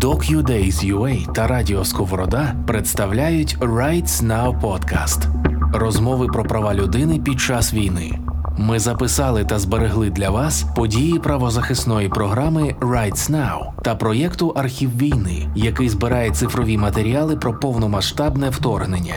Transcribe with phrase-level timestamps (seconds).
[0.00, 5.28] DocuDays.ua та Радіо Сковорода представляють Rights Now Podcast–
[5.72, 8.18] розмови про права людини під час війни.
[8.58, 15.48] Ми записали та зберегли для вас події правозахисної програми Rights Now та проєкту Архів війни,
[15.54, 19.14] який збирає цифрові матеріали про повномасштабне вторгнення.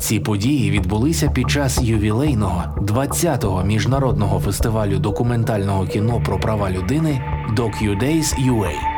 [0.00, 7.22] Ці події відбулися під час ювілейного 20-го міжнародного фестивалю документального кіно про права людини
[7.56, 8.97] DocuDays UA.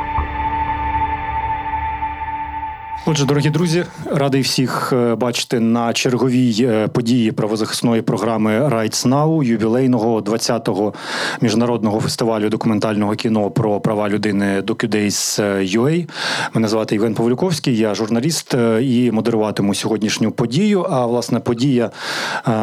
[3.07, 9.45] Отже, дорогі друзі, радий всіх е, бачити на черговій е, події правозахисної програми Rights Now,
[9.45, 10.95] ювілейного 20-го
[11.41, 15.41] міжнародного фестивалю документального кіно про права людини DocuDays
[15.79, 16.09] UA.
[16.55, 20.87] Мене звати Євген Павлюковський, я журналіст е, і модеруватиму сьогоднішню подію.
[20.91, 21.91] А власне подія,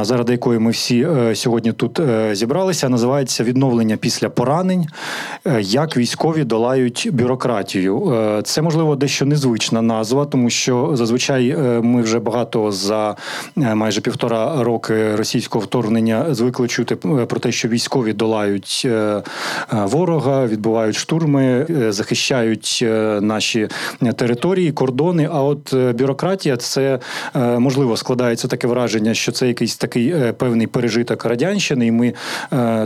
[0.01, 1.99] заради якої ми всі сьогодні тут
[2.31, 4.87] зібралися, називається Відновлення після поранень,
[5.59, 8.13] як військові долають бюрократію.
[8.43, 13.15] Це можливо дещо незвична назва тому що зазвичай е, ми вже багато за
[13.57, 18.87] е, майже півтора роки російського вторгнення звикли чути е, про те, що військові долають
[19.71, 22.85] ворога, відбувають штурми, захищають
[23.21, 23.67] наші
[24.15, 25.29] території, кордони.
[25.31, 26.99] А от бюрократія це
[27.35, 32.13] можливо складається таке враження, що це якийсь такий певний пережиток радянщини, і ми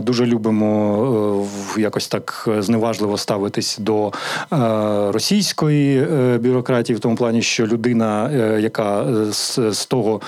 [0.02, 1.46] дуже любимо
[1.78, 4.12] якось так зневажливо ставитись до
[5.12, 6.06] російської
[6.38, 9.32] бюрократії в тому плані плані, що людина, е, яка е,
[9.72, 10.20] з, того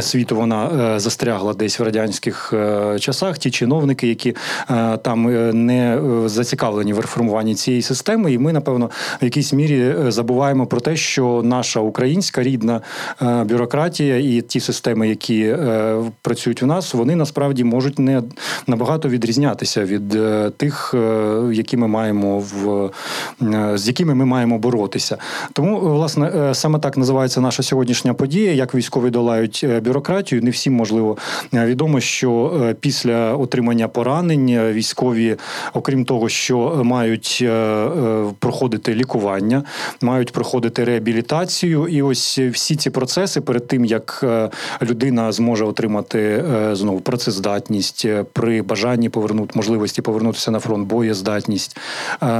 [0.00, 2.54] світу вона е, застрягла десь в радянських
[3.00, 4.36] часах, ті чиновники, які
[5.02, 5.22] там
[5.66, 8.90] не зацікавлені в реформуванні цієї системи, і ми, напевно,
[9.22, 12.80] в якійсь мірі забуваємо про те, що наша українська рідна
[13.20, 15.56] бюрократія і ті системи, які
[16.22, 18.22] працюють у нас, вони насправді можуть не
[18.66, 20.18] набагато відрізнятися від
[20.56, 20.94] тих,
[21.52, 22.90] які ми маємо в
[23.74, 25.16] з якими ми маємо боротися.
[25.52, 30.42] Тому, власне, саме так називається наша сьогоднішня подія, як військові долають е, бюрократію.
[30.42, 31.16] Не всім можливо
[31.54, 35.36] е, відомо, що е, після отримання поранень військові,
[35.74, 37.44] окрім того, що мають
[38.38, 39.62] проходити лікування,
[40.00, 44.24] мають проходити реабілітацію, і ось всі ці процеси перед тим як
[44.82, 51.78] людина зможе отримати знову працездатність при бажанні повернути можливості повернутися на фронт, боєздатність,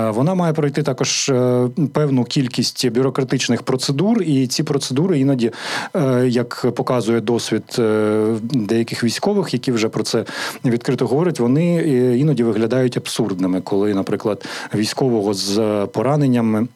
[0.09, 1.33] вона має пройти також
[1.93, 5.51] певну кількість бюрократичних процедур процедур, і ці процедури іноді,
[5.97, 10.25] е, як показує досвід е, деяких військових, які вже про це
[10.65, 14.45] відкрито говорять, вони е, іноді виглядають абсурдними, коли, наприклад,
[14.75, 16.67] військового з пораненнями.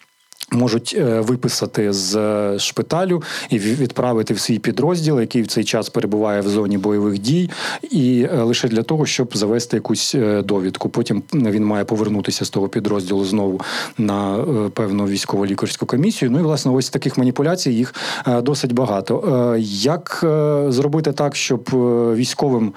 [0.55, 5.89] Можуть е, виписати з е, шпиталю і відправити в свій підрозділ, який в цей час
[5.89, 7.51] перебуває в зоні бойових дій,
[7.91, 10.89] і е, лише для того, щоб завести якусь довідку.
[10.89, 13.61] Потім він має повернутися з того підрозділу знову
[13.99, 14.45] на
[14.75, 16.31] певну військово-лікарську комісію.
[16.31, 17.95] Ну і власне, ось таких маніпуляцій їх
[18.43, 19.57] досить багато.
[19.69, 20.21] Як
[20.69, 21.71] зробити так, щоб
[22.15, 22.73] військовим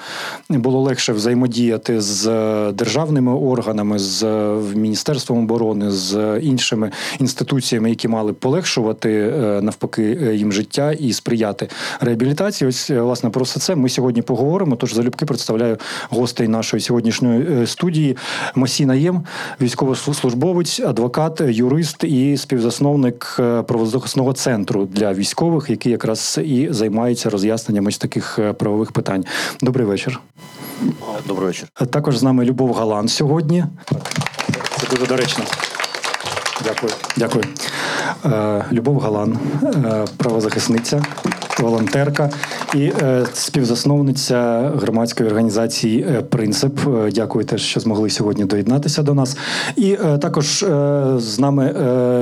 [0.49, 2.25] було легше взаємодіяти з
[2.71, 4.25] державними органами, з
[4.75, 7.66] міністерством оборони, з іншими інституціями?
[7.67, 11.69] Інституціями, які мали полегшувати е, навпаки е, їм життя і сприяти
[12.01, 12.67] реабілітації.
[12.67, 14.75] Ось е, власне про все це ми сьогодні поговоримо.
[14.75, 15.77] Тож залюбки представляю
[16.09, 18.17] гостей нашої сьогоднішньої студії.
[18.55, 19.23] Масіна Єм,
[19.61, 23.33] військовослужбовець, адвокат, юрист і співзасновник
[23.67, 29.25] правозахисного центру для військових, який якраз і займається роз'ясненням ось таких правових питань.
[29.61, 30.19] Добрий вечір.
[31.27, 31.67] Добрий вечір.
[31.89, 33.65] Також з нами Любов Галан сьогодні.
[34.77, 35.43] Це дуже доречно.
[36.63, 36.91] Дякую.
[37.17, 37.43] Дякую.
[38.25, 41.01] Е, Любов Галан, е, правозахисниця,
[41.59, 42.29] волонтерка
[42.75, 46.79] і е, співзасновниця громадської організації Принцип.
[47.11, 49.37] Дякую теж, що змогли сьогодні доєднатися до нас.
[49.75, 50.65] І також
[51.17, 51.73] з нами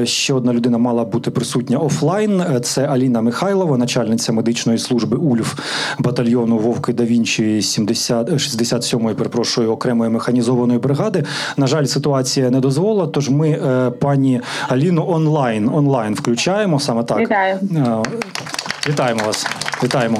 [0.06, 2.44] ще одна людина мала бути присутня офлайн.
[2.64, 5.60] Це Аліна Михайлова, начальниця медичної служби УЛЬФ
[6.00, 11.24] батальйону Вовки да Вінчі 70, 67-ї, перепрошую, окремої механізованої бригади.
[11.58, 13.08] На жаль, ситуація не дозволила.
[13.08, 13.60] Тож ми
[14.00, 17.20] пані Аліну онлайн онлайн включаємо саме так.
[17.20, 17.60] Вітаю.
[18.88, 19.46] Вітаємо вас.
[19.84, 20.18] Вітаємо.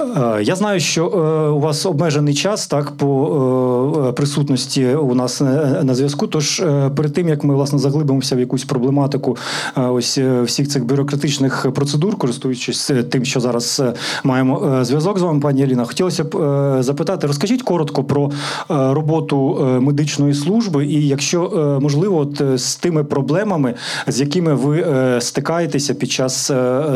[0.00, 5.40] Е, я знаю, що е, у вас обмежений час так по е, присутності у нас
[5.82, 6.26] на зв'язку.
[6.26, 6.62] Тож
[6.96, 9.36] перед тим як ми власне заглибимося в якусь проблематику,
[9.76, 13.82] ось всіх цих бюрократичних процедур, користуючись тим, що зараз
[14.24, 18.30] маємо зв'язок з вами, пані Аліна, хотілося б запитати, розкажіть коротко про
[18.68, 23.74] роботу медичної служби, і якщо можливо, от з тими проблемами,
[24.06, 24.84] з якими ви
[25.20, 26.50] стикаєтеся під час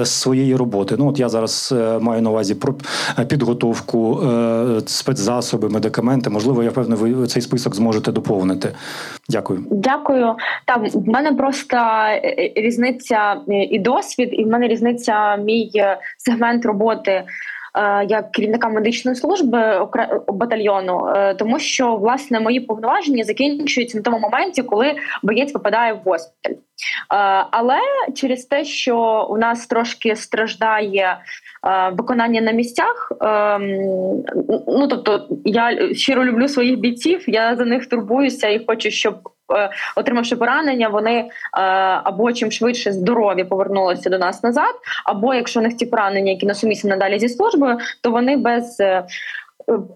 [0.04, 0.94] своєї роботи.
[0.98, 2.74] Ну от я зараз маю на увазі про
[3.28, 4.20] підготовку,
[4.86, 6.30] спецзасоби, медикаменти.
[6.30, 8.74] Можливо, я певне, ви цей список зможете доповнити.
[9.28, 9.64] Дякую.
[9.70, 10.34] Дякую.
[10.64, 11.76] Там в мене просто
[12.56, 13.36] різниця
[13.70, 15.70] і досвід, і в мене різниця мій
[16.18, 17.24] сегмент роботи.
[17.78, 19.88] Е, як керівника медичної служби
[20.28, 26.00] батальйону, е, тому що власне мої повноваження закінчуються на тому моменті, коли боєць попадає в
[26.04, 26.52] госпіталь.
[26.52, 26.56] Е,
[27.50, 27.78] але
[28.14, 31.18] через те, що у нас трошки страждає
[31.92, 33.62] виконання на місцях, ем,
[34.66, 39.14] ну тобто я щиро люблю своїх бійців, я за них турбуюся і хочу, щоб
[39.52, 41.28] Е, отримавши поранення, вони е,
[42.04, 44.74] або чим швидше здорові повернулися до нас назад,
[45.04, 49.04] або якщо у них ті поранення, які насумісні надалі зі службою, то вони без е,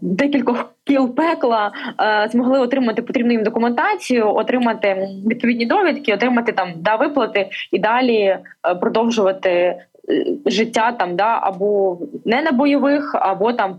[0.00, 6.97] Декількох кіл пекла е, змогли отримати потрібну їм документацію, отримати відповідні довідки, отримати там да
[6.97, 8.41] виплати і далі е,
[8.81, 9.98] продовжувати Е,
[10.47, 13.79] життя там, да, або не на бойових, або там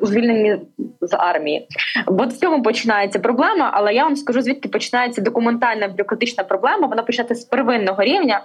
[0.00, 0.56] у звільненні
[1.00, 1.68] з армії.
[2.06, 6.86] От в цьому починається проблема, але я вам скажу, звідки починається документальна бюрократична проблема.
[6.86, 8.40] Вона починається з первинного рівня.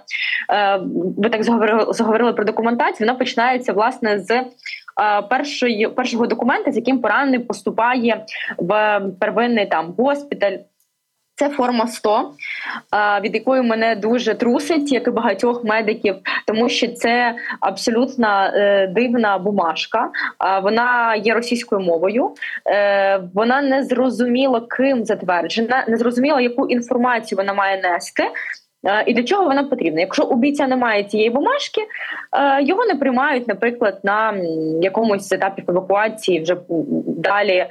[0.50, 0.80] Е,
[1.18, 3.06] ви так заговорили, заговорили про документацію.
[3.06, 4.44] Вона починається власне з.
[5.00, 8.24] Е, першої першого документа, з яким поранений поступає
[8.58, 10.56] в первинний там госпіталь
[11.36, 12.32] це форма 100,
[13.22, 16.16] від якої мене дуже трусить, як і багатьох медиків,
[16.46, 20.10] тому що це абсолютно е, дивна бумажка.
[20.62, 22.30] Вона є російською мовою,
[22.66, 28.24] е, вона не зрозуміло ким затверджена, не зрозуміло, яку інформацію вона має нести.
[28.86, 30.00] Е, і для чого вона потрібна?
[30.00, 34.34] Якщо у бійця немає цієї бумажки, е, його не приймають, наприклад, на
[34.82, 36.56] якомусь етапі евакуації вже
[37.06, 37.68] далі е,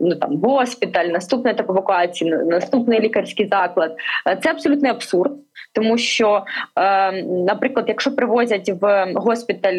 [0.00, 3.96] ну там госпіталь, наступний етап евакуації, наступний лікарський заклад.
[4.42, 5.32] Це абсолютний абсурд,
[5.72, 6.44] тому що,
[7.46, 9.78] наприклад, якщо привозять в госпіталь.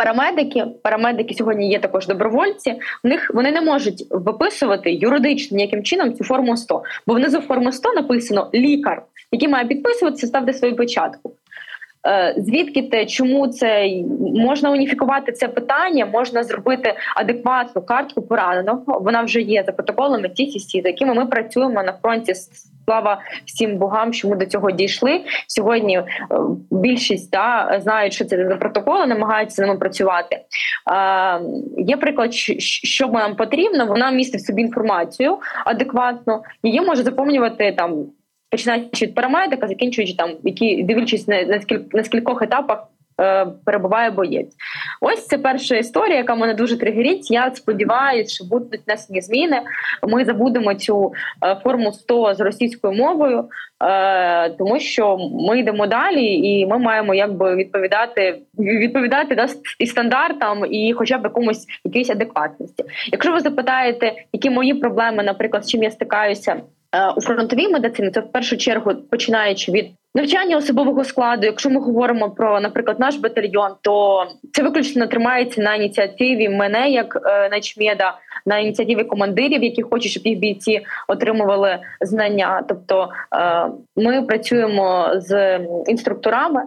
[0.00, 2.74] Парамедики, парамедики сьогодні є також добровольці.
[3.04, 7.72] В них вони не можуть виписувати юридично ніяким чином цю форму 100, бо внизу форму
[7.72, 9.02] 100 написано лікар,
[9.32, 11.32] який має підписуватися, ставити свою початку.
[12.06, 13.88] Е, звідки те, чому це
[14.34, 18.82] можна уніфікувати це питання, можна зробити адекватну картку пораненого.
[19.00, 22.34] Вона вже є за протоколами ТІСІСІ, за якими ми працюємо на фронті.
[22.84, 25.96] Слава всім богам, що ми до цього дійшли сьогодні.
[25.96, 26.04] Е,
[26.70, 30.36] більшість да, знають, що це за протоколи, намагаються з ними працювати.
[30.36, 30.44] Е,
[31.76, 33.86] Є приклад, що нам потрібно.
[33.86, 38.06] Вона містить в собі інформацію адекватно, її може заповнювати там
[38.50, 42.86] починаючи від парамедика, закінчуючи там, які дивлячись на на, скіль, на скількох етапах
[43.20, 44.54] е, перебуває боєць.
[45.00, 47.30] Ось це перша історія, яка мене дуже тригерить.
[47.30, 49.62] Я сподіваюся, що будуть внесені зміни.
[50.08, 51.12] Ми забудемо цю
[51.44, 53.48] е, форму 100 з російською мовою,
[53.84, 55.18] е, тому що
[55.48, 59.46] ми йдемо далі, і ми маємо якби відповідати відповідати да,
[59.78, 62.84] і стандартам, і хоча б якомусь якійсь адекватності.
[63.12, 66.62] Якщо ви запитаєте, які мої проблеми, наприклад, з чим я стикаюся.
[66.92, 71.46] Е, у фронтовій медицині це в першу чергу починаючи від навчання особового складу.
[71.46, 77.18] Якщо ми говоримо про, наприклад, наш батальйон, то це виключно тримається на ініціативі мене як
[77.26, 82.64] е, начмеда, на ініціативі командирів, які хочуть, щоб їх бійці отримували знання.
[82.68, 83.66] Тобто е,
[83.96, 86.62] ми працюємо з інструкторами,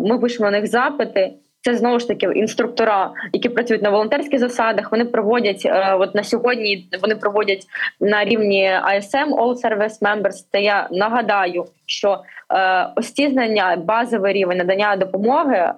[0.00, 1.32] ми пишемо на них запити.
[1.66, 4.92] Це знову ж таки інструктора, які працюють на волонтерських засадах.
[4.92, 6.88] Вони проводять е, от на сьогодні.
[7.02, 7.62] Вони проводять
[8.00, 10.46] на рівні ISM, All Service Members.
[10.52, 12.18] Це я нагадаю, що
[12.54, 15.72] е, ось ці знання, базовий рівень надання допомоги, е,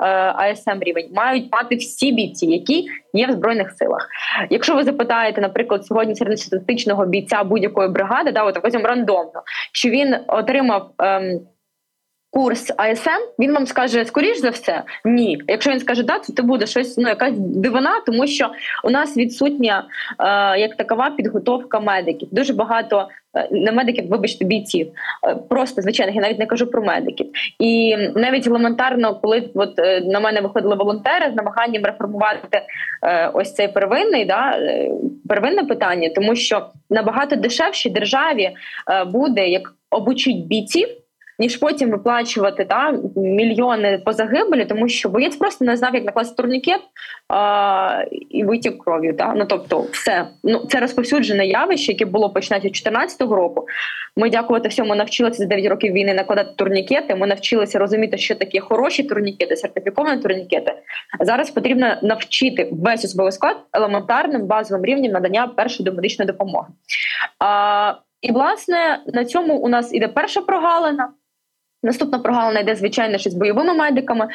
[0.51, 4.09] ISM рівень мають мати всі бійці, які є в збройних силах.
[4.51, 9.43] Якщо ви запитаєте, наприклад, сьогодні середньостатистичного бійця будь-якої бригади, да, от візьмемо рандомно,
[9.73, 10.91] що він отримав.
[11.03, 11.41] Е,
[12.31, 15.43] курс АСМ, він вам скаже скоріш за все ні.
[15.49, 18.51] Якщо він скаже да, то це буде щось ну якась дивина, тому що
[18.85, 19.85] у нас відсутня
[20.19, 22.29] е, як такова підготовка медиків.
[22.33, 24.89] Дуже багато е, не медиків, вибачте, бійців,
[25.29, 27.27] е, просто звичайних, я навіть не кажу про медиків.
[27.59, 32.63] І навіть елементарно, коли от е, на мене виходили волонтери з намаганням реформувати
[33.03, 34.91] е, ось цей первинний да е,
[35.29, 38.51] первинне питання, тому що набагато дешевші державі
[39.07, 40.89] буде як обучить бійців
[41.39, 46.43] ніж потім виплачувати та мільйони по загибелі, тому що боєць просто не знав, як накласти
[46.43, 46.81] турнікет
[47.29, 49.17] а, і витік кров'ю.
[49.17, 53.67] Та ну тобто, все ну це розповсюджене явище, яке було починається 2014 року.
[54.17, 57.15] Ми дякувати всьому навчилися за 9 років війни накладати турнікети.
[57.15, 60.75] Ми навчилися розуміти, що таке хороші турнікети, сертифіковані турнікети.
[61.21, 66.69] Зараз потрібно навчити весь особовий склад елементарним базовим рівнем надання першої домедичної допомоги.
[67.39, 71.09] А, І власне на цьому у нас іде перша прогалина.
[71.83, 74.29] Наступна прогалина йде, звичайно, що з бойовими медиками.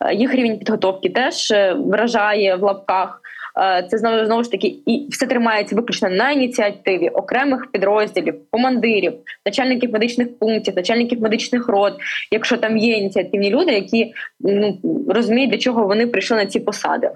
[0.00, 3.20] Е, їх рівень підготовки теж е, вражає в лапках.
[3.58, 9.12] Е, це знову знову ж таки, і все тримається виключно на ініціативі окремих підрозділів, командирів,
[9.46, 11.94] начальників медичних пунктів, начальників медичних рот.
[12.30, 14.78] Якщо там є ініціативні люди, які ну
[15.08, 17.10] розуміють, для чого вони прийшли на ці посади.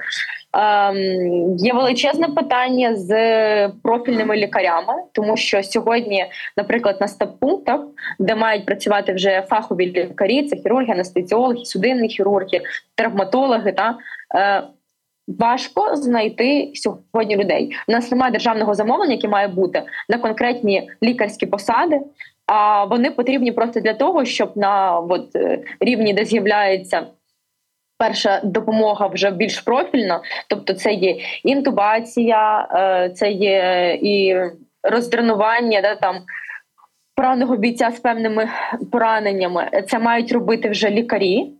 [0.54, 7.80] Ем, Є величезне питання з профільними лікарями, тому що сьогодні, наприклад, на стаб-пунктах,
[8.18, 12.61] де мають працювати вже фахові лікарі, це хірурги, анестезіологи, судинні хірурги,
[12.94, 13.99] травматологи, та
[14.37, 14.62] е,
[15.28, 17.76] важко знайти сьогодні людей.
[17.88, 22.00] У нас немає державного замовлення, яке має бути на конкретні лікарські посади.
[22.46, 27.06] А вони потрібні просто для того, щоб на от, е, рівні, де з'являється
[28.04, 34.37] перша допомога вже більш профільна, тобто це є інтубація, е, це є і
[34.82, 36.16] роздренування, да, там
[37.16, 38.49] пораненого бійця з певними
[38.92, 39.70] пораненнями.
[39.88, 41.52] Це мають робити вже лікарі.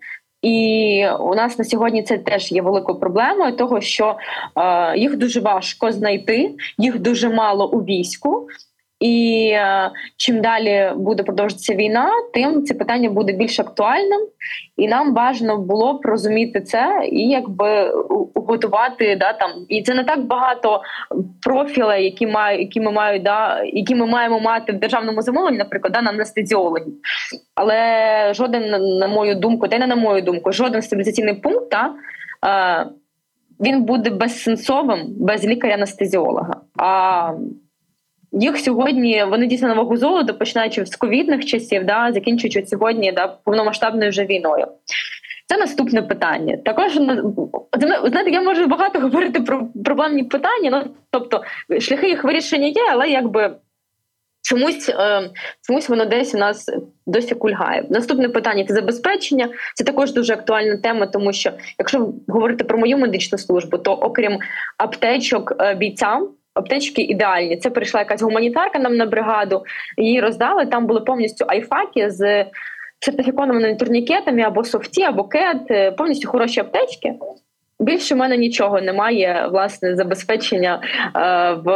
[0.43, 4.17] І у нас на сьогодні це теж є великою проблемою, того що
[4.57, 8.49] е, їх дуже важко знайти, їх дуже мало у війську.
[9.01, 14.21] І е, чим далі буде продовжуватися війна, тим це питання буде більш актуальним,
[14.77, 17.93] і нам важливо було б розуміти це і якби
[18.35, 19.51] готувати да там.
[19.69, 20.83] І це не так багато
[21.43, 25.93] профілей, які мають, які ми мають, да, які ми маємо мати в державному замовленні, наприклад,
[25.93, 26.95] да, на анестезіологів.
[27.55, 31.95] Але жоден, на мою думку, та й не на мою думку, жоден стабілізаційний пункт та,
[32.47, 32.87] е,
[33.61, 36.57] він буде безсенсовим без лікаря-анестезіолога.
[36.79, 37.31] А
[38.41, 43.26] їх сьогодні вони дійсно на вагу золота, починаючи з ковідних часів, да, закінчуючи сьогодні да,
[43.26, 44.67] повномасштабною вже війною.
[45.47, 46.57] Це наступне питання.
[46.57, 47.47] Також ну,
[48.07, 50.71] знаєте, я можу багато говорити про проблемні питання.
[50.71, 51.43] Ну тобто
[51.81, 53.55] шляхи їх вирішення є, але якби
[54.43, 55.31] чомусь е,
[55.67, 56.71] чомусь воно десь у нас
[57.07, 57.87] досі кульгає.
[57.91, 59.49] Наступне питання це забезпечення.
[59.75, 64.38] Це також дуже актуальна тема, тому що якщо говорити про мою медичну службу, то окрім
[64.79, 66.29] аптечок е, бійцям.
[66.55, 67.57] Аптечки ідеальні.
[67.57, 69.65] Це прийшла якась гуманітарка нам на бригаду.
[69.99, 70.67] Її роздали.
[70.67, 72.45] Там були повністю айфаки з
[73.01, 77.15] сертифікованими турнікетами або софті, або кет, е, повністю хороші аптечки.
[77.81, 80.81] Більше в мене нічого немає власне забезпечення
[81.17, 81.69] е, в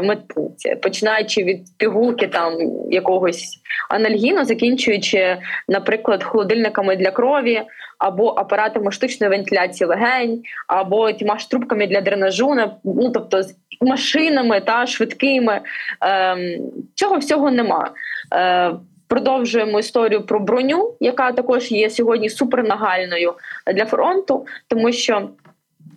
[0.00, 2.52] медпункті, починаючи від пігулки там
[2.90, 3.58] якогось
[3.90, 5.36] анальгіну, закінчуючи,
[5.68, 7.62] наприклад, холодильниками для крові,
[7.98, 14.60] або апаратами штучної вентиляції легень, або тіма ж трубками для дренажу, ну тобто з машинами
[14.60, 15.60] та швидкими.
[16.04, 16.58] Е,
[16.94, 17.90] цього всього нема.
[18.34, 18.72] Е,
[19.08, 23.34] Продовжуємо історію про броню, яка також є сьогодні супернагальною
[23.74, 25.28] для фронту, тому що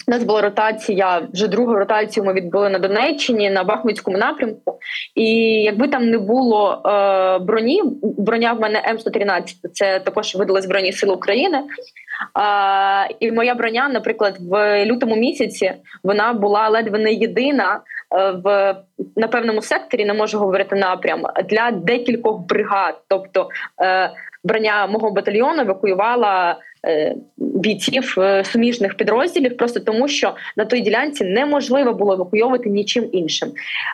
[0.10, 4.80] у нас була ротація, вже другу ротацію ми відбули на Донеччині на Бахмутському напрямку.
[5.16, 9.42] І якби там не було е, броні, броня в мене М113,
[9.74, 11.58] це також видали Збройні Сили України.
[11.58, 15.74] Е, і моя броня, наприклад, в лютому місяці
[16.04, 17.82] вона була ледве не єдина
[18.16, 18.76] е, в
[19.16, 23.02] на певному секторі, не можу говорити напрям для декількох бригад.
[23.08, 23.50] Тобто
[23.82, 24.10] е,
[24.44, 31.24] броня мого батальйону евакуювала Е, бійців е, суміжних підрозділів, просто тому що на той ділянці
[31.24, 33.52] неможливо було евакуйовувати нічим іншим.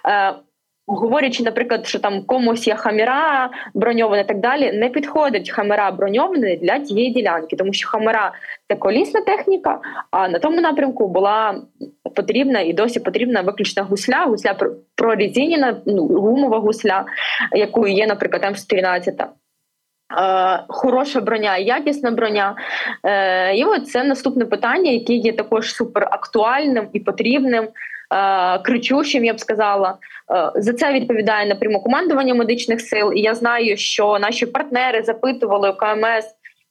[0.08, 0.34] Е,
[0.88, 6.56] говорячи, наприклад, що там комусь є хамера броньована і так далі, не підходить хамера броньована
[6.56, 8.34] для тієї ділянки, тому що хамера
[8.68, 9.80] це колісна техніка.
[10.12, 11.62] А на тому напрямку була
[12.16, 14.56] потрібна і досі потрібна виключно гусля, гусля
[14.96, 17.06] прорезинена, ну гумова гусля,
[17.52, 19.28] якою є, наприклад, М113.
[20.12, 22.56] Е, хороша броня, якісна броня.
[23.04, 29.34] Е, і от це наступне питання, яке є також суперактуальним і потрібним, е, кричущим, я
[29.34, 29.98] б сказала.
[30.56, 33.14] За це відповідає напряму командування медичних сил.
[33.16, 36.26] І я знаю, що наші партнери запитували у КМС,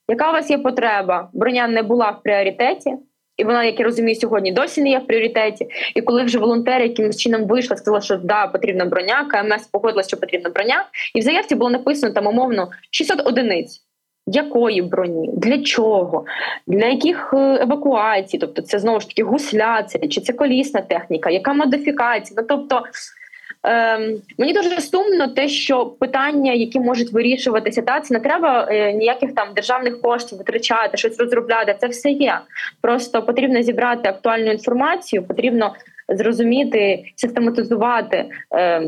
[0.09, 1.29] яка у вас є потреба.
[1.33, 2.95] Броня не була в пріоритеті.
[3.37, 5.67] І вона, як я розумію, сьогодні досі не є в пріоритеті.
[5.95, 10.17] І коли вже волонтери якимось чином вийшла, сказала, що да, потрібна броня, КМС погодила, що
[10.17, 13.81] потрібна броня, і в заявці було написано там умовно 600 одиниць.
[14.27, 16.25] Якої броні, для чого,
[16.67, 18.39] для яких е, евакуацій?
[18.39, 22.41] Тобто, це знову ж таки гусляція, чи це колісна техніка, яка модифікація?
[22.41, 22.83] Ну тобто
[23.65, 28.93] Ем, Мені дуже сумно те, що питання, які можуть вирішуватися, та це не треба е,
[28.93, 31.77] ніяких там державних коштів витрачати, щось розробляти.
[31.81, 32.41] Це все є.
[32.81, 35.75] Просто потрібно зібрати актуальну інформацію, потрібно
[36.09, 38.25] зрозуміти, систематизувати.
[38.55, 38.83] Е,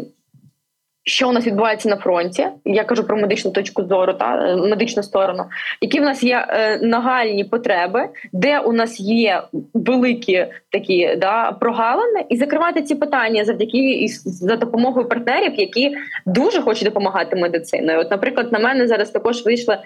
[1.08, 2.46] що у нас відбувається на фронті?
[2.64, 5.44] Я кажу про медичну точку зору, та е, медичну сторону,
[5.80, 9.42] які в нас є е, нагальні потреби, де у нас є
[9.74, 15.96] великі такі да прогалини, і закривати ці питання завдяки і за допомогою партнерів, які
[16.26, 17.98] дуже хочуть допомагати медициною.
[17.98, 19.78] От, наприклад, на мене зараз також вийшли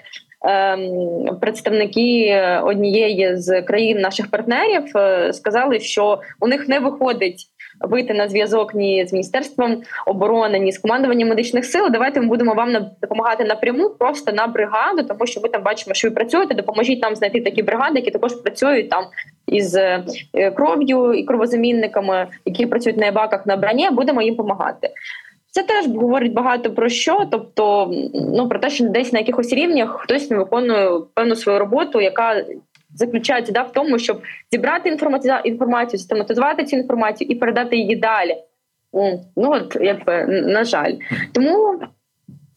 [0.44, 7.46] ем, представники однієї з країн наших партнерів е, сказали, що у них не виходить
[7.80, 11.86] вийти на зв'язок ні з міністерством оборони, ні з командуванням медичних сил.
[11.90, 16.08] Давайте ми будемо вам допомагати напряму, просто на бригаду, тому що ми там бачимо, що
[16.08, 16.54] ви працюєте.
[16.54, 19.04] Допоможіть нам знайти такі бригади, які також працюють там
[19.46, 20.04] із е,
[20.56, 23.90] кров'ю і кровозамінниками, які працюють на ебаках на броні.
[23.90, 24.90] Будемо їм допомагати.
[25.52, 30.00] Це теж говорить багато про що, тобто ну про те, що десь на якихось рівнях
[30.00, 32.44] хтось не виконує певну свою роботу, яка
[32.94, 38.36] заключається да, в тому, щоб зібрати інформаці- інформацію, систематизувати цю інформацію і передати її далі.
[39.36, 40.94] Ну от якби на жаль,
[41.32, 41.80] тому.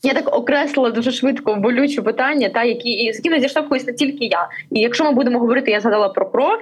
[0.05, 4.25] Я так окреслила дуже швидко болюче питання, та які і з якими зіштовхуюсь не тільки
[4.25, 4.49] я.
[4.71, 6.57] І якщо ми будемо говорити, я згадала про кров,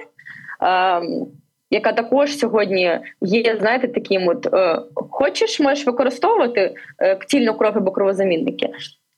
[0.60, 1.26] ем,
[1.70, 7.90] яка також сьогодні є, знаєте, таким от е, хочеш, можеш використовувати е, ктільну кров або
[7.90, 8.68] кровозамінники.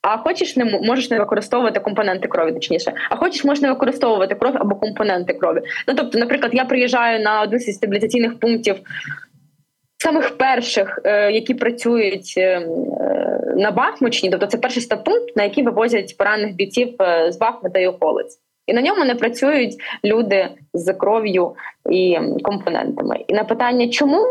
[0.05, 2.93] А хочеш не можеш не використовувати компоненти крові, точніше.
[3.11, 5.61] А хочеш, можеш не використовувати кров або компоненти крові.
[5.89, 8.77] Ну тобто, наприклад, я приїжджаю на один зі стабілізаційних пунктів
[9.99, 12.65] самих перших, е, які працюють е, е,
[13.57, 16.95] на Бахмучні, тобто це перший стаб-пункт, на який вивозять поранених бійців
[17.29, 18.39] з Бахмута і околиць.
[18.67, 21.55] І на ньому не працюють люди з кров'ю
[21.91, 23.25] і компонентами.
[23.29, 24.23] І на питання, чому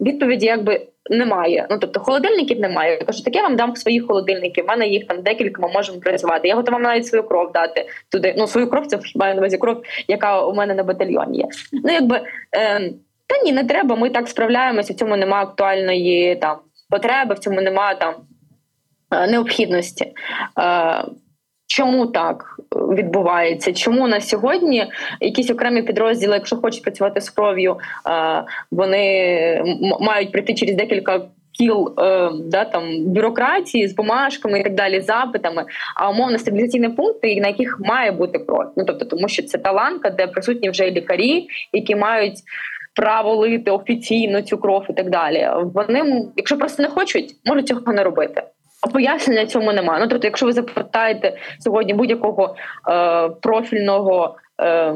[0.00, 1.66] відповіді якби немає.
[1.70, 2.98] Ну тобто холодильників немає.
[3.00, 4.62] Я кажу, так я вам дам свої холодильники.
[4.62, 6.48] В мене їх там декілька, ми можемо працювати.
[6.48, 8.34] Я готова навіть свою кров дати туди.
[8.38, 11.48] Ну свою кров це маю на увазі кров, яка у мене на батальйоні є.
[11.72, 12.20] Ну якби
[12.56, 12.80] е,
[13.26, 13.96] та ні, не треба.
[13.96, 14.92] Ми так справляємося.
[14.92, 16.58] В цьому немає актуальної там
[16.90, 18.14] потреби, в цьому немає там
[19.10, 20.04] е, необхідності.
[20.58, 21.04] Е,
[21.66, 23.72] Чому так відбувається?
[23.72, 24.86] Чому на сьогодні
[25.20, 27.76] якісь окремі підрозділи, якщо хочуть працювати з кров'ю,
[28.08, 31.20] е, вони мають пройти через декілька
[31.58, 35.64] кіл е, да, там, бюрократії з бумажками і так далі, запитами,
[35.96, 38.64] а умовно стабілізаційні пункти, на яких має бути кров.
[38.76, 42.36] Ну тобто, тому що це таланка, де присутні вже лікарі, які мають.
[42.98, 45.48] Право лити офіційно цю кров і так далі.
[45.74, 48.42] Вони, якщо просто не хочуть, можуть цього не робити.
[48.92, 50.00] Пояснення цьому немає.
[50.00, 52.56] Ну тобто, якщо ви запитаєте сьогодні будь-якого
[52.88, 54.94] е, профільного е,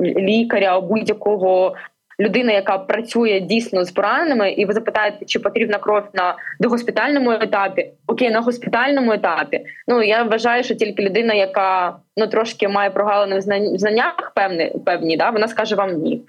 [0.00, 1.74] лікаря, будь-якого
[2.20, 7.90] людини, яка працює дійсно з пораненими, і ви запитаєте, чи потрібна кров на догоспітальному етапі,
[8.06, 9.60] окей, на госпітальному етапі.
[9.88, 13.40] Ну я вважаю, що тільки людина, яка ну трошки має прогалини в
[13.78, 16.22] знаннях, певні, певні, да, вона скаже вам ні.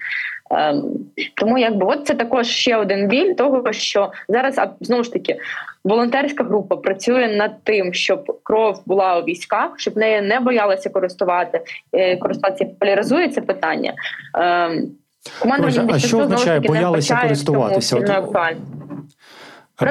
[0.50, 0.82] Ем,
[1.34, 5.36] тому якби от це також ще один біль того, що зараз а, знову ж таки
[5.84, 11.60] волонтерська група працює над тим, щоб кров була у військах, щоб нею не боялися користувати,
[11.92, 13.92] е, користуватися популяризує це питання.
[14.34, 14.90] Ем,
[15.58, 17.96] Друзі, а що означає боялися користуватися?
[17.96, 18.56] От-?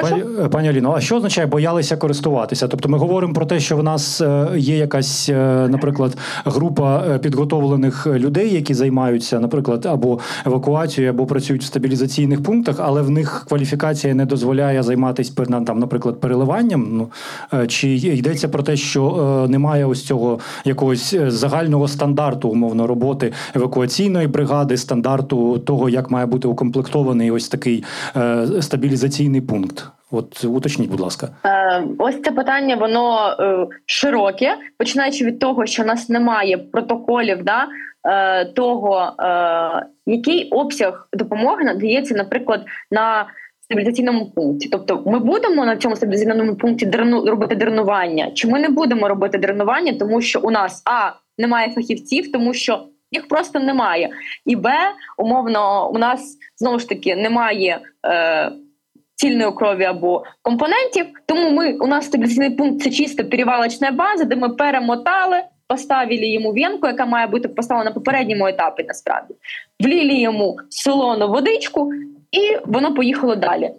[0.00, 2.68] Пані, пані Аліно, а що означає боялися користуватися?
[2.68, 7.18] Тобто ми говоримо про те, що в нас е, є якась, е, наприклад, група е,
[7.18, 13.44] підготовлених людей, які займаються, наприклад, або евакуацією, або працюють в стабілізаційних пунктах, але в них
[13.48, 15.32] кваліфікація не дозволяє займатися
[15.66, 16.88] там, наприклад, переливанням.
[16.92, 17.08] Ну
[17.54, 22.86] е, чи йдеться про те, що е, немає ось цього якогось е, загального стандарту умовно
[22.86, 27.84] роботи евакуаційної бригади, стандарту того, як має бути укомплектований ось такий
[28.16, 29.81] е, стабілізаційний пункт.
[30.12, 31.28] От уточніть, будь ласка.
[31.44, 37.42] Е, Ось це питання, воно е, широке, починаючи від того, що в нас немає протоколів,
[37.42, 37.66] да,
[38.08, 39.12] е, того,
[40.06, 43.26] який обсяг допомоги надається, наприклад, на
[43.60, 44.68] стабілізаційному пункті.
[44.68, 49.38] Тобто, ми будемо на цьому стабілізаційному пункті дрену робити дренування, чи ми не будемо робити
[49.38, 54.10] дренування, тому що у нас а немає фахівців, тому що їх просто немає,
[54.46, 54.68] і б
[55.18, 57.80] умовно у нас знову ж таки немає.
[58.06, 58.52] Е,
[59.22, 61.06] цільної крові або компонентів.
[61.26, 66.52] Тому ми у нас стабілізаційний пункт це чисто перевалочна база, де ми перемотали, поставили йому
[66.52, 68.84] венку, яка має бути поставлена на попередньому етапі.
[68.88, 69.34] Насправді
[69.80, 71.92] влілі йому солону водичку,
[72.32, 73.70] і воно поїхало далі.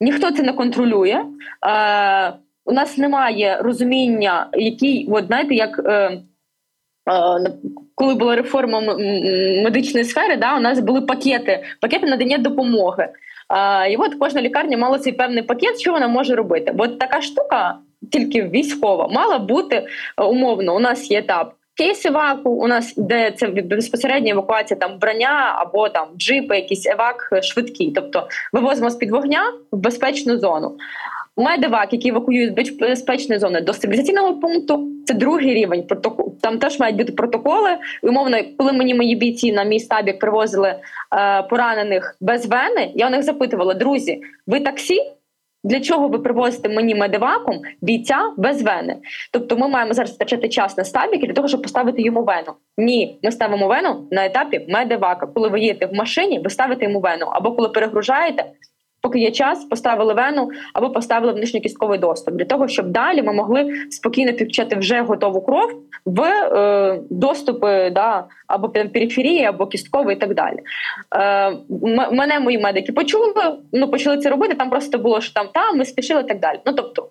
[0.00, 1.24] Ніхто це не контролює.
[1.66, 2.32] Е,
[2.64, 5.80] у нас немає розуміння, який, от знаєте, як.
[5.84, 6.20] Е, е,
[7.94, 8.80] коли була реформа
[9.64, 13.08] медичної сфери, да, у нас були пакети, пакети надання допомоги.
[13.90, 16.72] І от кожна лікарня мала свій певний пакет, що вона може робити.
[16.72, 17.78] Бо така штука,
[18.12, 20.76] тільки військова, мала бути е, умовно.
[20.76, 25.88] У нас є етап кейс еваку, у нас де це безпосередня евакуація там броня або
[25.88, 27.92] там джипи, якісь евак е, швидкі.
[27.94, 30.76] Тобто вивозимо з під вогня в безпечну зону.
[31.36, 36.36] Медевак, які евакуюють з безпечної зони до стабілізаційного пункту, це другий рівень протоколу.
[36.42, 37.70] Там теж мають бути протоколи.
[38.02, 43.10] Умовно, коли мені мої бійці на мій стабік привозили е, поранених без вени, я у
[43.10, 45.12] них запитувала: друзі, ви таксі?
[45.64, 48.96] Для чого ви привозите мені медиваком бійця без вени?
[49.32, 52.52] Тобто ми маємо зараз втрачати час на стабіки для того, щоб поставити йому вену.
[52.78, 55.26] Ні, ми ставимо вену на етапі медивака.
[55.26, 58.44] Коли ви їдете в машині, ви ставите йому вену, або коли перегружаєте,
[59.06, 63.72] поки є час, поставили вену або поставили внутрішньокістковий доступ для того, щоб далі ми могли
[63.90, 70.34] спокійно підключати вже готову кров в е, доступи да, або периферії, або кістковий і так
[70.34, 70.58] далі.
[71.16, 71.56] Е,
[72.12, 73.32] мене мої медики почули,
[73.72, 74.54] ну почали це робити.
[74.54, 76.58] Там просто було що там там ми спішили і так далі.
[76.66, 77.08] Ну тобто.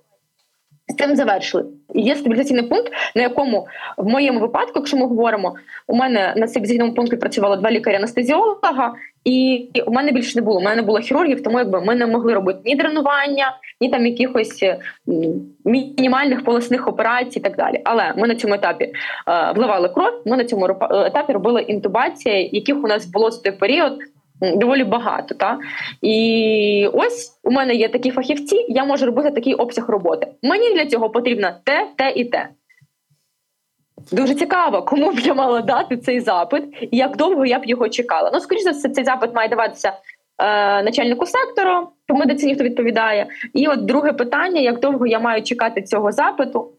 [0.87, 1.65] З цим завершили.
[1.95, 3.67] Є стабілізаційний пункт, на якому
[3.97, 5.55] в моєму випадку, якщо ми говоримо,
[5.87, 8.93] у мене на стабілізаційному пункті працювало два лікаря-анестезіолога,
[9.23, 10.59] і у мене більше не було.
[10.59, 14.05] У мене не було хірургів, тому якби ми не могли робити ні тренування, ні там
[14.05, 14.63] якихось
[15.65, 17.81] мінімальних полосних операцій, і так далі.
[17.83, 18.91] Але ми на цьому етапі е,
[19.55, 20.11] вливали кров.
[20.25, 23.93] Ми на цьому ропа- етапі робили інтубації, яких у нас було за той період.
[24.41, 25.59] Доволі багато, та
[26.01, 28.65] і ось у мене є такі фахівці.
[28.69, 30.27] Я можу робити такий обсяг роботи.
[30.43, 32.49] Мені для цього потрібно те, те і те.
[34.11, 37.89] Дуже цікаво, кому б я мала дати цей запит і як довго я б його
[37.89, 38.31] чекала.
[38.33, 43.27] Ну, скоріш за все, цей запит має даватися е, начальнику сектору по медицині, хто відповідає.
[43.53, 46.71] І от друге питання: як довго я маю чекати цього запиту?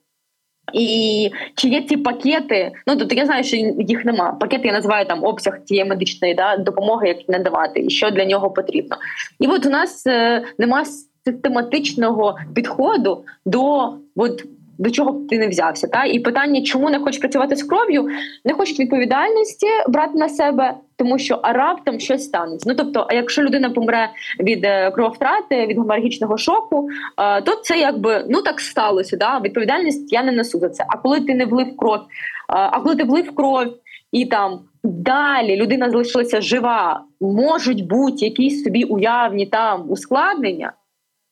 [0.72, 2.72] І чи є ці пакети?
[2.86, 4.32] Ну тобто я знаю, що їх нема.
[4.32, 8.50] Пакети я називаю там обсяг цієї медичної да, допомоги, як надавати, і що для нього
[8.50, 8.96] потрібно.
[9.40, 10.84] І от у нас е, нема
[11.24, 14.44] систематичного підходу до от,
[14.78, 15.88] до чого б ти не взявся.
[15.88, 18.08] Та і питання, чому не хочуть працювати з кров'ю,
[18.44, 22.70] не хочуть відповідальності брати на себе, тому що а раптом щось станеться.
[22.70, 24.08] Ну тобто, а якщо людина помре
[24.40, 29.16] від е, крововтрати, від геморрагічного шоку, е, то це якби ну так сталося.
[29.16, 29.40] Да?
[29.44, 30.84] Відповідальність я не несу за це.
[30.88, 32.02] А коли ти не влив кров, е,
[32.48, 33.64] а коли ти влив кров
[34.12, 34.60] і там.
[34.88, 40.72] Далі людина залишилася жива, можуть бути якісь собі уявні там ускладнення,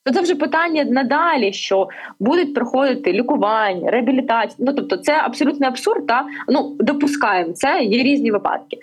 [0.04, 1.88] то це вже питання надалі, що
[2.20, 4.66] будуть проходити лікування, реабілітація.
[4.66, 6.06] Ну тобто, це абсолютний абсурд.
[6.06, 8.78] Та ну допускаємо це, є різні випадки.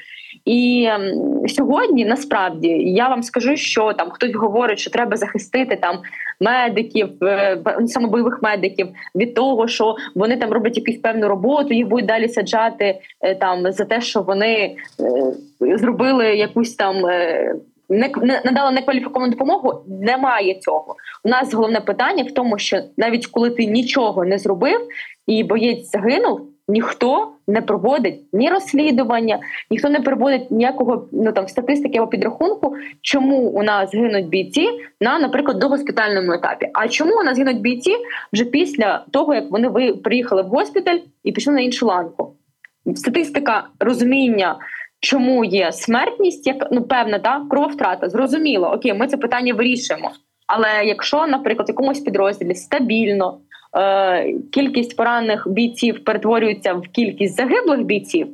[0.45, 5.97] І ем, сьогодні насправді я вам скажу, що там хтось говорить, що треба захистити там
[6.39, 7.57] медиків, е,
[7.88, 12.27] саме бойових медиків від того, що вони там роблять якусь певну роботу, їх будуть далі
[12.27, 14.75] саджати е, там за те, що вони
[15.62, 16.95] е, зробили якусь там.
[17.91, 20.95] Не, не надала некваліфіковану допомогу, немає цього.
[21.23, 24.88] У нас головне питання в тому, що навіть коли ти нічого не зробив
[25.27, 29.39] і боєць загинув, ніхто не проводить ні розслідування,
[29.71, 34.67] ніхто не проводить ніякого ну там статистики або підрахунку, чому у нас гинуть бійці
[35.01, 36.69] на, наприклад, догоспітальному етапі.
[36.73, 37.95] А чому у нас гинуть бійці
[38.34, 42.36] вже після того, як вони приїхали в госпіталь і пішли на іншу ланку?
[42.95, 44.58] Статистика розуміння.
[45.03, 48.09] Чому є смертність, як ну певна та крововтрата?
[48.09, 50.11] Зрозуміло, окей, ми це питання вирішуємо.
[50.47, 53.37] Але якщо, наприклад, в якомусь підрозділі стабільно
[53.77, 58.27] е, кількість поранених бійців перетворюється в кількість загиблих бійців,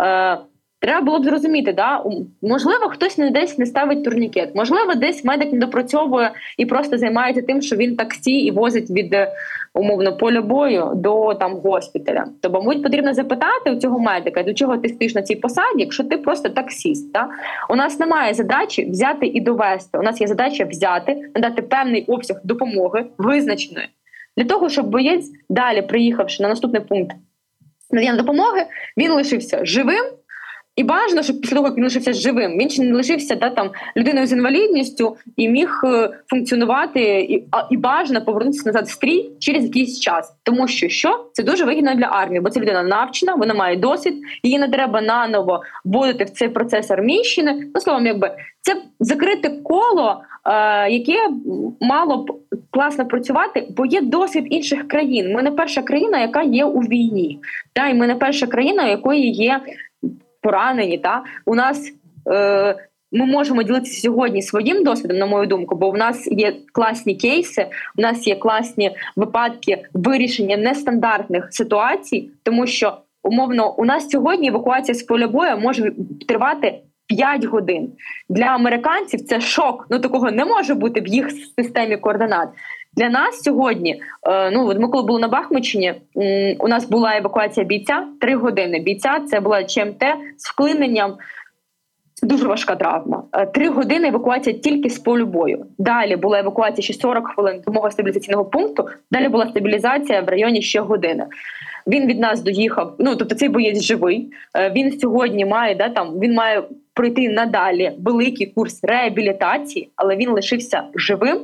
[0.00, 0.38] е,
[0.80, 2.04] треба було б зрозуміти, да
[2.42, 7.42] можливо, хтось не десь не ставить турнікет, можливо, десь медик не допрацьовує і просто займається
[7.42, 9.32] тим, що він таксі і возить від е,
[9.74, 12.24] умовно поля бою до там госпіталя.
[12.42, 16.04] То, мабуть, потрібно запитати у цього медика, до чого ти стоїш на цій посаді, якщо
[16.04, 17.12] ти просто таксіст.
[17.12, 17.28] Да?
[17.68, 19.98] У нас немає задачі взяти і довести.
[19.98, 23.88] У нас є задача взяти, надати певний обсяг допомоги визначеної
[24.36, 27.16] для того, щоб боєць далі, приїхавши на наступний пункт
[27.90, 30.04] надання допомоги, він лишився живим.
[30.78, 33.70] І бажано, щоб після того, як він лишився живим, він ще не лишився да, там,
[33.96, 39.64] людиною з інвалідністю і міг е, функціонувати і, і бажано повернутися назад в стрій через
[39.64, 40.36] якийсь час.
[40.42, 44.14] Тому що що це дуже вигідно для армії, бо ця людина навчена, вона має досвід,
[44.42, 47.70] її не треба наново вводити в цей процес армійщини.
[47.74, 51.28] Ну словом, якби це закрите коло, е, яке
[51.80, 52.32] мало б
[52.70, 55.32] класно працювати, бо є досвід інших країн.
[55.34, 57.38] Ми не перша країна, яка є у війні.
[57.72, 59.60] Та, і ми не перша країна, у якої є
[60.42, 60.98] поранені.
[60.98, 61.92] Та у нас
[62.30, 62.74] е,
[63.12, 67.66] ми можемо ділитися сьогодні своїм досвідом, на мою думку, бо в нас є класні кейси,
[67.96, 74.94] у нас є класні випадки вирішення нестандартних ситуацій, тому що умовно у нас сьогодні евакуація
[74.94, 75.92] з поля бою може
[76.28, 76.80] тривати.
[77.08, 77.92] 5 годин
[78.28, 79.86] для американців це шок.
[79.90, 82.48] Ну такого не може бути в їх системі координат.
[82.96, 85.94] Для нас сьогодні, е, ну ми коли були на Бахмучині,
[86.58, 88.80] у нас була евакуація бійця 3 години.
[88.80, 90.02] Бійця це була ЧМТ
[90.36, 91.14] з вклиненням.
[92.22, 93.22] Дуже важка травма.
[93.32, 95.66] Е, Три години евакуація тільки з полю бою.
[95.78, 98.88] Далі була евакуація ще 40 хвилин до мого стабілізаційного пункту.
[99.10, 101.26] Далі була стабілізація в районі ще години.
[101.86, 102.94] Він від нас доїхав.
[102.98, 104.32] Ну тобто цей боєць живий.
[104.56, 106.62] Е, Він сьогодні має да там він має
[106.94, 111.38] пройти надалі великий курс реабілітації, але він лишився живим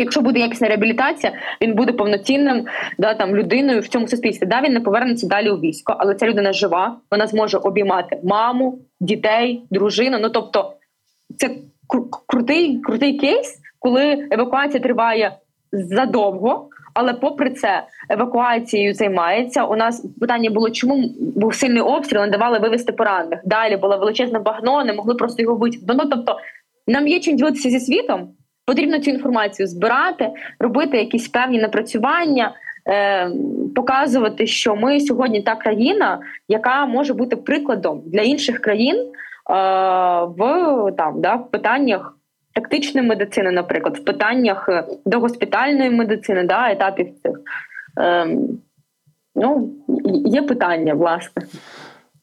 [0.00, 1.32] Якщо буде якісна реабілітація,
[1.62, 2.66] він буде повноцінним
[2.98, 4.46] да, там, людиною в цьому суспільстві.
[4.46, 8.78] Да, він не повернеться далі у військо, але ця людина жива, вона зможе обіймати маму,
[9.00, 10.18] дітей, дружину.
[10.20, 10.72] Ну тобто,
[11.36, 11.50] це
[12.26, 15.36] крутий, крутий кейс, коли евакуація триває
[15.72, 16.68] задовго.
[16.94, 19.64] Але попри це евакуацією займається.
[19.64, 23.40] У нас питання було, чому був сильний обстріл, не давали вивезти поранених.
[23.44, 25.94] Далі було величезне багно, не могли просто його витягнути.
[26.04, 26.38] Ну тобто,
[26.86, 28.28] нам є чим ділитися зі світом.
[28.68, 32.54] Потрібно цю інформацію збирати, робити якісь певні напрацювання,
[32.88, 33.30] е,
[33.74, 39.12] показувати, що ми сьогодні та країна, яка може бути прикладом для інших країн е,
[40.36, 42.16] в там да в питаннях
[42.52, 47.40] тактичної медицини, наприклад, в питаннях е, догоспітальної медицини, да, етапів цих.
[47.98, 48.26] Е,
[49.34, 49.70] ну,
[50.26, 51.42] є питання, власне.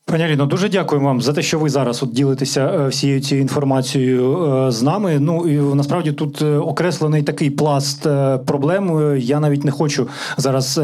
[0.08, 3.41] Пані Аліно, дуже дякуємо вам за те, що ви зараз от ділитеся е, всією цією
[3.41, 5.20] інформацією е, з нами.
[5.20, 8.08] Ну і насправді тут е, окреслений такий пласт
[8.46, 9.15] проблем.
[9.18, 10.82] Я навіть не хочу зараз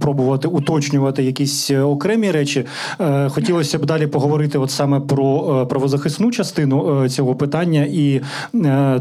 [0.00, 2.64] пробувати уточнювати якісь окремі речі.
[3.28, 8.20] Хотілося б далі поговорити от саме про правозахисну частину цього питання і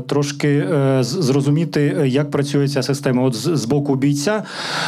[0.08, 0.65] трошки
[1.01, 3.23] зрозуміти, як працює ця система.
[3.23, 4.43] От з боку бійця.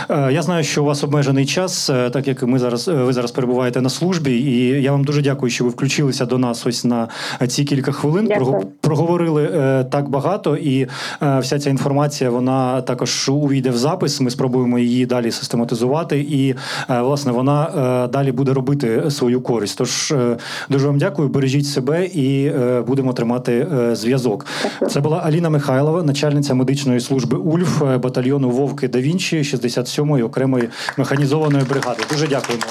[0.09, 3.89] Я знаю, що у вас обмежений час, так як ми зараз ви зараз перебуваєте на
[3.89, 7.07] службі, і я вам дуже дякую, що ви включилися до нас ось на
[7.47, 8.25] ці кілька хвилин.
[8.27, 8.45] Дякую.
[8.45, 10.87] Прого- Проговорили е, так багато, і
[11.21, 14.21] е, вся ця інформація вона також увійде в запис.
[14.21, 16.49] Ми спробуємо її далі систематизувати, і
[16.89, 17.63] е, власне вона
[18.05, 19.77] е, далі буде робити свою користь.
[19.77, 20.37] Тож е,
[20.69, 21.29] дуже вам дякую.
[21.29, 24.45] Бережіть себе і е, будемо тримати е, зв'язок.
[24.89, 31.63] Це була Аліна Михайлова, начальниця медичної служби УЛЬФ батальйону Вовки да Вінчі 67-ї окремої механізованої
[31.69, 32.03] бригади.
[32.11, 32.63] Дуже дякуємо.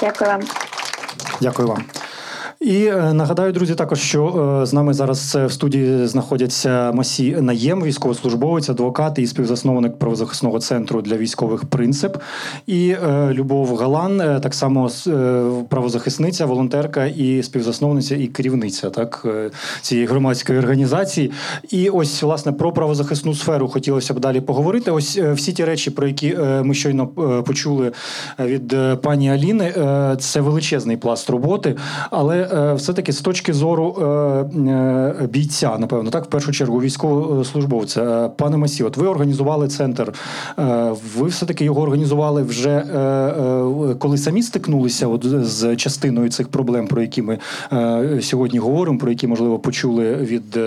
[0.00, 0.42] Дякую вам.
[1.40, 1.84] Дякую вам.
[2.60, 7.36] І е, нагадаю, друзі, також що е, з нами зараз е, в студії знаходяться Масі
[7.40, 12.16] Наєм, військовослужбовець, адвокат і співзасновник правозахисного центру для військових принцип.
[12.66, 12.96] І
[13.30, 14.90] Любов Галан, так само
[15.68, 19.26] правозахисниця, волонтерка і співзасновниця і керівниця так
[19.80, 21.30] цієї громадської організації.
[21.70, 24.90] І ось власне про правозахисну сферу хотілося б далі поговорити.
[24.90, 27.06] Ось всі ті речі, про які ми щойно
[27.46, 27.92] почули
[28.38, 29.72] від пані Аліни,
[30.18, 31.76] це величезний пласт роботи,
[32.10, 34.04] але е, все-таки з точки зору е,
[34.70, 38.30] е, бійця, напевно, так в першу чергу військовослужбовця.
[38.36, 40.12] Пане Масі, от ви організували центр.
[41.16, 42.84] Ви все-таки його організували вже
[43.98, 47.38] коли самі стикнулися от з частиною цих проблем, про які ми
[48.20, 50.58] сьогодні говоримо, про які можливо почули від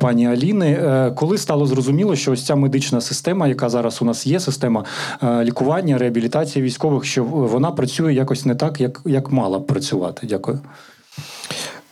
[0.00, 0.78] пані Аліни.
[1.16, 4.84] Коли стало зрозуміло, що ось ця медична система, яка зараз у нас є, система
[5.22, 10.26] е, лікування, реабілітації військових, що вона працює якось не так, як, як мала працювати.
[10.26, 10.60] Дякую.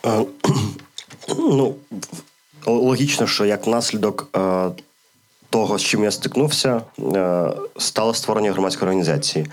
[0.06, 0.24] Е,
[1.38, 1.74] Ну,
[2.66, 4.70] логічно, що як наслідок е,
[5.50, 9.46] того, з чим я стикнувся, е, стало створення громадської організації.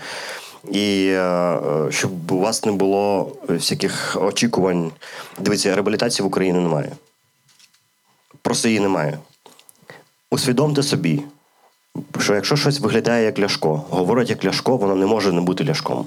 [0.72, 1.16] І
[1.90, 4.90] щоб у вас не було всяких очікувань.
[5.38, 6.92] Дивіться, реабілітації в Україні немає.
[8.42, 9.18] Просто її немає.
[10.30, 11.22] Усвідомте собі,
[12.18, 16.06] що якщо щось виглядає як ляшко, говорить як ляшко, воно не може не бути ляшком.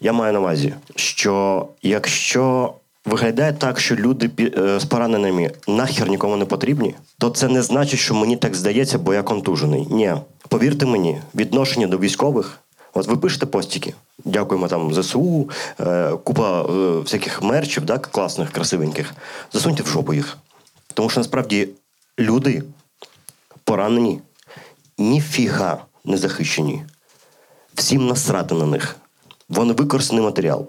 [0.00, 6.36] Я маю на увазі, що якщо виглядає так, що люди е, з пораненими нахер нікому
[6.36, 9.86] не потрібні, то це не значить, що мені так здається, бо я контужений.
[9.90, 10.14] Ні,
[10.48, 12.58] повірте мені, відношення до військових.
[12.94, 19.14] От ви пишете постіки, дякуємо там ЗСУ, е, купа е, всяких мерчів, так, класних, красивеньких.
[19.52, 20.38] Засуньте в жопу їх.
[20.94, 21.68] Тому що насправді
[22.18, 22.62] люди
[23.64, 24.20] поранені,
[24.98, 26.82] ніфіга не захищені.
[27.74, 28.96] Всім насрати на них.
[29.48, 30.66] Вони використаний матеріал.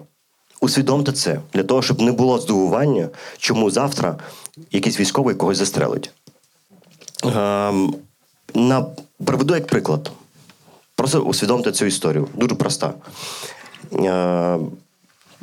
[0.60, 4.16] Усвідомте це для того, щоб не було здивування, чому завтра
[4.72, 6.10] якийсь військовий когось застрелить.
[7.24, 7.94] Ем,
[8.54, 8.86] на,
[9.24, 10.10] приведу як приклад.
[10.94, 12.28] Просто усвідомте цю історію.
[12.34, 12.94] Дуже проста.
[13.92, 14.58] Е,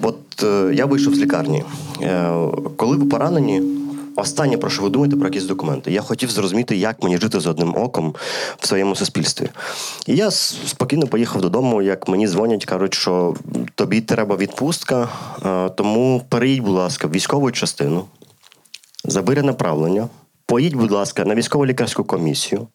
[0.01, 1.63] от е, я вийшов з лікарні.
[2.01, 2.33] Е,
[2.77, 3.61] коли ви поранені,
[4.15, 5.91] останнє про що ви думаєте про якісь документи.
[5.91, 8.15] Я хотів зрозуміти, як мені жити з одним оком
[8.59, 9.49] в своєму суспільстві.
[10.07, 13.35] І я спокійно поїхав додому, як мені дзвонять, кажуть, що
[13.75, 15.09] тобі треба відпустка,
[15.45, 18.05] е, тому переїдь, будь ласка, в військову частину,
[19.05, 20.07] забери направлення.
[20.45, 22.67] Поїдь, будь ласка, на військово-лікарську комісію.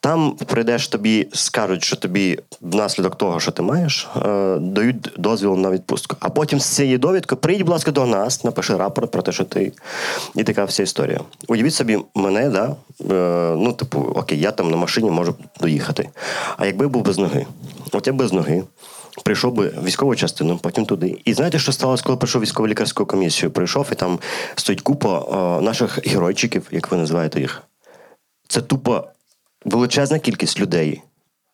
[0.00, 5.70] Там прийдеш тобі, скажуть, що тобі внаслідок того, що ти маєш, е, дають дозвіл на
[5.70, 6.16] відпустку.
[6.20, 9.44] А потім з цієї довідки приїдь, будь ласка, до нас, напиши рапорт про те, що
[9.44, 9.72] ти.
[10.34, 11.20] І така вся історія.
[11.48, 12.76] Уявіть собі, мене, да,
[13.10, 16.08] е, ну, типу, окей, я там на машині можу доїхати.
[16.56, 17.46] А якби був без ноги,
[17.92, 18.62] от я без ноги.
[19.24, 21.18] Прийшов би військову частину, потім туди.
[21.24, 23.50] І знаєте, що сталося, коли прийшов в військово лікарську комісію?
[23.50, 24.18] Прийшов і там
[24.54, 27.62] стоїть купа е, наших геройчиків, як ви називаєте їх.
[28.48, 29.04] Це тупо
[29.64, 31.02] величезна кількість людей,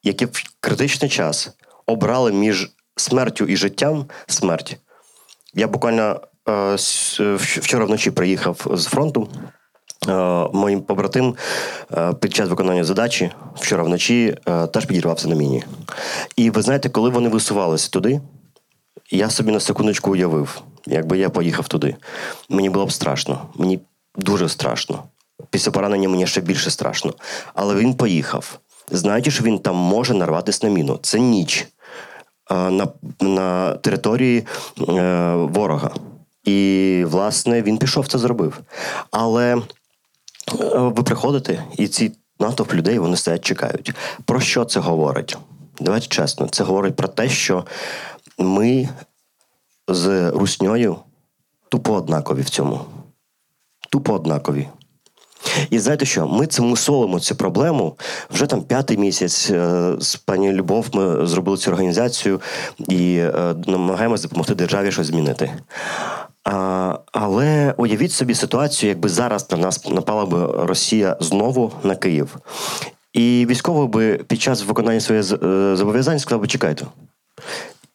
[0.03, 1.51] які в критичний час
[1.87, 4.77] обрали між смертю і життям смерть.
[5.55, 6.77] Я буквально е,
[7.37, 9.29] вчора вночі приїхав з фронту.
[10.09, 10.13] Е,
[10.53, 11.35] Моїм побратим
[11.93, 15.65] е, під час виконання задачі вчора вночі е, теж підірвався на міні.
[16.37, 18.21] І ви знаєте, коли вони висувалися туди,
[19.11, 21.97] я собі на секундочку уявив, якби я поїхав туди.
[22.49, 23.41] Мені було б страшно.
[23.55, 23.81] Мені
[24.17, 25.03] дуже страшно.
[25.51, 27.15] Після поранення мені ще більше страшно.
[27.55, 28.59] Але він поїхав,
[28.91, 30.99] знаючи, що він там може нарватися на міну.
[31.03, 31.67] Це ніч
[32.51, 32.89] на,
[33.21, 34.47] на території
[34.89, 35.91] е, ворога.
[36.45, 38.61] І, власне, він пішов це зробив.
[39.11, 39.63] Але
[40.73, 43.93] ви приходите, і ці натовп людей вони стоять, чекають.
[44.25, 45.37] Про що це говорить?
[45.81, 47.65] Давайте чесно, це говорить про те, що
[48.39, 48.89] ми
[49.89, 50.97] з русньою
[51.69, 52.81] тупо однакові в цьому.
[53.91, 54.69] Тупо однакові.
[55.71, 56.27] І знаєте що?
[56.27, 57.97] Ми це мусолимо цю проблему
[58.31, 59.51] вже там п'ятий місяць.
[59.51, 62.41] е, З пані Любов ми зробили цю організацію
[62.79, 65.53] і е, намагаємося допомогти державі щось змінити.
[66.45, 72.37] А, але уявіть собі ситуацію, якби зараз на нас напала би Росія знову на Київ.
[73.13, 76.87] І військовий би під час виконання своїх е, зобов'язань сказав би, чекайте.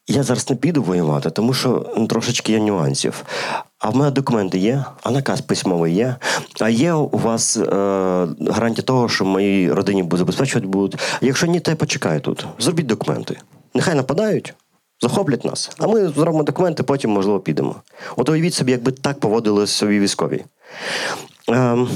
[0.07, 3.23] Я зараз не піду воювати, тому що ну, трошечки є нюансів.
[3.79, 6.15] А в мене документи є, а наказ письмовий є.
[6.60, 7.63] А є у вас е,
[8.49, 10.99] гарантія того, що моїй родині забезпечувати будуть.
[11.21, 12.45] Якщо ні, то я почекаю тут.
[12.60, 13.38] Зробіть документи.
[13.73, 14.53] Нехай нападають,
[15.01, 17.75] захоплять нас, а ми зробимо документи, потім, можливо, підемо.
[18.15, 20.45] От уявіть собі, якби так поводили собі військові.
[21.47, 21.89] Ем,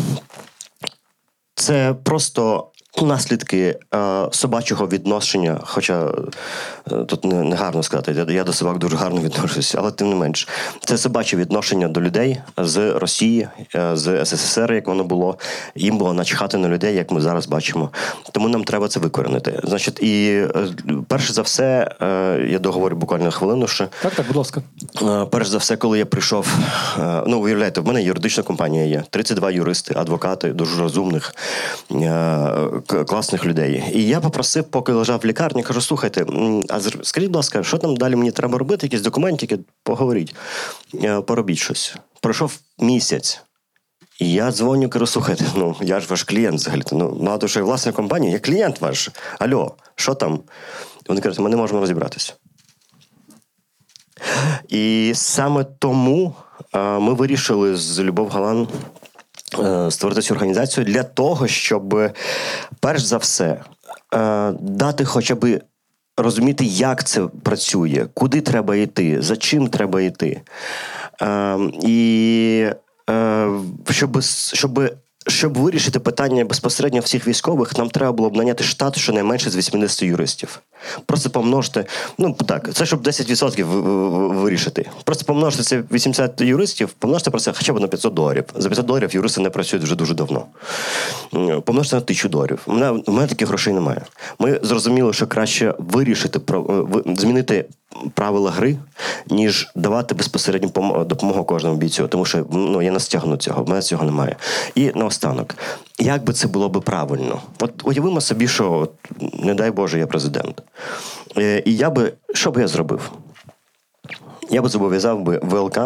[1.56, 2.71] це просто
[3.02, 6.12] наслідки е, собачого відношення, хоча
[6.92, 10.10] е, тут не, не гарно сказати, я, я до собак дуже гарно відношуся, але тим
[10.10, 10.48] не менш,
[10.86, 15.38] це собаче відношення до людей з Росії, е, з СССР, як воно було.
[15.76, 17.90] Їм було начхати на людей, як ми зараз бачимо.
[18.32, 19.60] Тому нам треба це викоренити.
[19.64, 20.68] Значить, і е,
[21.08, 23.88] перше за все, е, я договорю буквально хвилину ще.
[24.02, 24.62] Так, так, будь ласка.
[25.02, 26.48] Е, Перш за все, коли я прийшов,
[27.00, 29.04] е, ну уявляєте, в мене юридична компанія є.
[29.10, 31.36] 32 юристи, адвокати, дуже розумних,
[31.92, 32.48] е,
[32.82, 33.84] класних людей.
[33.94, 36.26] І я попросив, поки лежав в лікарні, кажу: слухайте,
[36.70, 38.86] а скажіть, будь ласка, що там далі мені треба робити?
[38.86, 40.36] Якісь документики, поговоріть,
[41.04, 41.96] Е, поробіть щось.
[42.22, 43.42] Пройшов місяць.
[44.20, 46.84] І я дзвоню, кажу, слухайте, ну я ж ваш клієнт взагалі.
[46.92, 49.10] Ну, мало що я власна компанія, я клієнт ваш.
[49.40, 50.40] Альо, що там?
[51.08, 52.34] Вони кажуть, ми не можемо розібратися.
[54.68, 56.36] І саме тому
[56.74, 58.68] е, ми вирішили з Любов Галан
[59.90, 62.12] створити цю організацію для того, щоб
[62.80, 63.62] перш за все
[64.14, 65.62] е, дати хоча б
[66.18, 70.42] розуміти, як це працює, куди треба йти, за чим треба йти.
[71.22, 72.70] Е, і
[73.10, 73.48] е,
[73.90, 74.92] щоб, щоб,
[75.28, 80.04] щоб вирішити питання безпосередньо всіх військових, нам треба було б наняти штат щонайменше з 80
[80.04, 80.60] юристів.
[81.06, 81.86] Просто помножте,
[82.18, 84.86] ну так, це щоб 10% в- в- вирішити.
[85.04, 88.44] Просто помножте це 80 юристів, помножте про це хоча б на 500 доларів.
[88.56, 90.46] За 500 доларів юристи не працюють вже дуже давно.
[91.66, 92.60] Помножте на 1000 доларів.
[92.66, 94.02] У мене, у мене таких грошей немає.
[94.40, 97.66] Ми зрозуміли, що краще вирішити про- е, змінити
[98.14, 98.78] правила гри,
[99.30, 100.70] ніж давати безпосередню
[101.06, 104.36] допомогу кожному бійцю, тому що ну, я не стягну цього, в мене цього немає.
[104.76, 105.56] І наостанок,
[106.00, 107.42] як би це було би правильно?
[107.60, 108.92] От уявимо собі, що от,
[109.40, 110.64] не дай Боже, я президент.
[111.38, 113.12] Е, І я би, що би я зробив?
[114.50, 115.80] Я би зобов'язав би ВЛК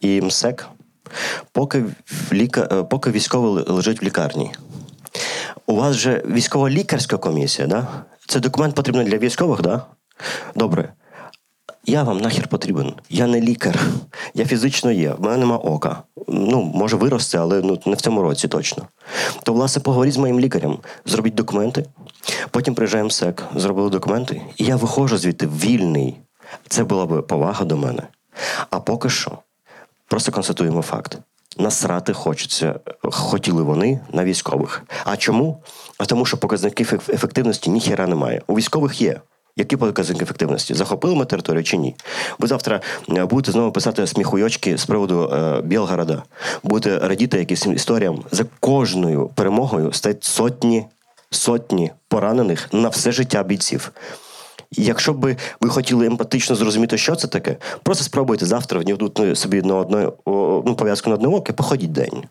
[0.00, 0.68] і МСЕК,
[1.52, 1.84] поки,
[2.32, 2.68] ліка...
[2.72, 4.50] е, поки військовий лежить в лікарні.
[5.66, 7.86] У вас же військово-лікарська комісія, да?
[8.26, 9.82] Це документ потрібен для військових, да?
[10.54, 10.92] Добре.
[11.88, 12.92] Я вам нахер потрібен.
[13.10, 13.80] Я не лікар.
[14.34, 15.14] Я фізично є.
[15.18, 16.02] В мене нема ока.
[16.28, 18.82] Ну, може вирости, але ну, не в цьому році точно.
[19.42, 21.84] То, власне, поговоріть з моїм лікарем, зробіть документи.
[22.50, 26.16] Потім приїжджає МСЕК, зробили документи, і я виходжу звідти вільний.
[26.68, 28.02] Це була б повага до мене.
[28.70, 29.38] А поки що,
[30.06, 31.18] просто констатуємо факт.
[31.58, 34.82] Насрати хочеться, хотіли вони на військових.
[35.04, 35.62] А чому?
[35.98, 38.42] А тому, що показників ефективності ніхіра немає.
[38.46, 39.20] У військових є.
[39.58, 40.74] Які показники ефективності?
[40.74, 41.96] Захопили ми територію чи ні?
[42.38, 46.22] Ви завтра е, будете знову писати сміхуйочки з приводу е, Білгорода,
[46.62, 48.24] будете радіти якимось історіям.
[48.30, 50.86] За кожною перемогою стоять сотні,
[51.30, 53.92] сотні поранених на все життя бійців.
[54.70, 59.76] Якщо б ви хотіли емпатично зрозуміти, що це таке, просто спробуйте завтра вдягнути собі на
[59.76, 62.24] одне, ну, пов'язку на одне око походіть день.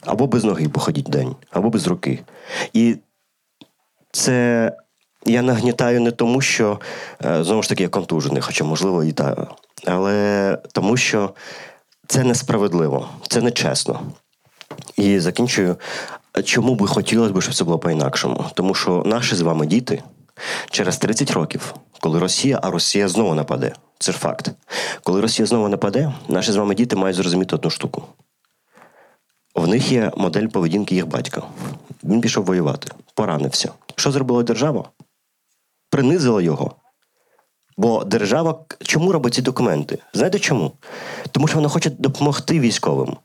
[0.00, 2.18] Або без ноги походіть день, або без руки.
[2.72, 2.96] І
[4.12, 4.72] це
[5.26, 6.80] я нагнітаю не тому, що
[7.24, 9.46] е, знову ж таки я контужений, хоча, можливо, і та,
[9.86, 11.30] але тому, що
[12.06, 14.00] це несправедливо, це нечесно.
[14.96, 15.76] І закінчую.
[16.44, 18.44] чому би хотілося б, щоб це було по-інакшому?
[18.54, 20.02] Тому що наші з вами діти
[20.70, 23.72] через 30 років, коли Росія, а Росія знову нападе.
[23.98, 24.50] Це ж факт.
[25.02, 28.02] Коли Росія знову нападе, наші з вами діти мають зрозуміти одну штуку.
[29.54, 31.42] В них є модель поведінки їх батька.
[32.04, 33.72] Він пішов воювати, поранився.
[33.96, 34.84] Що зробила держава?
[35.96, 36.74] Принизила його.
[37.76, 39.98] Бо держава чому робить ці документи?
[40.12, 40.72] Знаєте чому?
[41.30, 43.16] Тому що вона хоче допомогти військовим.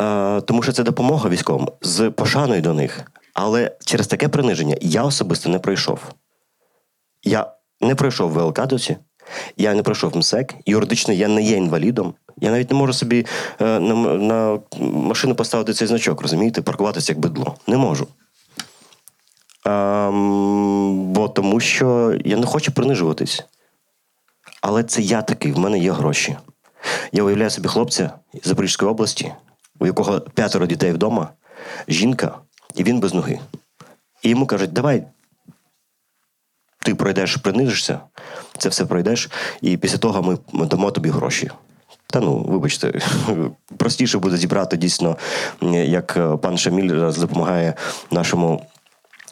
[0.00, 3.12] Е, тому що це допомога військовим з пошаною до них.
[3.34, 6.00] Але через таке приниження я особисто не пройшов.
[7.22, 8.96] Я не пройшов ВЛК досі,
[9.56, 10.54] я не пройшов МСЕК.
[10.66, 12.14] Юридично я не є інвалідом.
[12.36, 13.26] Я навіть не можу собі
[13.60, 17.54] е, на, на машину поставити цей значок, розумієте, паркуватися як бидло.
[17.66, 18.08] Не можу.
[19.64, 23.44] Ем, бо тому що я не хочу принижуватись.
[24.60, 26.36] Але це я такий, в мене є гроші.
[27.12, 28.10] Я уявляю собі хлопця
[28.42, 29.32] з Запорізької області,
[29.78, 31.28] у якого п'ятеро дітей вдома,
[31.88, 32.38] жінка,
[32.74, 33.40] і він без ноги.
[34.22, 35.04] І йому кажуть, давай.
[36.78, 38.00] Ти пройдеш, принижишся,
[38.58, 41.50] це все пройдеш, і після того ми дамо тобі гроші.
[42.06, 43.00] Та ну, вибачте,
[43.76, 45.16] простіше буде зібрати дійсно,
[45.72, 47.74] як е, пан Шаміль зараз допомагає
[48.10, 48.66] нашому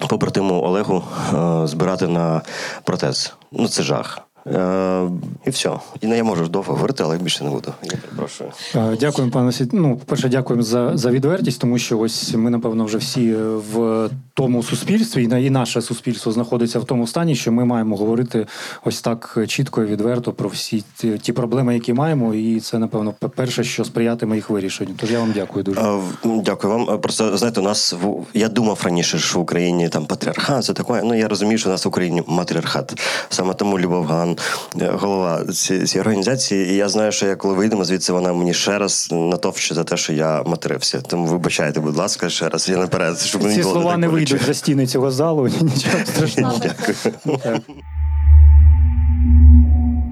[0.08, 2.42] побратиму Олегу е, збирати на
[2.84, 3.34] протез.
[3.52, 4.18] Ну, це жах.
[4.46, 5.08] Е,
[5.46, 5.70] і все.
[6.00, 7.72] І не я можу довго говорити, але більше не буду.
[7.82, 8.50] Я перепрошую.
[8.74, 9.68] Е, Дякуємо, пане Сі.
[9.72, 13.34] Ну, перше, дякуємо за, за відвертість, тому що ось ми, напевно, вже всі
[13.74, 17.96] в тому суспільстві, і на- і наше суспільство знаходиться в тому стані, що ми маємо
[17.96, 18.46] говорити
[18.84, 23.14] ось так чітко і відверто про всі ті, ті проблеми, які маємо, і це, напевно,
[23.36, 24.90] перше, що сприятиме їх вирішенню.
[24.96, 25.80] Тож я вам дякую дуже.
[25.80, 26.90] Е, Дякую вам.
[26.94, 30.72] Е, Просто знаєте, у нас в я думав раніше, що в Україні там патріархат, це
[30.72, 31.00] таке.
[31.04, 33.00] Ну я розумію, що у нас в Україні матріархат.
[33.28, 34.31] Саме тому Любов Ган,
[34.80, 36.70] е, голова цієї організації.
[36.70, 39.96] І я знаю, що я коли вийдемо звідси, вона мені ще раз натовче за те,
[39.96, 41.00] що я матерився.
[41.00, 42.68] Тому вибачайте, будь ласка, ще раз.
[42.68, 46.60] Я наперед, щоб мені Ці було слова не вийдуть за стіни цього залу, нічого страшного.
[46.62, 47.60] Дякую.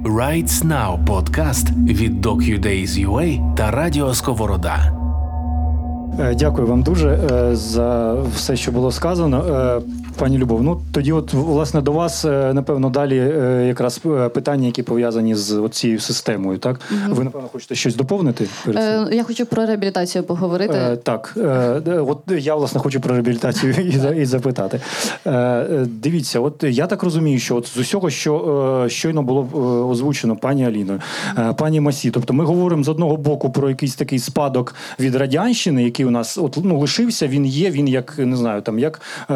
[0.04, 4.92] Rights Now подкаст від DocuDays.ua та Радіо Сковорода.
[6.20, 9.44] Е, Дякую вам дуже е, за все, що було сказано.
[10.20, 14.66] Пані Любов, ну тоді, от власне до вас, е, напевно, далі е, якраз е, питання,
[14.66, 16.58] які пов'язані з цією системою.
[16.58, 19.12] Так, ви напевно хочете щось доповнити перед цим?
[19.12, 20.74] Е, я хочу про реабілітацію поговорити.
[20.74, 24.80] Е, так, е, от я власне хочу про реабілітацію і, і запитати.
[25.26, 29.48] Е, дивіться, от я так розумію, що от з усього, що е, щойно було
[29.90, 31.00] озвучено пані Аліною,
[31.38, 35.84] е, пані Масі, тобто ми говоримо з одного боку про якийсь такий спадок від радянщини,
[35.84, 37.28] який у нас от ну лишився.
[37.28, 37.70] Він є.
[37.70, 39.00] Він як не знаю, там як
[39.30, 39.34] е,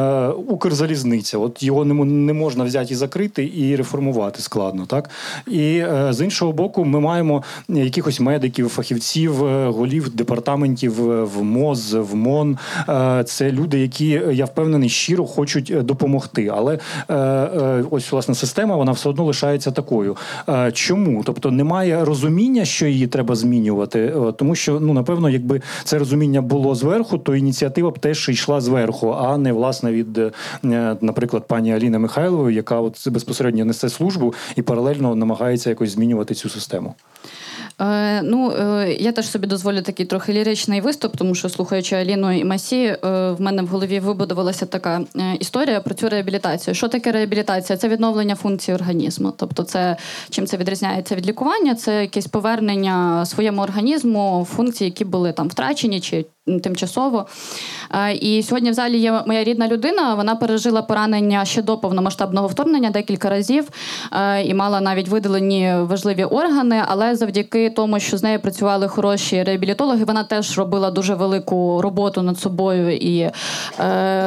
[0.74, 1.38] Укрзалізниця.
[1.38, 5.10] От його не, можна взяти і закрити і реформувати складно, так
[5.46, 11.42] і е, з іншого боку, ми маємо якихось медиків, фахівців, е, голів департаментів е, в
[11.42, 12.58] МОЗ, в МОН.
[13.24, 16.52] Це люди, які я впевнений щиро хочуть допомогти.
[16.54, 16.78] Але
[17.90, 20.16] ось власне система вона все одно лишається такою.
[20.72, 21.22] Чому?
[21.24, 26.74] Тобто немає розуміння, що її треба змінювати, тому що ну напевно, якби це розуміння було
[26.74, 30.20] зверху, то ініціатива б теж йшла зверху, а не власне від,
[31.00, 36.48] наприклад, пані Аліни Михайлової, яка от безпосередньо несе службу і паралельно намагається якось змінювати цю
[36.48, 36.94] систему.
[37.80, 42.32] Е, ну, е, я теж собі дозволю такий трохи ліричний виступ, тому що слухаючи Аліну
[42.32, 42.96] і Масі, е,
[43.30, 46.74] в мене в голові вибудувалася така е, історія про цю реабілітацію.
[46.74, 47.76] Що таке реабілітація?
[47.76, 49.32] Це відновлення функцій організму.
[49.36, 49.96] Тобто, це
[50.30, 51.74] чим це відрізняється від лікування?
[51.74, 57.26] Це якесь повернення своєму організму функцій, які були там втрачені чи тимчасово.
[57.94, 60.14] Е, І сьогодні в залі є моя рідна людина.
[60.14, 63.68] Вона пережила поранення ще до повномасштабного вторгнення декілька разів
[64.12, 66.82] е, і мала навіть видалені важливі органи.
[66.86, 72.22] Але завдяки тому, що з нею працювали хороші реабілітологи, вона теж робила дуже велику роботу
[72.22, 73.32] над собою і е,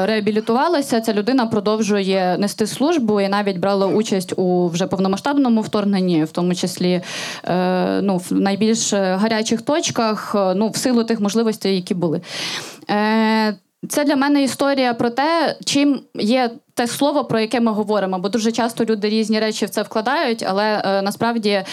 [0.06, 1.02] реабілітувалася.
[1.02, 6.56] Ця людина продовжує нести службу і навіть брала участь у вже повномасштабному вторгненні, в тому
[6.56, 7.02] числі
[8.02, 12.07] ну, в найбільш гарячих точках, ну, в силу тих можливостей, які були.
[12.90, 13.58] Е,
[13.90, 18.30] це для мене історія про те, чим є те слово, про яке ми говоримо, бо
[18.30, 21.66] дуже часто люди різні речі в це вкладають, але е, насправді е,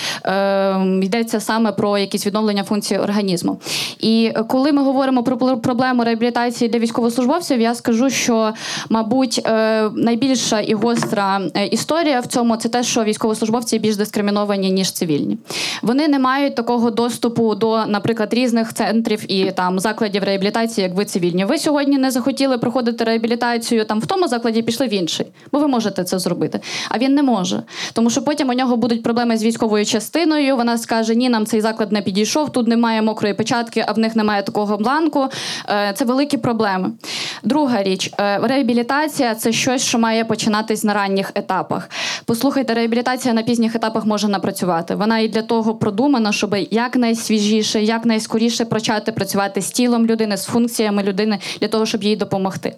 [1.03, 3.61] йдеться саме про якісь відновлення функцій організму.
[4.01, 8.53] І коли ми говоримо про проблему реабілітації для військовослужбовців, я скажу, що,
[8.89, 14.71] мабуть, е, найбільша і гостра е, історія в цьому це те, що військовослужбовці більш дискриміновані
[14.71, 15.39] ніж цивільні.
[15.83, 21.05] Вони не мають такого доступу до, наприклад, різних центрів і там закладів реабілітації, як ви
[21.05, 21.45] цивільні.
[21.45, 25.69] Ви сьогодні не захотіли проходити реабілітацію там в тому закладі, пішли в інший, бо ви
[25.69, 26.61] можете це зробити.
[26.89, 27.63] А він не може.
[27.93, 30.57] Тому що потім у нього будуть проблеми з військовою частиною.
[30.57, 34.17] Вона скаже: Ні, нам цей заклад не підійшов, тут немає мокрої печатки, а в них
[34.17, 35.29] немає такого бланку.
[35.69, 36.91] Е, Це великі проблеми.
[37.43, 41.91] Друга річ е, реабілітація це щось, що має починатись на ранніх етапах.
[42.25, 44.95] Послухайте, реабілітація на пізніх етапах може напрацювати.
[44.95, 51.03] Вона і для того продумана, щоб якнайсвіжіше, якнайскоріше почати працювати з тілом людини, з функціями
[51.03, 52.77] людини для того, щоб їй допомогти.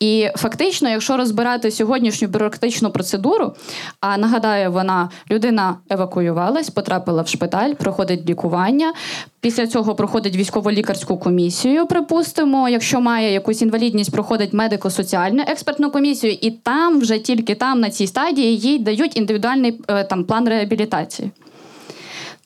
[0.00, 3.52] І фактично, якщо розбирати сьогоднішню бюрократичну процедуру,
[4.00, 8.92] а нагадаю, вона людина евакуювалась, потрапила в шпиталь, проходить лікування.
[9.40, 12.68] Після цього проходить військово-лікарську комісію, припустимо.
[12.68, 18.06] Якщо має якусь інвалідність, проходить медико-соціальну експертну комісію, і там вже тільки там на цій
[18.06, 21.30] стадії їй дають індивідуальний е, там план реабілітації.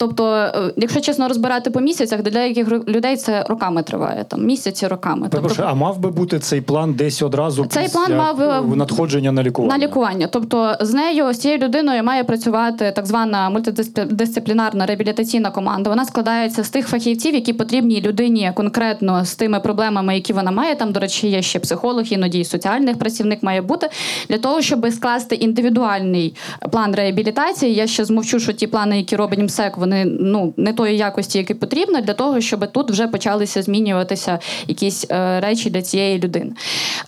[0.01, 4.87] Тобто, е, якщо чесно розбирати по місяцях, для деяких людей це роками триває, там місяці
[4.87, 5.29] роками.
[5.29, 9.33] Перепрошую, а мав би бути цей план десь одразу Цей після план мав, е, надходження
[9.33, 9.79] на лікування?
[9.79, 10.27] На лікування.
[10.27, 15.91] Тобто з нею, з цією людиною має працювати так звана мультидисциплінарна реабілітаційна команда.
[15.91, 20.75] Вона складається з тих фахівців, які потрібні людині конкретно з тими проблемами, які вона має.
[20.75, 23.91] Там, до речі, є ще психолог, іноді і соціальний працівник має бути
[24.29, 26.35] для того, щоб скласти індивідуальний
[26.71, 27.75] план реабілітації.
[27.75, 31.55] Я ще змовчу, що ті плани, які робить МСЕК, вони ну не тої якості, які
[31.55, 36.53] потрібно, для того, щоб тут вже почалися змінюватися якісь е, речі для цієї людини.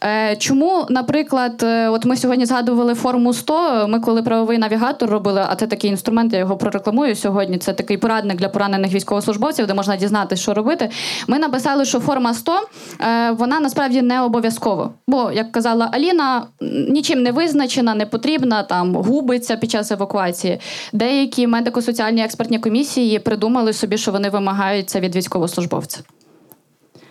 [0.05, 5.45] Е, чому, наприклад, е, от ми сьогодні згадували форму 100, Ми коли правовий навігатор робили,
[5.49, 7.59] а це такий інструмент, я його прорекламую сьогодні.
[7.59, 10.91] Це такий порадник для поранених військовослужбовців, де можна дізнатися, що робити.
[11.27, 12.53] Ми написали, що форма 100
[13.01, 14.91] е, вона насправді не обов'язкова.
[15.07, 16.43] Бо, як казала Аліна,
[16.89, 20.61] нічим не визначена, не потрібна, там губиться під час евакуації.
[20.93, 22.70] Деякі медико-соціальні експертні комісії
[23.19, 26.01] придумали собі, що вони вимагають це від військовослужбовця.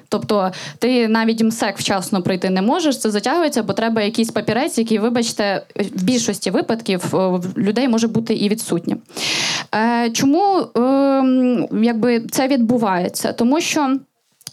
[0.09, 4.99] Тобто ти навіть МСЕК вчасно прийти не можеш, це затягується, бо треба якийсь папірець, який,
[4.99, 9.01] вибачте, в більшості випадків е, людей може бути і відсутнім.
[9.75, 13.33] Е, Чому е, якби це відбувається?
[13.33, 13.99] Тому що.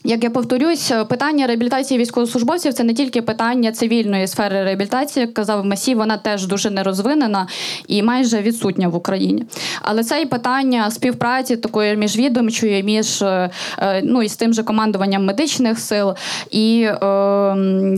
[0.09, 5.67] Як я повторюсь, питання реабілітації військовослужбовців це не тільки питання цивільної сфери реабілітації, як казав
[5.67, 7.47] Масі, вона теж дуже нерозвинена
[7.89, 9.45] і майже відсутня в Україні.
[9.83, 14.63] Але це і питання співпраці такої міжвідомчої, між е, е, ну і з тим же
[14.63, 16.15] командуванням медичних сил,
[16.51, 16.97] і е,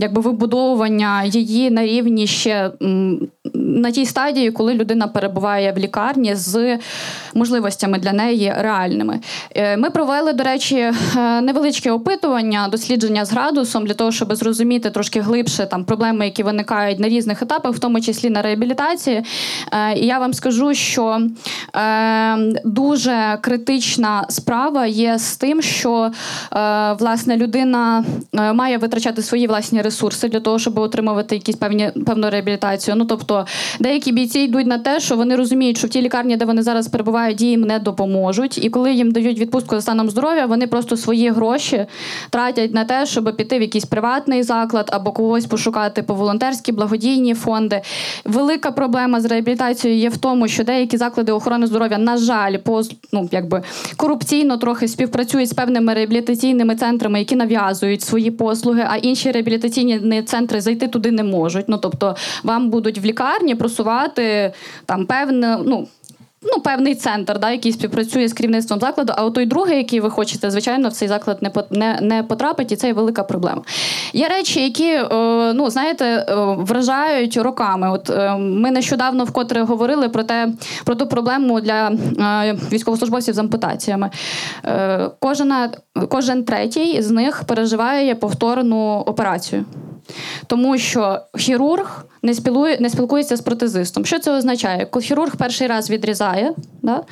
[0.01, 2.71] якби вибудовування її на рівні ще
[3.53, 6.77] на тій стадії, коли людина перебуває в лікарні з
[7.33, 9.19] можливостями для неї реальними.
[9.55, 10.91] Е, Ми провели, до речі,
[11.41, 16.99] невеличке опитування, дослідження з градусом для того, щоб зрозуміти трошки глибше там проблеми, які виникають
[16.99, 19.23] на різних етапах, в тому числі на реабілітації.
[19.71, 21.21] Е, І я вам скажу, що
[21.75, 26.11] е, дуже критична справа є з тим, що
[26.53, 28.05] е, власне людина
[28.53, 32.95] має витрачати свої власні ресурси для того, щоб отримувати якісь певні певну реабілітацію.
[32.95, 33.45] Ну тобто,
[33.79, 36.87] деякі бійці йдуть на те, що вони розуміють, що в тій лікарні, де вони зараз
[36.87, 38.65] перебувають, їм не допоможуть.
[38.65, 41.85] І коли їм дають відпустку за станом здоров'я, вони просто свої гроші
[42.29, 47.33] тратять на те, щоб піти в якийсь приватний заклад або когось пошукати по волонтерські благодійні
[47.33, 47.81] фонди.
[48.25, 52.81] Велика проблема з реабілітацією є в тому, що деякі заклади охорони здоров'я, на жаль, по
[53.13, 53.61] ну якби
[53.97, 60.61] корупційно трохи співпрацюють з певними реабілітаційними центрами, які нав'язують свої послуги, а інші реабілітаційні центри
[60.61, 61.65] зайти туди не можуть.
[61.67, 64.53] Ну тобто, вам будуть в лікарні просувати
[64.85, 65.87] там певне, ну.
[66.41, 70.51] Ну, певний центр, да, який співпрацює з керівництвом закладу, а той другий, який ви хочете,
[70.51, 73.61] звичайно, в цей заклад не не, не потрапить, і це є велика проблема.
[74.13, 75.07] Є речі, які е,
[75.53, 77.91] ну знаєте, е, вражають роками.
[77.91, 80.47] От е, ми нещодавно вкотре говорили про те,
[80.85, 81.91] про ту проблему для
[82.71, 84.09] військовослужбовців з ампутаціями.
[85.19, 85.69] Кожна,
[86.09, 89.65] кожен третій з них переживає повторну операцію.
[90.47, 94.05] Тому що хірург не спілує, не спілкується з протезистом.
[94.05, 94.85] Що це означає?
[94.85, 97.03] Коли хірург перший раз відрізає, да?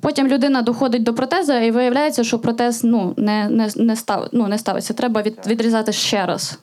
[0.00, 4.48] потім людина доходить до протеза і виявляється, що протез ну, не, не, не, став, ну,
[4.48, 4.94] не ставиться.
[4.94, 6.58] Треба від, відрізати ще раз.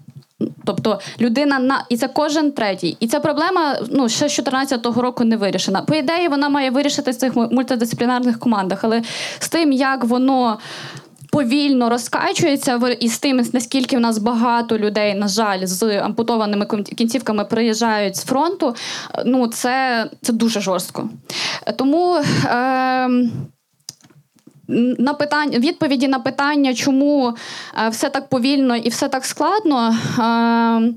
[0.65, 2.97] Тобто людина на і це кожен третій.
[2.99, 5.81] І ця проблема ну ще з 2014 року не вирішена.
[5.81, 9.01] По ідеї, вона має вирішити в цих мультидисциплінарних командах, але
[9.39, 10.57] з тим, як воно
[11.33, 16.83] повільно розкачується, і з тим, наскільки в нас багато людей, на жаль, з ампутованими кін-
[16.83, 18.75] кінцівками приїжджають з фронту,
[19.25, 21.09] ну це, це дуже жорстко.
[21.77, 22.17] Тому.
[22.45, 23.09] Е,
[24.67, 27.33] на питання відповіді на питання, чому
[27.85, 29.89] е, все так повільно і все так складно.
[29.89, 30.93] Е,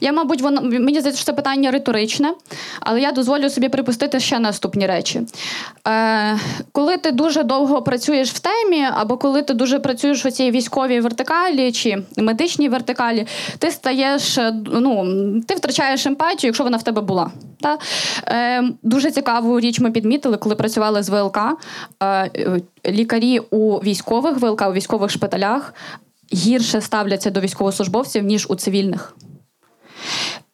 [0.00, 2.34] я, мабуть, воно мені здається, що це питання риторичне,
[2.80, 5.20] але я дозволю собі припустити ще наступні речі.
[5.88, 6.38] Е,
[6.72, 11.00] коли ти дуже довго працюєш в темі, або коли ти дуже працюєш у цій військовій
[11.00, 13.26] вертикалі чи медичній вертикалі,
[13.58, 14.38] ти стаєш,
[14.72, 15.06] ну,
[15.48, 17.30] ти втрачаєш емпатію, якщо вона в тебе була.
[17.60, 17.78] Та?
[18.82, 21.38] Дуже цікаву річ ми підмітили, коли працювали з ВЛК.
[22.86, 25.74] Лікарі у військових ВЛК, у військових шпиталях
[26.34, 29.16] гірше ставляться до військовослужбовців, ніж у цивільних.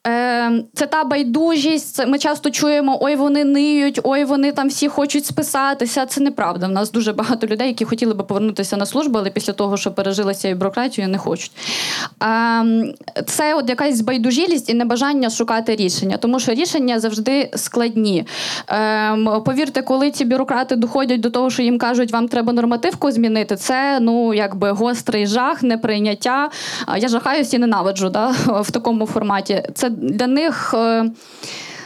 [0.07, 2.07] Е, Це та байдужість.
[2.07, 6.07] Ми часто чуємо: ой, вони ниють, ой, вони там всі хочуть списатися.
[6.07, 6.67] Це неправда.
[6.67, 9.93] У нас дуже багато людей, які хотіли би повернутися на службу, але після того, що
[9.93, 11.53] пережили цією бюрократією, не хочуть.
[12.21, 12.65] А,
[13.27, 18.27] Це от якась байдужілість і небажання шукати рішення, тому що рішення завжди складні.
[18.69, 23.57] Ем, Повірте, коли ці бюрократи доходять до того, що їм кажуть, вам треба нормативку змінити,
[23.57, 26.51] це ну якби гострий жах, неприйняття.
[26.99, 29.63] Я жахаюсь і ненавиджу да, в такому форматі.
[29.75, 30.75] Це для них.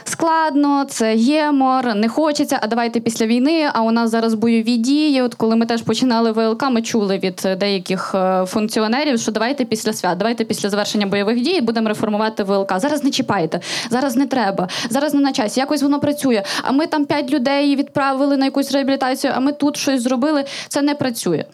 [0.07, 2.59] Складно, це гемор, не хочеться.
[2.61, 3.69] А давайте після війни.
[3.73, 5.21] А у нас зараз бойові дії.
[5.21, 9.65] От коли ми теж починали ВЛК, ми чули від е, деяких е, функціонерів, що давайте
[9.65, 12.79] після свят, давайте після завершення бойових дій будемо реформувати ВЛК.
[12.79, 15.59] Зараз не чіпайте, зараз не треба, зараз не на часі.
[15.59, 16.43] Якось воно працює.
[16.61, 20.45] А ми там п'ять людей відправили на якусь реабілітацію, а ми тут щось зробили.
[20.67, 21.45] Це не працює.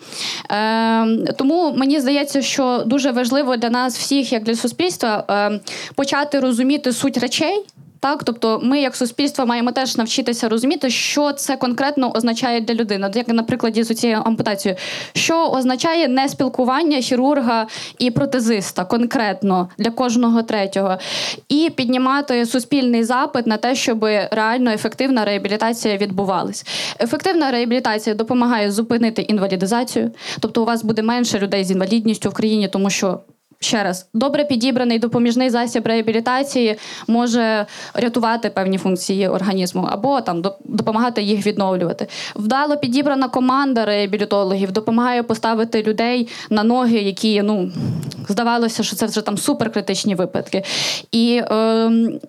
[0.51, 5.59] Е, тому мені здається, що дуже важливо для нас всіх, як для суспільства, е,
[5.95, 7.65] почати розуміти суть речей.
[8.01, 13.11] Так, тобто ми, як суспільство, маємо теж навчитися розуміти, що це конкретно означає для людини.
[13.15, 14.79] Як на прикладі з цією ампутацією,
[15.13, 17.67] що означає неспілкування хірурга
[17.99, 20.97] і протезиста конкретно для кожного третього,
[21.49, 26.65] і піднімати суспільний запит на те, щоб реально ефективна реабілітація відбувалась.
[26.99, 32.67] Ефективна реабілітація допомагає зупинити інвалідизацію, тобто у вас буде менше людей з інвалідністю в країні,
[32.67, 33.19] тому що.
[33.63, 36.75] Ще раз, добре підібраний допоміжний засіб реабілітації
[37.07, 42.07] може рятувати певні функції організму або там допомагати їх відновлювати.
[42.35, 47.71] Вдало підібрана команда реабілітологів допомагає поставити людей на ноги, які ну
[48.29, 50.63] здавалося, що це вже там суперкритичні випадки.
[51.11, 52.19] І ем,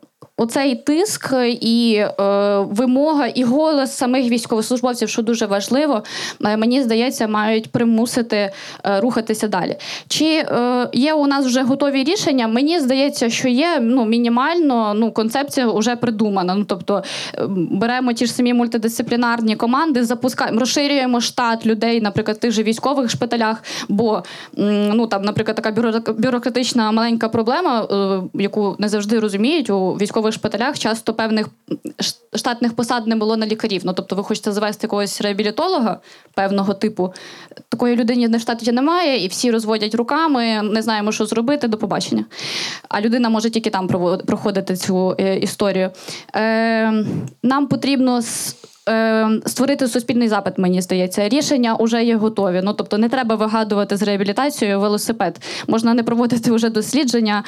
[0.42, 2.12] Оцей тиск і е,
[2.58, 6.02] вимога, і голос самих військовослужбовців, що дуже важливо,
[6.44, 9.76] е, мені здається, мають примусити е, рухатися далі.
[10.08, 12.48] Чи е, є у нас вже готові рішення?
[12.48, 16.54] Мені здається, що є ну, мінімально ну, концепція вже придумана.
[16.54, 17.02] Ну, тобто
[17.34, 22.62] е, беремо ті ж самі мультидисциплінарні команди, запускаємо, розширюємо штат людей, наприклад, в тих же
[22.62, 23.62] військових шпиталях.
[23.88, 24.22] Бо
[24.94, 25.70] ну, там, наприклад, така
[26.12, 27.86] бюрократична маленька проблема,
[28.34, 31.48] яку не завжди розуміють у військових шпиталях, часто певних
[32.34, 33.82] штатних посад не було на лікарів.
[33.84, 36.00] Ну, тобто, ви хочете завести якогось реабілітолога
[36.34, 37.14] певного типу.
[37.68, 42.24] Такої людини на штаті немає, і всі розводять руками, не знаємо, що зробити, до побачення.
[42.88, 43.88] А людина може тільки там
[44.26, 45.90] проходити цю е, історію.
[46.34, 47.04] Е,
[47.42, 48.20] нам потрібно.
[48.88, 52.60] С- е, Створити суспільний запит, мені здається, рішення вже є готові.
[52.64, 55.40] Ну тобто не треба вигадувати з реабілітацією велосипед.
[55.68, 57.44] Можна не проводити вже дослідження,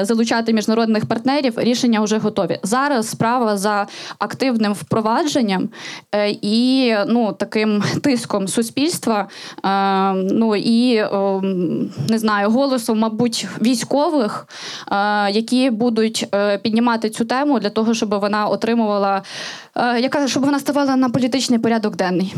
[0.00, 1.54] е, залучати міжнародних партнерів.
[1.56, 2.58] Рішення вже готові.
[2.62, 3.86] Зараз справа за
[4.18, 5.68] активним впровадженням
[6.14, 9.28] е, і ну таким тиском суспільства.
[9.64, 11.04] е, Ну і
[12.08, 14.46] не знаю, голосом, мабуть, військових,
[15.30, 16.26] які будуть
[16.62, 19.22] піднімати цю тему для того, щоб вона отримувала,
[19.76, 22.34] яка щоб вона ставала на політичний порядок денний.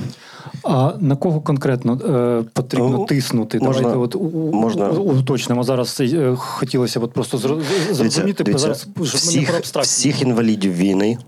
[0.62, 3.58] А на кого конкретно е, потрібно Ну, тиснути?
[3.58, 5.62] можна- Давайте от у- можна- у- уточнимо.
[5.64, 10.12] Зараз е, хотілося б просто зрозуміти, Дивіться, зараз щоб ми не всіх, про абстракцію.
[10.12, 11.18] всіх інвалідів війни,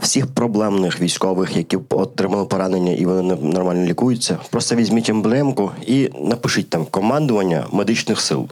[0.00, 6.70] всіх проблемних військових, які отримали поранення і вони нормально лікуються, просто візьміть емблемку і напишіть
[6.70, 8.48] там командування медичних сил.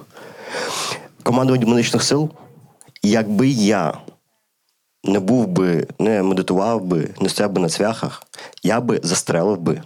[1.22, 2.28] Командування медичних сил,
[3.02, 3.94] якби я
[5.08, 8.22] не був би, не медитував би, не стояв би на цвяхах,
[8.62, 9.82] я би застрелив би.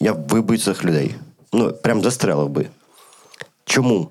[0.00, 1.14] Я вибив цих людей.
[1.52, 2.66] Ну, прям застрелив би.
[3.64, 4.08] Чому?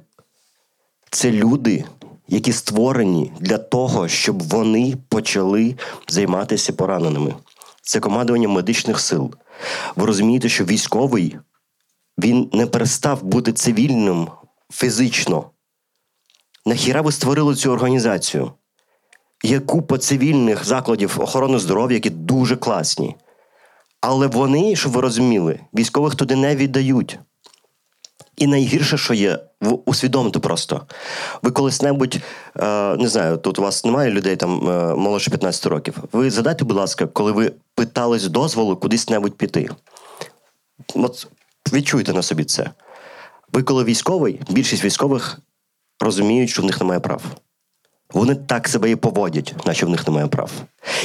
[1.12, 1.86] Це люди,
[2.28, 5.76] які створені для того, щоб вони почали
[6.08, 7.36] займатися пораненими.
[7.82, 9.34] Це командування медичних сил.
[9.96, 11.38] Ви розумієте, що військовий
[12.18, 14.28] він не перестав бути цивільним
[14.72, 15.50] фізично.
[16.66, 18.52] Нахіра ви створили цю організацію?
[19.46, 23.16] Є купа цивільних закладів охорони здоров'я, які дуже класні.
[24.02, 27.20] Але вони, щоб ви розуміли, військових туди не віддають.
[28.38, 29.40] І найгірше, що є,
[29.86, 30.82] усвідомте просто.
[31.42, 32.18] Ви колись-небудь,
[32.60, 35.98] е, не знаю, тут у вас немає людей там е, молодше 15 років.
[36.12, 39.70] Ви задайте, будь ласка, коли ви питались дозволу кудись-небудь піти.
[40.96, 41.28] от
[41.74, 42.72] відчуйте на собі це.
[43.54, 45.40] Ви коли військовий, більшість військових
[46.00, 47.22] розуміють, що в них немає прав.
[48.14, 50.52] Вони так себе і поводять, наче в них немає прав.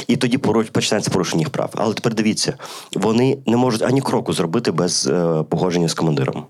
[0.07, 1.69] І тоді починається порушення їх прав.
[1.75, 2.53] Але тепер дивіться,
[2.95, 6.45] вони не можуть ані кроку зробити без е, погодження з командиром.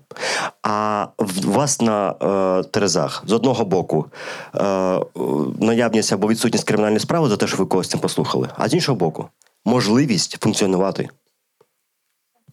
[0.62, 4.06] А в вас на е, терезах з одного боку
[4.54, 4.60] е,
[5.60, 8.96] наявність або відсутність кримінальної справи за те, що ви когось цим послухали, а з іншого
[8.96, 9.28] боку,
[9.64, 11.08] можливість функціонувати.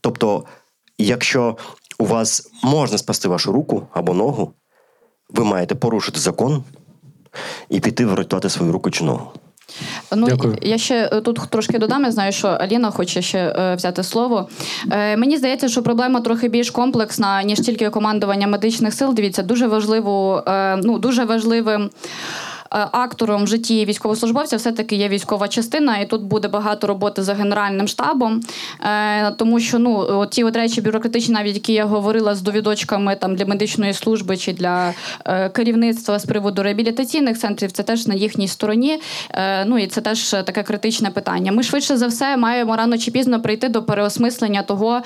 [0.01, 0.43] Тобто,
[0.97, 1.57] якщо
[1.99, 4.53] у вас можна спасти вашу руку або ногу,
[5.29, 6.63] ви маєте порушити закон
[7.69, 9.31] і піти врятувати свою руку чи ногу.
[10.15, 10.57] Ну Дякую.
[10.61, 12.03] я ще е, тут трошки додам.
[12.03, 14.49] Я знаю, що Аліна хоче ще е, взяти слово.
[14.91, 19.13] Е, мені здається, що проблема трохи більш комплексна ніж тільки командування медичних сил.
[19.13, 21.89] Дивіться, дуже важливо, е, ну дуже важливим.
[22.73, 27.33] Е, Актором в житті військовослужбовця все-таки є військова частина, і тут буде багато роботи за
[27.33, 28.41] генеральним штабом.
[28.81, 33.35] Е, тому що ну ті от речі бюрократичні, навіть які я говорила з довідочками там
[33.35, 34.93] для медичної служби чи для
[35.25, 38.99] е, керівництва з приводу реабілітаційних центрів, це теж на їхній стороні.
[39.65, 41.51] Ну і це теж таке критичне питання.
[41.51, 45.01] Ми швидше за все маємо рано чи пізно прийти до переосмислення того,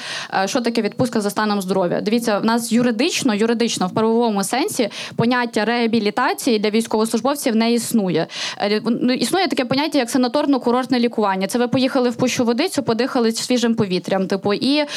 [0.45, 2.01] що таке відпустка за станом здоров'я.
[2.01, 8.27] Дивіться, в нас юридично, юридично в правовому сенсі поняття реабілітації для військовослужбовців не існує.
[8.57, 11.47] Е, ну, Існує таке поняття як санаторно-курортне лікування.
[11.47, 14.87] Це ви поїхали в пущу водицю, подихали свіжим повітрям, типу, і е,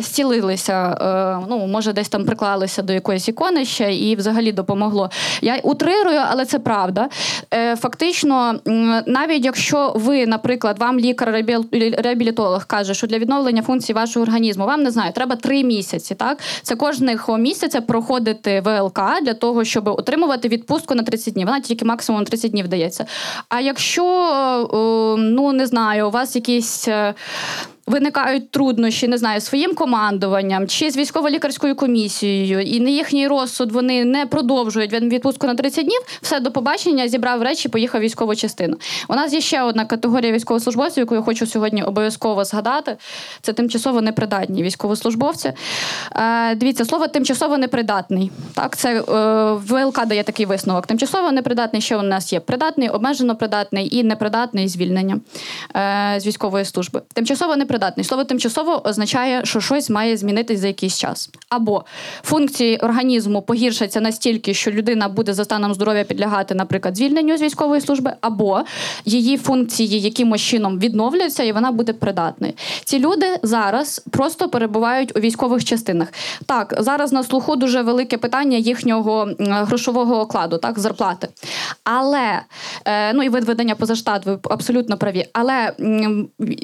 [0.00, 0.96] зцілилися.
[1.40, 5.10] Е, ну, може, десь там приклалися до якоїсь ікони ще і взагалі допомогло.
[5.42, 7.08] Я утрирую, але це правда.
[7.76, 8.60] Фактично,
[9.06, 14.90] навіть якщо ви, наприклад, вам лікар-реабілітолог каже, що для відновлення функцій вашого організму вам не
[14.90, 16.14] знаю, треба три місяці.
[16.14, 21.46] Так, це кожного місяця проходити ВЛК для того, щоб отримувати відпустку на 30 днів.
[21.46, 23.06] Вона тільки максимум 30 днів дається.
[23.48, 26.88] А якщо е, ну не знаю, у вас якісь.
[27.90, 34.04] Виникають труднощі, не знаю, своїм командуванням чи з військово-лікарською комісією, і на їхній розсуд вони
[34.04, 36.00] не продовжують від- відпустку на 30 днів.
[36.22, 38.76] Все до побачення, зібрав речі, поїхав військову частину.
[39.08, 42.96] У нас є ще одна категорія військовослужбовців, яку я хочу сьогодні обов'язково згадати.
[43.42, 45.52] Це тимчасово непридатні військовослужбовці.
[46.16, 48.30] Е, дивіться, слово тимчасово непридатний.
[48.54, 49.02] Так, це е,
[49.52, 50.86] ВЛК дає такий висновок.
[50.86, 55.20] Тимчасово непридатний ще у нас є придатний, обмежено придатний і непридатний звільнення
[55.76, 57.02] е, з військової служби.
[57.14, 57.79] Тимчасово непридатний.
[58.02, 61.30] Слово тимчасово означає, що щось має змінитись за якийсь час.
[61.48, 61.84] Або
[62.22, 67.80] функції організму погіршаться настільки, що людина буде за станом здоров'я підлягати, наприклад, звільненню з військової
[67.80, 68.60] служби, або
[69.04, 72.52] її функції якимось чином відновляться, і вона буде придатною.
[72.84, 76.08] Ці люди зараз просто перебувають у військових частинах.
[76.46, 81.28] Так, зараз на слуху дуже велике питання їхнього грошового окладу, так, зарплати.
[81.84, 82.40] Але
[82.84, 85.26] е, ну і видведення поза штат, ви абсолютно праві.
[85.32, 85.72] Але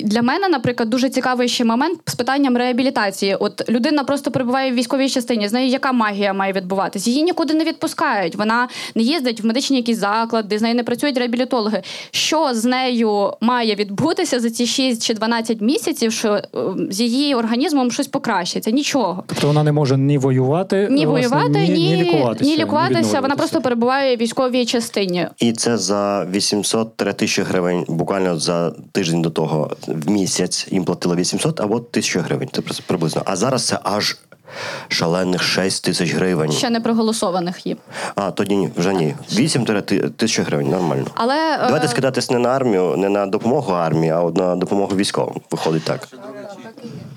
[0.04, 3.34] для мене, наприклад, дуже цікавий ще момент з питанням реабілітації.
[3.34, 7.06] От людина просто перебуває в військовій частині, з нею яка магія має відбуватись?
[7.06, 8.36] Її нікуди не відпускають.
[8.36, 11.82] Вона не їздить в медичні якісь заклади, з нею не працюють реабілітологи.
[12.10, 16.42] Що з нею має відбутися за ці 6 чи 12 місяців, що е,
[16.90, 18.70] з її організмом щось покращиться?
[18.70, 19.24] Нічого.
[19.26, 22.50] Тобто вона не може ні воювати, Ні власне, воювати, ні, ні, лікуватися.
[22.50, 23.20] ні лікуватися.
[23.20, 25.26] Вона просто перебуває в військовій частині.
[25.38, 31.16] І це за 800 тисячі гривень, буквально за тиждень до того в місяць їм платили
[31.16, 32.48] 800 або 1000 гривень.
[32.52, 33.22] Це приблизно.
[33.24, 34.16] А зараз це аж
[34.88, 36.52] шалених 6 тисяч гривень.
[36.52, 37.76] Ще не проголосованих є.
[38.14, 39.14] А тоді ні, вже ні.
[39.32, 39.64] 8
[40.16, 41.06] тисяч гривень, нормально.
[41.14, 45.40] Але е, Давайте скидатись не на армію, не на допомогу армії, а на допомогу військовим.
[45.50, 46.08] Виходить так.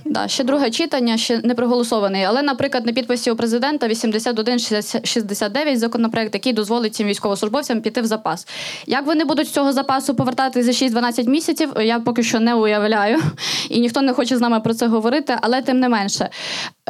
[0.09, 2.23] Да, ще друге читання, ще не проголосований.
[2.23, 8.47] Але, наприклад, на підписі у президента 8169 законопроект, який дозволить цим військовослужбовцям піти в запас.
[8.88, 13.19] Як вони будуть з цього запасу повертати за 6-12 місяців, я поки що не уявляю,
[13.69, 15.38] і ніхто не хоче з нами про це говорити.
[15.41, 16.30] Але тим не менше,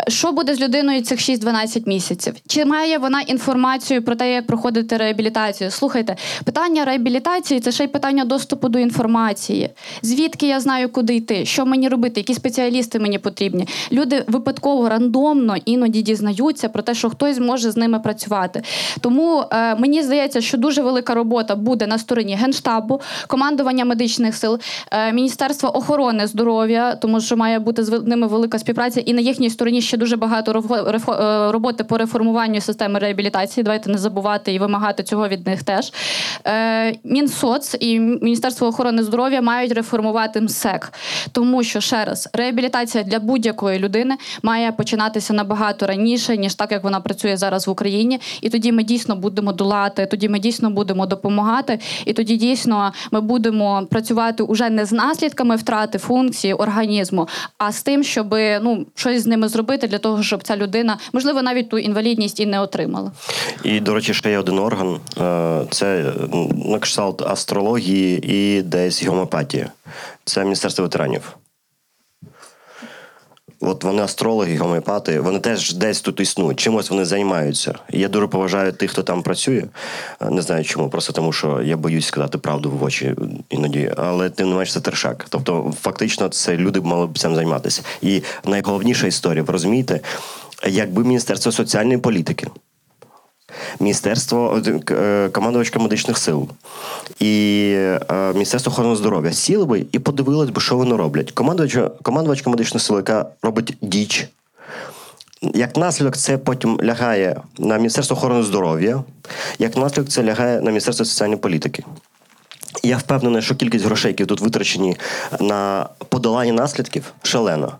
[0.07, 2.33] що буде з людиною цих 6-12 місяців?
[2.47, 5.71] Чи має вона інформацію про те, як проходити реабілітацію?
[5.71, 9.69] Слухайте, питання реабілітації це ще й питання доступу до інформації.
[10.01, 13.67] Звідки я знаю, куди йти, що мені робити, які спеціалісти мені потрібні.
[13.91, 18.61] Люди випадково рандомно іноді дізнаються про те, що хтось може з ними працювати.
[19.01, 24.59] Тому е, мені здається, що дуже велика робота буде на стороні генштабу, командування медичних сил,
[24.91, 29.49] е, Міністерства охорони здоров'я, тому що має бути з ними велика співпраця, і на їхній
[29.49, 33.63] стороні ще дуже багато е, роботи по реформуванню системи реабілітації.
[33.63, 35.93] Давайте не забувати і вимагати цього від них теж.
[36.47, 40.93] Е, Мінсоц і Міністерство охорони здоров'я мають реформувати МСЕК,
[41.31, 46.83] тому що ще раз реабілітація для будь-якої людини має починатися набагато раніше, ніж так як
[46.83, 48.19] вона працює зараз в Україні.
[48.41, 53.21] І тоді ми дійсно будемо долати, тоді ми дійсно будемо допомагати, і тоді дійсно ми
[53.21, 59.21] будемо працювати уже не з наслідками втрати функції організму, а з тим, щоб ну щось
[59.21, 63.11] з ними зробити для того, щоб ця людина, можливо, навіть ту інвалідність і не отримала.
[63.63, 64.99] І, до речі, ще є один орган.
[65.17, 66.13] е, Це
[66.65, 69.65] на кшталт астрології і десь гомеопатії.
[70.25, 71.35] Це Міністерство ветеранів.
[73.61, 77.73] От вони астрологи, гомеопати, вони теж десь тут існують, чимось вони займаються.
[77.89, 79.63] Я дуже поважаю тих, хто там працює.
[80.21, 83.15] Е, Не знаю чому, просто тому що я боюсь сказати правду в очі
[83.49, 85.25] іноді, але тим не менш це тершак.
[85.29, 87.81] Тобто, фактично, це люди мали б цим займатися.
[88.01, 89.99] І найголовніша історія, ви розумієте,
[90.67, 92.47] якби Міністерство соціальної політики
[93.79, 96.49] Міністерство е, командувачка медичних сил
[97.19, 101.31] і е, Міністерство охорони здоров'я сіли би і подивились би, що вони роблять.
[101.31, 104.27] Командувачка, командувачка медичних сил, яка робить діч.
[105.41, 109.03] Як наслідок, це потім лягає на Міністерство охорони здоров'я,
[109.59, 111.83] як наслідок, це лягає на Міністерство соціальної політики.
[112.83, 114.97] Я впевнений, що кількість грошей, які тут витрачені
[115.39, 117.71] на подолання наслідків, шалена.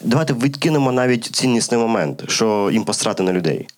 [0.00, 3.68] Давайте відкинемо навіть ціннісний момент, що їм пострати на людей.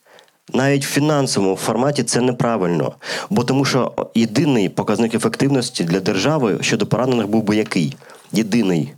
[0.53, 2.92] Навіть в фінансовому форматі це неправильно,
[3.30, 7.96] бо тому що єдиний показник ефективності для держави щодо поранених був би який?
[8.32, 8.92] Єдиний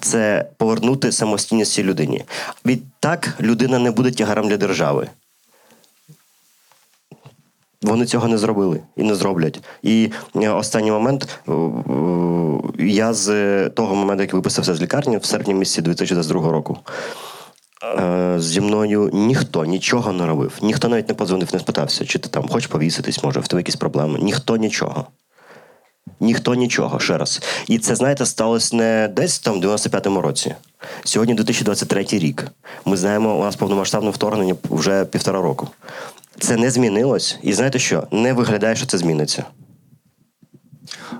[0.00, 2.24] це повернути самостійність цій людині.
[2.66, 5.08] Відтак людина не буде тягарем для держави.
[7.82, 9.60] Вони цього не зробили і не зроблять.
[9.82, 15.24] І е, останній момент е, е, я з того моменту, як виписався з лікарні в
[15.24, 16.78] серпні місяці 2022 року.
[17.84, 20.58] Е, Зі мною ніхто нічого не робив.
[20.62, 23.76] Ніхто навіть не подзвонив, не спитався, чи ти там хочеш повіситись, може, в тебе якісь
[23.76, 24.18] проблеми.
[24.22, 25.06] Ніхто нічого.
[26.20, 27.42] Ніхто нічого, ще раз.
[27.66, 30.54] І це, знаєте, сталося не десь там в 95-му році.
[31.04, 32.46] Сьогодні 2023 рік.
[32.84, 35.68] Ми знаємо, у нас повномасштабне вторгнення вже півтора року.
[36.38, 38.06] Це не змінилось, і знаєте що?
[38.10, 39.44] Не виглядає, що це зміниться.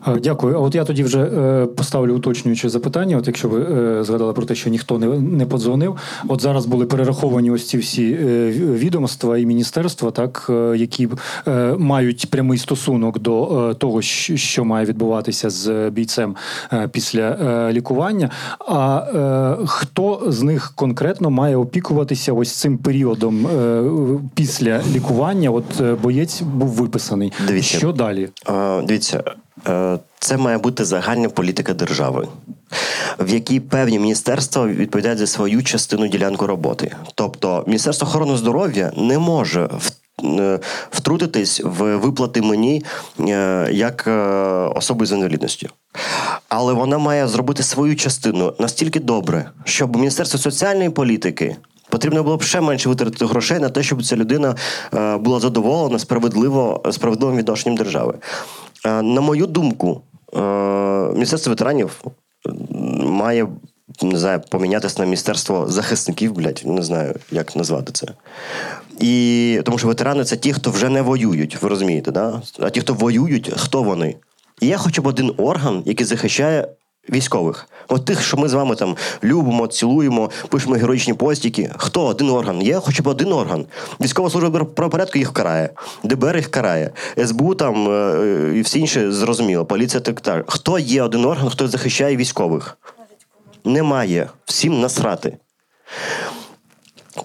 [0.09, 0.57] Е, Дякую.
[0.57, 3.16] А от я тоді вже е, поставлю уточнююче запитання.
[3.16, 5.97] От якщо ви е, згадали про те, що ніхто не, не подзвонив.
[6.28, 8.14] От зараз були перераховані ось ці всі
[8.55, 11.09] відомства і міністерства, так які
[11.78, 16.36] мають прямий стосунок до того, що має відбуватися з бійцем
[16.90, 18.30] після лікування.
[18.59, 23.47] А хто з них конкретно має опікуватися ось цим періодом
[24.34, 25.51] після лікування?
[25.51, 27.32] От боєць був виписаний.
[27.47, 27.78] Дивіться.
[27.78, 28.28] Що далі?
[28.86, 29.24] Дивіться,
[30.18, 32.28] це має бути загальна політика держави,
[33.18, 36.96] в якій певні міністерства відповідають за свою частину ділянку роботи.
[37.14, 39.68] Тобто, Міністерство охорони здоров'я не може
[40.24, 42.84] е, втрутитись в виплати мені
[43.20, 44.11] е, як е,
[44.74, 45.68] особи з інвалідністю.
[46.48, 51.57] Але вона має зробити свою частину настільки добре, щоб Міністерство соціальної політики
[51.92, 54.55] Потрібно було б ще менше витратити грошей на те, щоб ця людина
[54.94, 58.14] е, була задоволена справедливо справедливим відношенням держави.
[58.87, 60.03] Е, на мою думку,
[60.37, 60.41] е,
[61.12, 62.05] Міністерство ветеранів
[63.05, 63.49] має
[64.03, 68.07] не знаю, помінятися на міністерство захисників, блядь, не знаю, як назвати це.
[69.01, 72.43] І тому що ветерани це ті, хто вже не воюють, ви розумієте, да?
[72.61, 74.16] А ті, хто воюють, хто вони?
[74.61, 76.68] І я хоча б один орган, який захищає
[77.11, 77.68] військових.
[77.88, 81.70] От тих, що ми з вами там любимо, цілуємо, пишемо героїчні постіки.
[81.76, 82.62] Хто один орган?
[82.62, 83.66] Є хоча б один орган.
[84.00, 85.70] Військова служба правопорядку їх карає,
[86.05, 86.90] ДБР їх карає,
[87.26, 90.44] СБУ там е, і всі інші зрозуміло, поліція так так.
[90.50, 92.78] Хто є один орган, хто захищає військових?
[93.64, 94.28] Немає.
[94.44, 95.36] Всім насрати.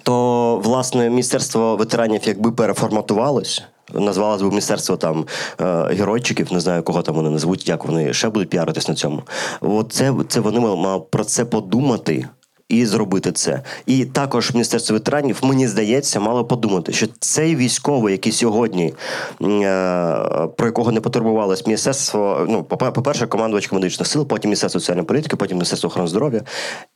[0.02, 3.62] То, власне, Міністерство ветеранів якби переформатувалось,
[3.94, 5.24] назвалось би Міністерство там
[5.60, 5.64] е,
[5.94, 9.22] геройчиків, не знаю, кого там вони назвуть, як вони ще будуть піаритись на цьому.
[9.60, 12.28] От це, це вони мали про це подумати.
[12.68, 13.62] І зробити це.
[13.86, 18.94] І також Міністерство ветеранів, мені здається, мало подумати, що цей військовий, який сьогодні,
[19.42, 20.14] е,
[20.56, 25.56] про якого не потурбувалось міністерство, ну, по-перше, командувачка медичних сил, потім Міністерство соціальної політики, потім
[25.56, 26.42] Міністерство охорони здоров'я,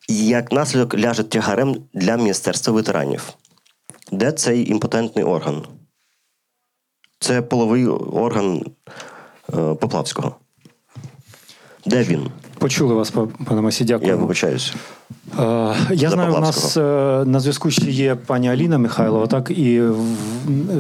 [0.09, 3.33] як наслідок ляже тягарем для Міністерства ветеранів.
[4.13, 5.63] Де цей імпотентний орган?
[7.23, 8.63] Це половий орган
[9.55, 10.35] е, Поплавського.
[11.87, 12.21] Де він?
[12.59, 14.11] Почули вас, па- пане Масі, дякую.
[14.11, 14.73] Я вибачаюся.
[15.41, 16.81] Е, Я знаю, у нас е,
[17.27, 19.83] на зв'язку ще є пані Аліна Михайлова, так і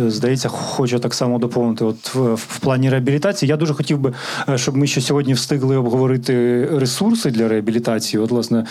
[0.07, 1.84] здається, хочу так само доповнити.
[1.84, 3.51] От в, в плані реабілітації.
[3.51, 4.12] Я дуже хотів би,
[4.57, 8.22] щоб ми ще сьогодні встигли обговорити ресурси для реабілітації.
[8.22, 8.66] От, власне,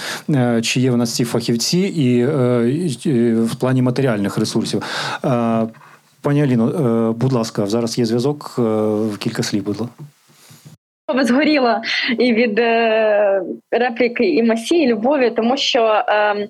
[0.62, 2.12] чи є в нас ці фахівці, і
[3.10, 4.82] і в плані матеріальних ресурсів.
[6.22, 8.56] Пані Аліно, е, будь ласка, зараз є зв'язок.
[8.60, 10.04] е, кілька слів, будь ласка.
[11.26, 11.82] згоріла
[12.20, 13.42] і від е,
[13.72, 16.48] репліки і Масі, і любові, тому що е,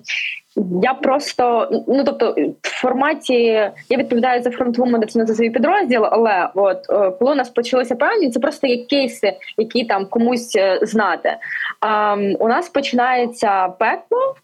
[0.82, 6.48] я просто ну тобто в форматі я відповідаю за фронтову медицину за свій підрозділ, але
[6.54, 10.78] от е, коли у нас почалося поранення, це просто є кейси, які там комусь е,
[10.82, 11.28] знати.
[11.28, 14.34] Е, у нас починається пекло.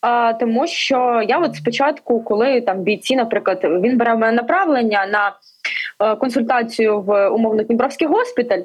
[0.00, 5.32] А, тому що я от спочатку, коли там бійці, наприклад, він бере мене направлення на
[6.12, 8.62] е, консультацію в умовно Дніпровський госпіталь,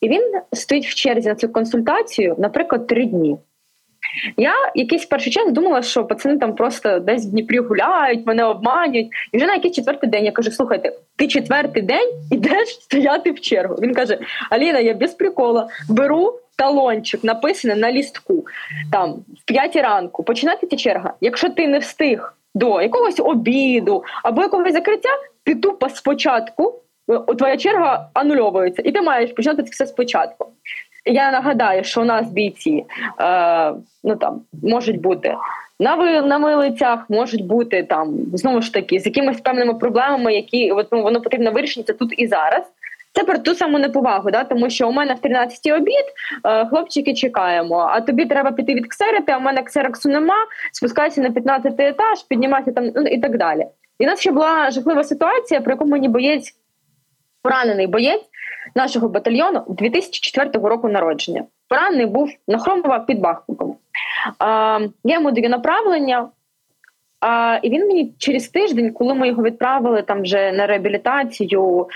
[0.00, 3.36] і він стоїть в черзі на цю консультацію, наприклад, три дні.
[4.36, 9.08] Я якийсь перший час думала, що пацани там просто десь в Дніпрі гуляють, мене обманюють.
[9.32, 13.40] І вже на якийсь четвертий день я кажу: слухайте, ти четвертий день ідеш стояти в
[13.40, 13.74] чергу.
[13.74, 14.18] Він каже:
[14.50, 18.46] Аліна, я без прикола беру талончик, написаний на лістку
[18.92, 20.22] там в п'ятій ранку.
[20.22, 21.14] Починати черга.
[21.20, 25.08] Якщо ти не встиг до якогось обіду або якогось закриття,
[25.44, 30.46] ти тупо спочатку о, твоя черга анульовується, і ти маєш починати все спочатку.
[31.08, 32.84] Я нагадаю, що у нас бійці
[33.20, 33.72] е,
[34.04, 35.36] ну там можуть бути
[35.80, 40.88] на на милицях, можуть бути там знову ж таки з якимись певними проблемами, які от,
[40.92, 42.62] ну, воно потрібно вирішити тут і зараз.
[43.12, 44.44] Це про ту саму неповагу, да?
[44.44, 46.04] тому що у мене в 13 обід
[46.44, 50.36] е, хлопчики чекаємо, а тобі треба піти від ксерити, а в мене ксероксу нема,
[50.72, 53.66] спускайся на 15 етаж, піднімайся там ну, і так далі.
[53.98, 56.54] І у нас ще була жахлива ситуація, про яку мені боєць,
[57.42, 58.24] поранений боєць
[58.78, 61.44] нашого батальйону 2004 року народження.
[61.68, 63.76] Поранений був на Хромова під Бахмутом.
[65.04, 66.28] Я йому даю направлення,
[67.20, 71.86] а, і він мені через тиждень, коли ми його відправили там вже на реабілітацію,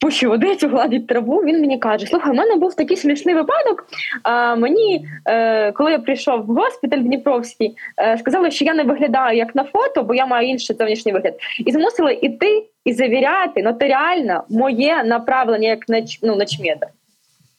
[0.00, 1.36] пущу водицю, гладить траву.
[1.36, 3.86] Він мені каже: Слухай, у мене був такий смішний випадок.
[4.22, 9.38] А мені, е, коли я прийшов в госпіталь Дніпровський, е, сказали, що я не виглядаю
[9.38, 11.34] як на фото, бо я маю інший зовнішній вигляд,
[11.66, 16.86] і змусили іти і завіряти нотаріально моє направлення як нач, ну, начмеда.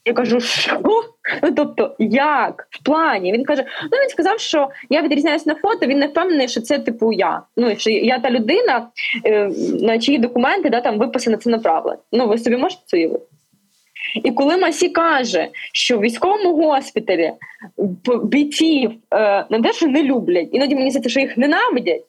[0.06, 0.82] Я кажу, що?
[1.44, 3.34] Ну тобто, як в плані?
[3.34, 5.86] Він каже: ну він сказав, що я відрізняюсь на фото.
[5.86, 7.42] Він не впевнений, що це типу я.
[7.58, 8.88] Ну що я та людина,
[9.26, 12.00] е, на чиї документи да там виписано це направлення.
[12.12, 13.26] Ну ви собі можете це уявити?
[14.24, 17.34] І коли Масі каже, що в військовому госпіталі
[18.24, 22.02] бійців е, не те, що не люблять, іноді мені здається, що їх ненавидять,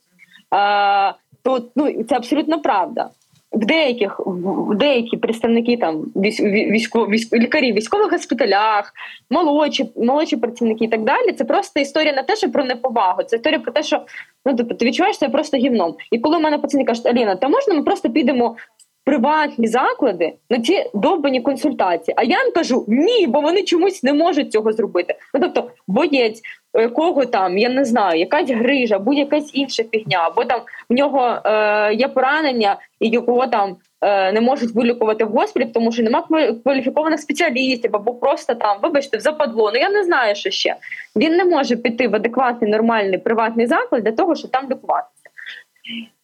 [0.54, 3.10] е, то ну це абсолютно правда.
[3.52, 8.92] В деяких в деякі представники там військово, військ, лікарі в військових госпіталях,
[9.30, 11.32] молодші, молодші працівники і так далі.
[11.32, 14.02] Це просто історія не те, що про неповагу, це історія про те, що
[14.46, 15.94] ну тобто ти відчуваєш це просто гівном.
[16.10, 20.32] І коли в мене пацани кажуть, Аліна, та можна ми просто підемо в приватні заклади
[20.50, 22.14] на ці довбані консультації?
[22.18, 25.14] А я їм кажу ні, бо вони чомусь не можуть цього зробити.
[25.34, 26.42] Ну тобто, боєць
[26.80, 30.60] якого там, я не знаю, якась грижа, будь-якась інша фігня, або там
[30.90, 35.92] в нього е, є поранення, і його там е, не можуть вилікувати в госпіталі, тому
[35.92, 39.70] що немає кваліфікованих спеціалістів, або просто там, вибачте, в западло.
[39.74, 40.76] Ну я не знаю, що ще.
[41.16, 45.30] Він не може піти в адекватний нормальний приватний заклад для того, щоб там лікуватися.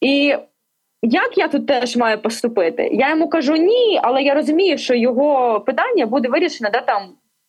[0.01, 0.37] І
[1.03, 2.89] як я тут теж маю поступити?
[2.93, 7.03] Я йому кажу ні, але я розумію, що його питання буде вирішено де там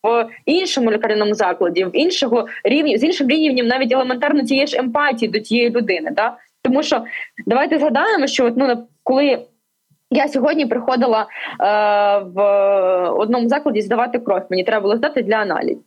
[0.04, 5.32] в іншому лікарняному закладі, в іншого рівні з іншим рівнем навіть елементарно тієї ж емпатії
[5.32, 6.12] до тієї людини.
[6.12, 6.38] Да?
[6.62, 7.04] Тому що
[7.48, 9.40] давайте згадаємо, що от, ну, коли
[10.12, 11.26] я сьогодні приходила е,
[12.20, 12.42] в
[13.10, 15.82] одному закладі здавати кров, мені треба було здати для аналізу.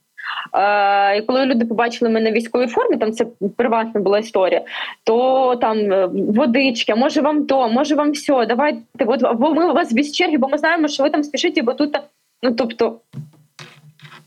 [0.54, 4.62] Е, і коли люди побачили мене в військовій формі, там це приватна була історія,
[5.04, 9.74] то там е, водичка, може вам то, може вам все, давайте, от, або ми у
[9.74, 11.96] вас без черги, бо ми знаємо, що ви там спішите, бо тут,
[12.42, 13.00] ну тобто.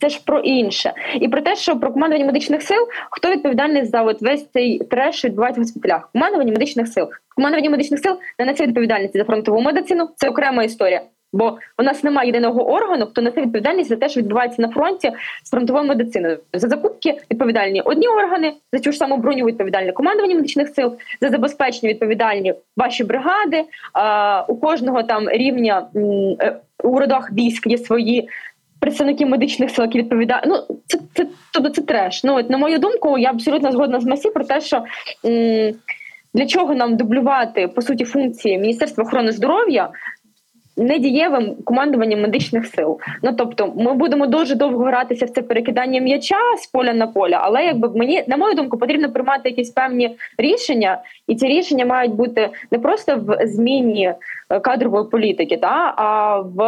[0.01, 4.01] Це ж про інше, і про те, що про командування медичних сил хто відповідальний за
[4.01, 6.09] от весь цей треш, відбувається в госпіталях.
[6.13, 7.09] Командування медичних сил.
[7.35, 10.09] Командування медичних сил не несе відповідальність за фронтову медицину.
[10.15, 11.01] Це окрема історія.
[11.33, 15.11] Бо у нас немає єдиного органу, хто несе відповідальність за те, що відбувається на фронті
[15.43, 16.39] з фронтовою медициною.
[16.53, 21.29] За закупки відповідальні одні органи, за цю ж саму броню відповідальне командування медичних сил, за
[21.29, 23.63] забезпечення відповідальні ваші бригади.
[24.47, 28.29] У кожного там рівня е, у родах військ є свої
[28.86, 30.45] представники медичних сил, які відповідають.
[30.47, 32.23] Ну це це тобто це треш.
[32.23, 34.77] Ну от на мою думку, я абсолютно згодна з Масі про те, що
[35.25, 35.73] м,
[36.33, 39.89] для чого нам дублювати по суті функції Міністерства охорони здоров'я.
[40.78, 42.99] Недієвим командуванням медичних сил.
[43.23, 47.38] Ну тобто, ми будемо дуже довго гратися в це перекидання м'яча з поля на поле,
[47.41, 50.97] але якби мені, на мою думку, потрібно приймати якісь певні рішення,
[51.28, 54.13] і ці рішення мають бути не просто в зміні
[54.49, 56.59] е, кадрової політики, та а в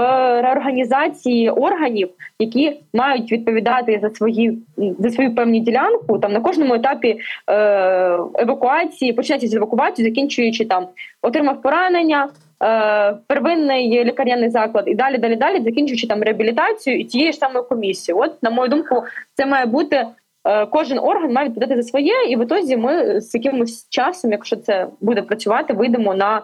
[0.42, 4.60] реорганізації органів, які мають відповідати за свої
[5.00, 10.88] за свою певні ділянку, там на кожному етапі е, евакуації, починаючи з евакуації, закінчуючи там
[11.22, 12.30] отримав поранення.
[12.64, 17.64] Е, Первинний лікарняний заклад і далі, далі, далі, закінчуючи там реабілітацію і тією ж самою
[17.64, 18.24] комісією.
[18.24, 19.04] От, на мою думку,
[19.34, 20.06] це має бути
[20.48, 24.56] е, кожен орган має відповідати за своє, і в ітозі ми з якимось часом, якщо
[24.56, 26.42] це буде працювати, вийдемо на е,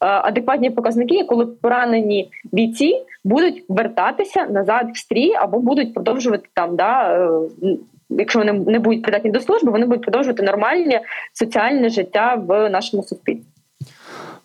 [0.00, 7.28] адекватні показники, коли поранені бійці будуть вертатися назад в стрій або будуть продовжувати там, да,
[8.10, 11.00] якщо вони не будуть придатні до служби, вони будуть продовжувати нормальне
[11.32, 13.49] соціальне життя в нашому суспільстві.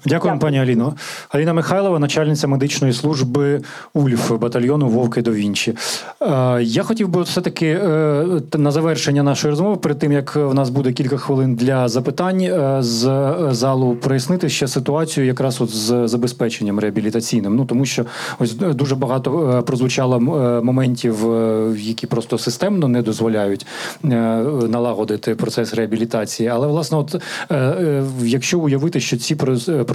[0.05, 0.93] Дякуємо, пані Аліно.
[1.29, 3.61] Аліна Михайлова, начальниця медичної служби
[3.93, 5.75] УЛЬФ батальйону Вовки до Вінчі.
[6.21, 10.69] Е, Я хотів би все-таки е, на завершення нашої розмови, перед тим як в нас
[10.69, 16.79] буде кілька хвилин для запитань е, з залу, прояснити ще ситуацію якраз от з забезпеченням
[16.79, 17.55] реабілітаційним.
[17.55, 18.05] Ну тому що
[18.39, 20.19] ось дуже багато прозвучало
[20.63, 21.17] моментів,
[21.77, 23.65] які просто системно не дозволяють
[24.69, 26.49] налагодити процес реабілітації.
[26.49, 27.15] Але власне, от
[28.23, 29.35] якщо уявити, що ці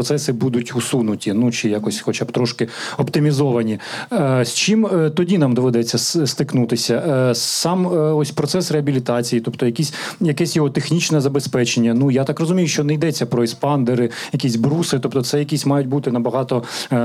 [0.01, 3.79] процеси будуть усунуті, ну чи якось, хоча б трошки оптимізовані,
[4.13, 6.95] е, з чим е, тоді нам доведеться стикнутися?
[6.95, 7.87] Е, Сам
[8.17, 11.95] ось процес реабілітації, тобто якісь якесь його технічне забезпечення.
[11.95, 15.89] Ну я так розумію, що не йдеться про еспандери, якісь бруси, тобто це якісь мають
[15.89, 16.63] бути набагато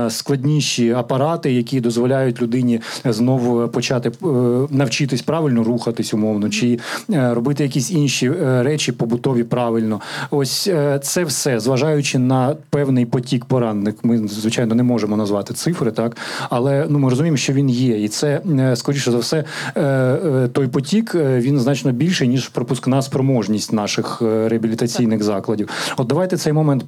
[0.08, 4.12] складніші апарати, які дозволяють людині знову почати
[4.70, 6.78] навчитись правильно рухатись, умовно, чи
[7.08, 10.00] робити якісь інші речі побутові правильно.
[10.30, 10.70] Ось
[11.02, 13.94] це все, зважаючи на певний потік поранених.
[14.02, 16.16] Ми звичайно не можемо назвати цифри, так
[16.50, 20.48] але ну ми розуміємо, що він є, і це е, скоріше за все е, е,
[20.52, 25.68] той потік він значно більший ніж пропускна спроможність наших реабілітаційних закладів.
[25.96, 26.84] От давайте цей момент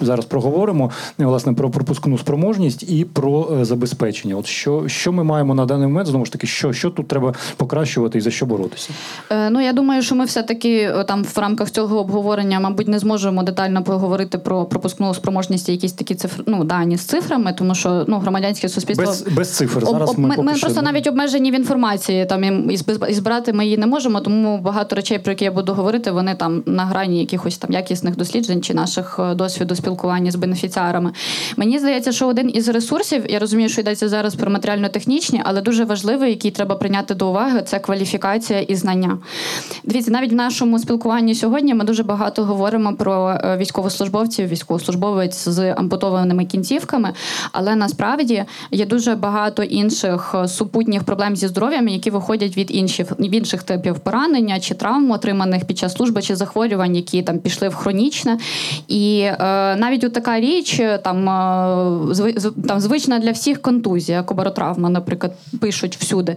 [0.00, 4.36] зараз проговоримо власне про пропускну спроможність і про забезпечення.
[4.36, 7.34] От що, що ми маємо на даний момент, знову ж таки, що, що тут треба
[7.56, 8.90] покращувати і за що боротися?
[9.30, 12.98] Е, Ну, я думаю, що ми все-таки е, там в рамках цього обговорення, мабуть, не
[12.98, 17.74] зможемо детально поговорити про пропускну спроможність і якісь такі цифр, ну, дані з цифрами, тому
[17.74, 19.06] що ну, громадянське суспільство.
[19.06, 19.84] Без, без цифр.
[19.86, 22.26] Зараз об- ми, ми, ми просто навіть обмежені в інформації.
[22.26, 25.50] Там і, і і збирати ми її не можемо, тому багато речей, про які я
[25.50, 30.30] буду говорити, вони там на грані якихось там якісних досліджень чи наших е, досвіду спілкування
[30.30, 31.12] з бенефіціарами.
[31.56, 35.84] Мені здається, що один із ресурсів, я розумію, що йдеться зараз про матеріально-технічні, але дуже
[35.84, 39.18] важливий, який треба прийняти до уваги, це кваліфікація і знання.
[39.84, 44.48] Дивіться, навіть в нашому спілкуванні сьогодні ми дуже багато говоримо про е, військовослужбовців,
[45.02, 47.12] військовослужбовець з ампутованими кінцівками,
[47.52, 53.12] але насправді є дуже багато інших е, супутніх проблем зі здоров'ям, які виходять від інших
[53.18, 57.74] інших типів поранення чи травм, отриманих під час служби, чи захворювань, які там пішли в
[57.74, 58.38] хронічне.
[58.88, 59.36] І е,
[59.76, 62.34] навіть от така річ, е, там, е,
[62.68, 66.36] там звична для всіх контузія, кобаротравма, наприклад, пишуть всюди.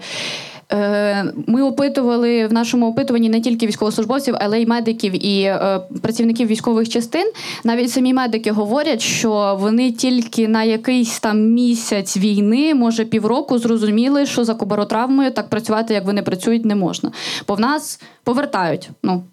[0.71, 6.47] Е, Ми опитували в нашому опитуванні не тільки військовослужбовців, але й медиків і е, працівників
[6.47, 7.31] військових частин.
[7.63, 14.25] Навіть самі медики говорять, що вони тільки на якийсь там місяць війни, може півроку, зрозуміли,
[14.25, 17.11] що за кобаротравмою так працювати, як вони працюють, не можна.
[17.47, 18.89] Бо в нас повертають.
[19.03, 19.23] Ну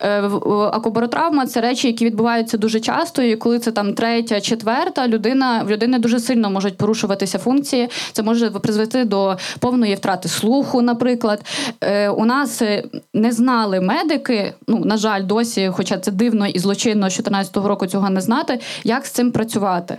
[0.00, 0.30] Е,
[0.72, 5.62] а кобаротравма це речі, які відбуваються дуже часто, і коли це там третя, четверта, людина
[5.62, 7.88] в людини дуже сильно можуть порушуватися функції.
[8.12, 11.44] Це може призвести до повної втрати слуху, наприклад.
[11.80, 16.58] Е, у нас е, не знали медики, ну на жаль, досі, хоча це дивно і
[16.58, 19.98] злочинно з 2014 року цього не знати, як з цим працювати.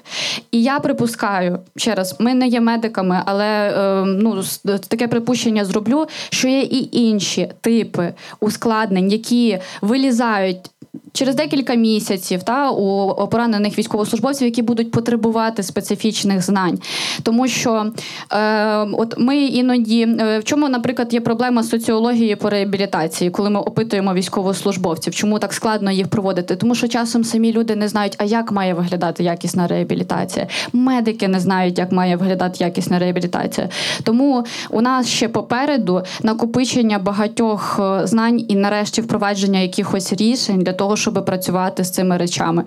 [0.52, 4.44] І я припускаю ще раз, ми не є медиками, але е, ну
[4.88, 10.72] таке припущення зроблю, що є і інші типи ускладнень, які вилізають.
[11.18, 16.80] Через декілька місяців та у поранених військовослужбовців, які будуть потребувати специфічних знань,
[17.24, 17.92] тому що
[18.32, 23.50] е, от ми іноді е, в чому, наприклад, є проблема з соціологією по реабілітації, коли
[23.50, 26.56] ми опитуємо військовослужбовців, чому так складно їх проводити?
[26.56, 30.48] Тому що часом самі люди не знають, а як має виглядати якісна реабілітація.
[30.74, 33.70] Медики не знають, як має виглядати якісна реабілітація.
[34.04, 40.74] Тому у нас ще попереду накопичення багатьох е, знань і нарешті впровадження якихось рішень для
[40.74, 42.64] того, щоб щоб працювати з цими речами.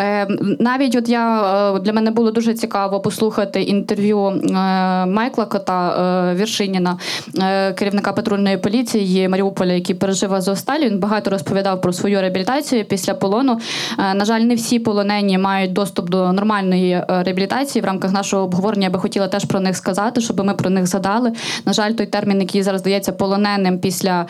[0.00, 0.26] Е,
[0.58, 1.42] навіть от я
[1.74, 4.52] е, для мене було дуже цікаво послухати інтерв'ю е,
[5.06, 5.90] Майкла Кота
[6.30, 6.98] е, Віршиніна,
[7.74, 10.80] керівника патрульної поліції Маріуполя, який пережив Азовсталь.
[10.80, 13.60] Він багато розповідав про свою реабілітацію після полону.
[13.98, 17.82] На жаль, не всі полонені мають доступ до нормальної реабілітації.
[17.82, 20.86] В рамках нашого обговорення я би хотіла теж про них сказати, щоб ми про них
[20.86, 21.32] згадали.
[21.64, 24.26] На жаль, той термін, який зараз дається полоненим після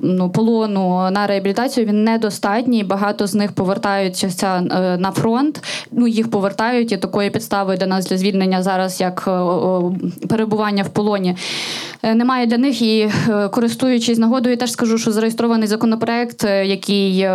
[0.00, 2.84] ну, полону на реабілітацію, він недостатній.
[2.90, 5.62] Багато з них повертаються е, на фронт.
[5.92, 10.88] Ну їх повертають і такої підстави для нас для звільнення зараз, як е, перебування в
[10.88, 11.36] полоні.
[12.02, 13.10] е, Немає для них і
[13.50, 17.28] користуючись нагодою, теж скажу, що зареєстрований законопроект, який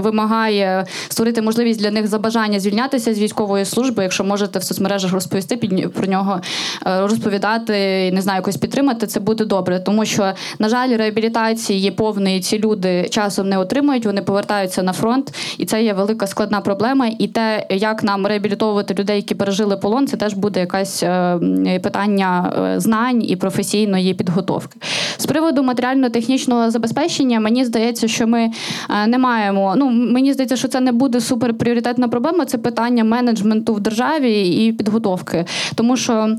[0.00, 4.02] вимагає створити можливість для них за бажання звільнятися з військової служби.
[4.02, 6.40] Якщо можете в соцмережах розповісти під про нього,
[6.84, 7.72] розповідати,
[8.12, 13.08] не знаю, якось підтримати, це буде добре, тому що на жаль, реабілітації повної ці люди
[13.10, 14.06] часом не отримують.
[14.06, 17.06] Вони повертаються на фронт, і це є велика складна проблема.
[17.18, 22.52] І те, як нам реабілітовувати людей, які пережили полон, це теж буде якась е, питання
[22.58, 24.78] е, знань і професійної підготовки.
[25.18, 28.50] З приводу матеріально-технічного забезпечення, мені здається, що ми
[28.90, 29.74] е, не маємо.
[29.76, 32.44] Ну мені здається, що це не буде суперпріоритетна проблема.
[32.44, 35.44] Це питання менеджменту в державі і підготовки,
[35.74, 36.36] тому що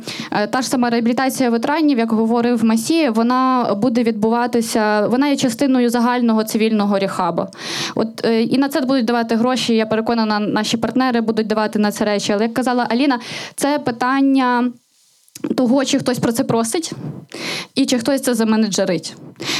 [0.49, 5.07] та ж сама реабілітація ветеранів, як говорив Масі, вона буде відбуватися.
[5.07, 7.47] Вона є частиною загального цивільного рехаба.
[7.95, 9.75] От і на це будуть давати гроші.
[9.75, 12.33] Я переконана, наші партнери будуть давати на це речі.
[12.33, 13.19] Але як казала Аліна,
[13.55, 14.71] це питання.
[15.57, 16.91] Того, чи хтось про це просить,
[17.75, 19.15] і чи хтось це заменеджерить.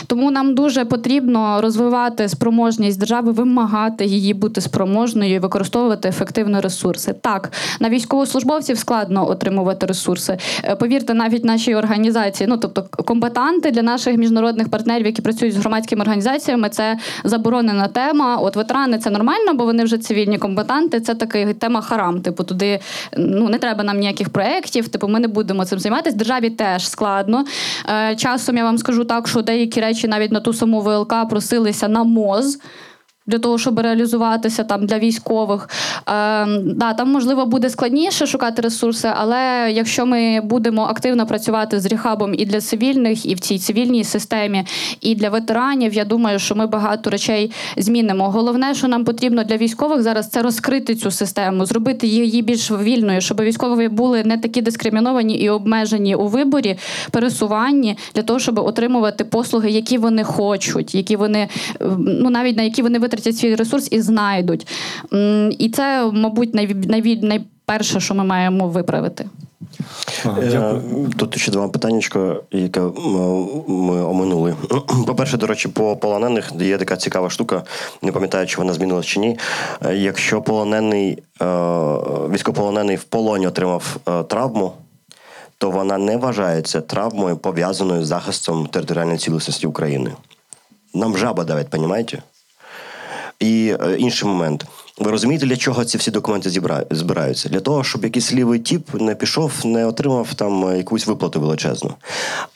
[0.07, 7.15] Тому нам дуже потрібно розвивати спроможність держави, вимагати її бути спроможною і використовувати ефективно ресурси.
[7.21, 10.37] Так, на військовослужбовців складно отримувати ресурси.
[10.63, 15.57] Е, Повірте, навіть нашій організації, ну тобто комбатанти для наших міжнародних партнерів, які працюють з
[15.57, 18.37] громадськими організаціями, це заборонена тема.
[18.37, 20.99] От ветерани це нормально, бо вони вже цивільні комбатанти.
[20.99, 22.21] Це така тема харам.
[22.21, 22.79] Типу, туди
[23.17, 24.87] ну не треба нам ніяких проєктів.
[24.87, 26.17] Типу, ми не будемо цим займатися.
[26.17, 27.45] Державі теж складно.
[27.89, 31.87] Е, Часом я вам скажу так, що деякі речі навіть на ту саму ВЛК просилися
[31.87, 32.59] на МОЗ.
[33.29, 35.69] Для того, щоб реалізуватися там для військових.
[36.07, 41.85] Е, да, там можливо буде складніше шукати ресурси, але якщо ми будемо активно працювати з
[41.85, 44.65] рехабом і для цивільних, і в цій цивільній системі,
[45.01, 48.29] і для ветеранів, я думаю, що ми багато речей змінимо.
[48.29, 53.21] Головне, що нам потрібно для військових зараз, це розкрити цю систему, зробити її більш вільною,
[53.21, 56.77] щоб військові були не такі дискриміновані і обмежені у виборі,
[57.11, 62.63] пересуванні для того, щоб отримувати послуги, які вони хочуть, які вони е, ну навіть на
[62.63, 64.67] які вони витратять свій ресурс і знайдуть.
[65.59, 69.25] І це, мабуть, най, най, найперше, що ми маємо виправити.
[70.25, 71.09] Ага, Е, Дякую.
[71.17, 72.81] Тут ще два питаннячка, яке
[73.67, 74.55] ми оминули.
[75.07, 77.63] По-перше, до речі, по полонених є така цікава штука.
[78.01, 79.37] Не пам'ятаю, чи вона змінилась чи ні.
[79.85, 81.45] Е, Якщо полонений, е,
[82.33, 83.97] військополонений в полоні отримав
[84.27, 84.71] травму,
[85.57, 90.11] то вона не вважається травмою, пов'язаною з захистом територіальної цілісності України.
[90.93, 92.21] Нам жаба давить, понімаєте?
[93.39, 94.65] І е, інший момент.
[94.97, 96.49] Ви розумієте, для чого ці всі документи
[96.91, 97.49] збираються?
[97.49, 101.93] Для того, щоб якийсь лівий тіп не пішов, не отримав там е, якусь виплату величезну.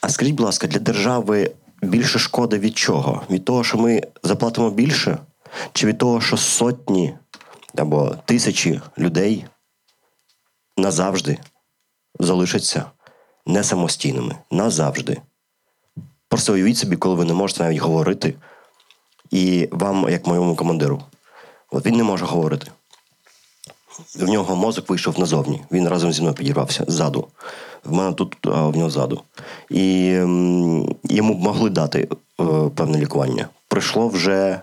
[0.02, 1.52] А скажіть, будь ласка, для держави
[1.82, 3.22] більше шкоди від чого?
[3.30, 5.18] Від того, що ми заплатимо більше,
[5.74, 7.14] чи від того, що сотні
[7.78, 9.46] або тисячі людей
[10.78, 11.38] назавжди
[12.20, 12.86] залишаться
[13.46, 15.22] не самостійними, назавжди.
[16.30, 18.34] Просто уявіть собі, коли ви не можете навіть говорити,
[19.34, 21.02] і вам, як моєму командиру,
[21.72, 22.72] от він не може говорити.
[24.16, 25.62] В нього мозок вийшов назовні.
[25.72, 27.28] Він разом зі мною підірвався ззаду.
[27.84, 29.22] В мене тут, а в нього ззаду.
[29.70, 30.06] І
[31.04, 32.08] йому могли дати
[32.42, 32.44] е,
[32.76, 33.48] певне лікування.
[33.68, 34.62] Пройшло вже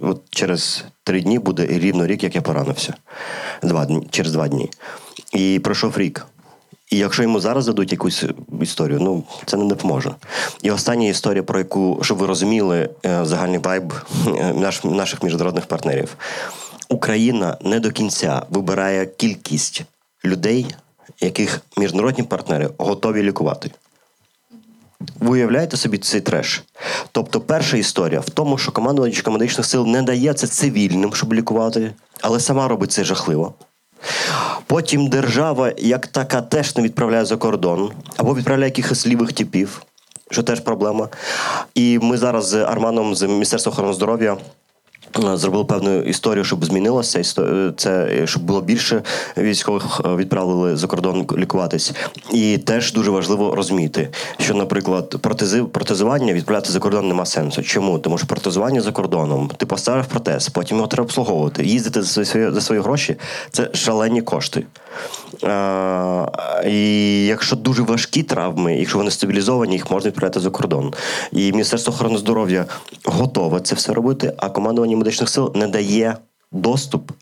[0.00, 2.94] от через три дні буде рівно рік, як я поранився.
[3.62, 4.70] Два дні, через два дні.
[5.32, 6.26] І пройшов рік.
[6.92, 8.24] І якщо йому зараз дадуть якусь
[8.62, 10.10] історію, ну це не допоможе.
[10.62, 13.92] І остання історія, про яку, щоб ви розуміли, е, загальний вайб
[14.26, 16.16] е, наш, наших міжнародних партнерів.
[16.88, 19.82] Україна не до кінця вибирає кількість
[20.24, 20.74] людей,
[21.20, 23.70] яких міжнародні партнери готові лікувати.
[25.20, 26.62] Ви уявляєте собі цей треш?
[27.12, 31.92] Тобто, перша історія в тому, що командувачка медичних сил не дає це цивільним, щоб лікувати,
[32.20, 33.54] але сама робить це жахливо.
[34.66, 39.82] Потім держава, як така, теж не відправляє за кордон, або відправляє якихось лівих типів,
[40.30, 41.08] що теж проблема.
[41.74, 44.36] І ми зараз з Арманом з Міністерства охорони здоров'я
[45.14, 49.02] Зробили певну історію, щоб змінилося е, це, е, щоб було більше
[49.38, 51.92] військових е, відправили за кордон лікуватись.
[52.32, 54.08] І теж дуже важливо розуміти,
[54.38, 57.62] що, наприклад, протези, протезування відправляти за кордон нема сенсу.
[57.62, 57.98] Чому?
[57.98, 61.64] Тому що протезування за кордоном, ти поставив протез, потім його треба обслуговувати.
[61.64, 63.16] Їздити за свої, за свої гроші
[63.50, 64.66] це шалені кошти.
[65.44, 66.26] Е,
[66.66, 70.94] і якщо дуже важкі травми, якщо вони стабілізовані, їх можна відправляти за кордон.
[71.32, 72.64] І Міністерство охорони здоров'я
[73.04, 76.16] готове це все робити, а командування медичних сил не дає
[76.52, 77.12] доступ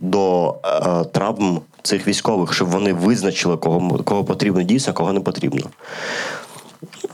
[0.00, 5.66] до е, травм цих військових, щоб вони визначили, кого, кого потрібно дійсно, кого не потрібно.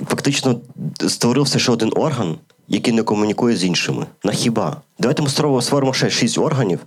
[0.07, 0.61] Фактично
[1.09, 2.37] створився ще один орган,
[2.69, 4.07] який не комунікує з іншими.
[4.25, 4.77] На хіба?
[4.99, 6.81] Давайте ми створимо ще шість органів.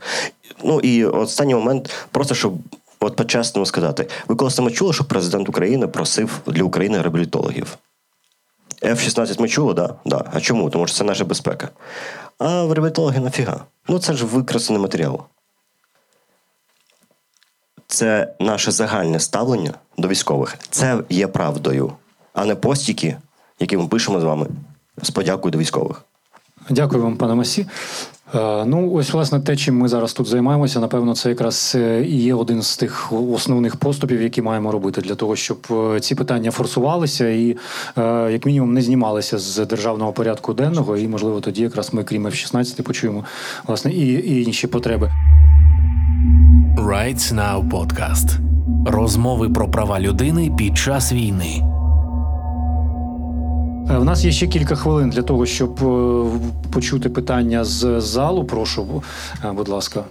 [0.63, 2.53] Ну і останній момент, просто щоб
[2.99, 7.77] от по-чесному сказати, ви коли саме чули, що президент України просив для України реабілітологів?
[8.83, 9.95] F-16 ми чули, да?
[10.05, 10.25] да.
[10.33, 10.69] А чому?
[10.69, 11.69] Тому що це наша безпека.
[12.37, 13.65] А в реабілітологи нафіга?
[13.87, 15.21] Ну це ж викрасений матеріал.
[17.87, 20.57] Це наше загальне ставлення до військових.
[20.69, 21.93] Це є правдою,
[22.33, 23.17] а не постіки,
[23.59, 24.47] які ми пишемо з вами
[25.01, 26.01] з подякою до військових.
[26.69, 27.67] Дякую вам, пане Масі.
[28.35, 32.23] Е, Ну, ось власне те, чим ми зараз тут займаємося, напевно, це якраз е, і
[32.23, 36.51] є один з тих основних поступів, які маємо робити для того, щоб е, ці питання
[36.51, 37.57] форсувалися і,
[38.31, 40.97] як мінімум, не знімалися з державного порядку денного.
[40.97, 43.25] І, можливо, тоді якраз ми, крім F-16, почуємо
[43.67, 45.11] власне і, і інші потреби.
[46.77, 48.39] Rights Now Podcast.
[48.85, 51.63] Розмови про права людини під час війни.
[53.89, 56.25] Е, В нас є ще кілька хвилин для того, щоб е,
[56.71, 58.45] почути питання з залу.
[58.45, 59.03] Прошу,
[59.45, 60.03] е, будь ласка.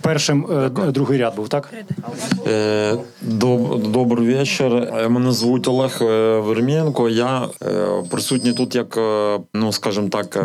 [0.00, 1.70] Першим е, другий ряд був, так?
[2.46, 4.74] Е, доб- Добрий вечір.
[4.74, 5.96] Е, Мене звуть Олег
[6.46, 7.08] Вермієнко.
[7.08, 10.40] Я е, присутній тут як, е, ну скажімо так, е,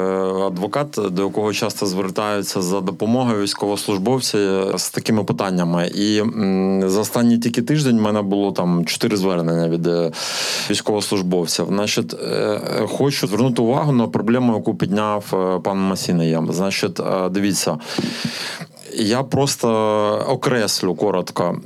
[0.48, 4.38] адвокат, до якого часто звертаються за допомогою військовослужбовці
[4.76, 5.88] з такими питаннями.
[5.96, 9.88] І м, за останній тільки тиждень в мене було там чотири звернення від
[10.70, 11.66] військовослужбовців.
[11.68, 12.16] Значить,
[12.88, 15.24] хочу звернути увагу на проблему, яку підняв
[15.64, 16.54] пан Масінеєм.
[16.54, 17.78] Значить, е, дивіться.
[18.94, 19.68] Я просто
[20.28, 21.58] окреслю коротко.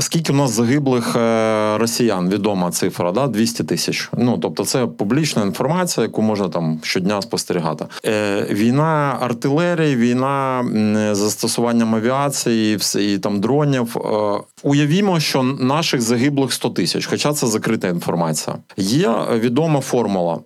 [0.00, 2.28] Скільки у нас загиблих е, росіян?
[2.28, 3.26] Відома цифра, да?
[3.26, 4.10] 200 тисяч.
[4.16, 7.86] Ну тобто, це публічна інформація, яку можна там щодня спостерігати.
[8.04, 10.64] Е, війна артилерії, війна
[11.12, 13.96] застосуванням авіації, і там дронів.
[13.96, 14.00] Е,
[14.62, 18.56] уявімо, що наших загиблих 100 тисяч, хоча це закрита інформація.
[18.76, 20.38] Є відома формула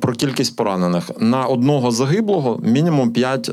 [0.00, 3.50] про кількість поранених на одного загиблого мінімум 5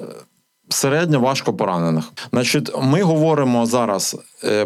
[0.73, 2.11] середньо важко поранених.
[2.31, 4.17] Значить, ми говоримо зараз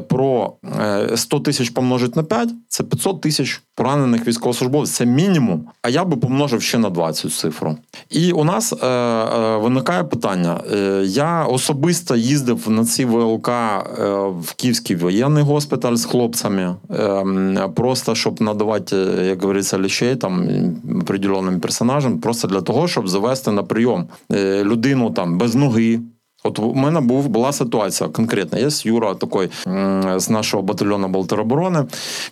[0.07, 4.95] про е, 100 тисяч помножити на 5, це 500 тисяч поранених військовослужбовців.
[4.95, 5.65] Це мінімум.
[5.81, 7.77] А я би помножив ще на 20 цифру.
[8.09, 10.61] І у нас е, е, виникає питання.
[10.73, 13.83] Е, я особисто їздив на ці ВЛК е,
[14.41, 20.47] в Київський воєнний госпіталь з хлопцями, е, просто щоб надавати, е, як говориться, лічей там
[21.01, 25.99] определеним персонажам, просто для того, щоб завести на прийом е, людину там без ноги.
[26.47, 28.59] От у мене був була ситуація конкретна.
[28.59, 29.49] Є Юра такий
[30.15, 31.85] з нашого батальйону Болтероборони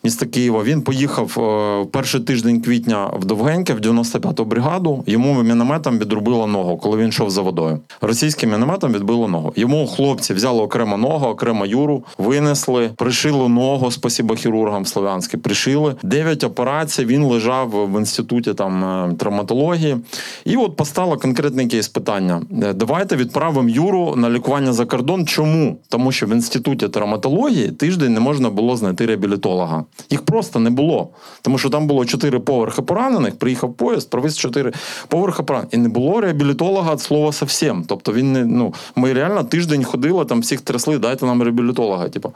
[0.03, 0.63] міста Києва.
[0.63, 5.03] Він поїхав е, перший тиждень квітня в Довгеньке, в 95-ту бригаду.
[5.07, 7.79] Йому мінометом відрубило ногу, коли він йшов за водою.
[8.01, 9.53] Російським мінометом відбило ногу.
[9.55, 15.37] Йому хлопці взяли окремо ногу, окремо Юру, винесли, пришили ногу, спасіба хірургам в Слов'янське.
[15.37, 17.05] Пришили дев'ять операцій.
[17.05, 19.97] Він лежав в інституті там е, травматології.
[20.45, 25.27] І от постало конкретне кейс питання: Е, давайте відправимо Юру на лікування за кордон.
[25.27, 25.77] Чому?
[25.89, 29.83] Тому що в інституті травматології тиждень не можна було знайти реабілітолога.
[30.09, 31.09] Їх просто не було.
[31.41, 33.35] Тому що там було чотири поверхи поранених.
[33.35, 34.73] Приїхав поїзд, провіз чотири
[35.07, 35.73] поверхи поранених.
[35.73, 37.83] І не було реабілітолога від слова совсем.
[37.87, 42.09] Тобто він не ну ми реально тиждень ходили, там всіх трясли, дайте нам реабілітолога.
[42.09, 42.33] Типу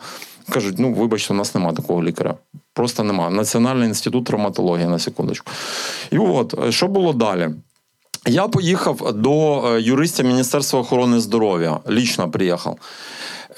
[0.49, 2.35] кажуть, ну вибачте, у нас немає такого лікаря.
[2.73, 3.29] Просто нема.
[3.29, 5.51] Національний інститут травматології на секундочку.
[6.11, 7.49] І от е, що було далі?
[8.27, 11.79] Я поїхав до юриста юристів Міністерства охорони здоров'я.
[11.89, 12.77] Лічно приїхав.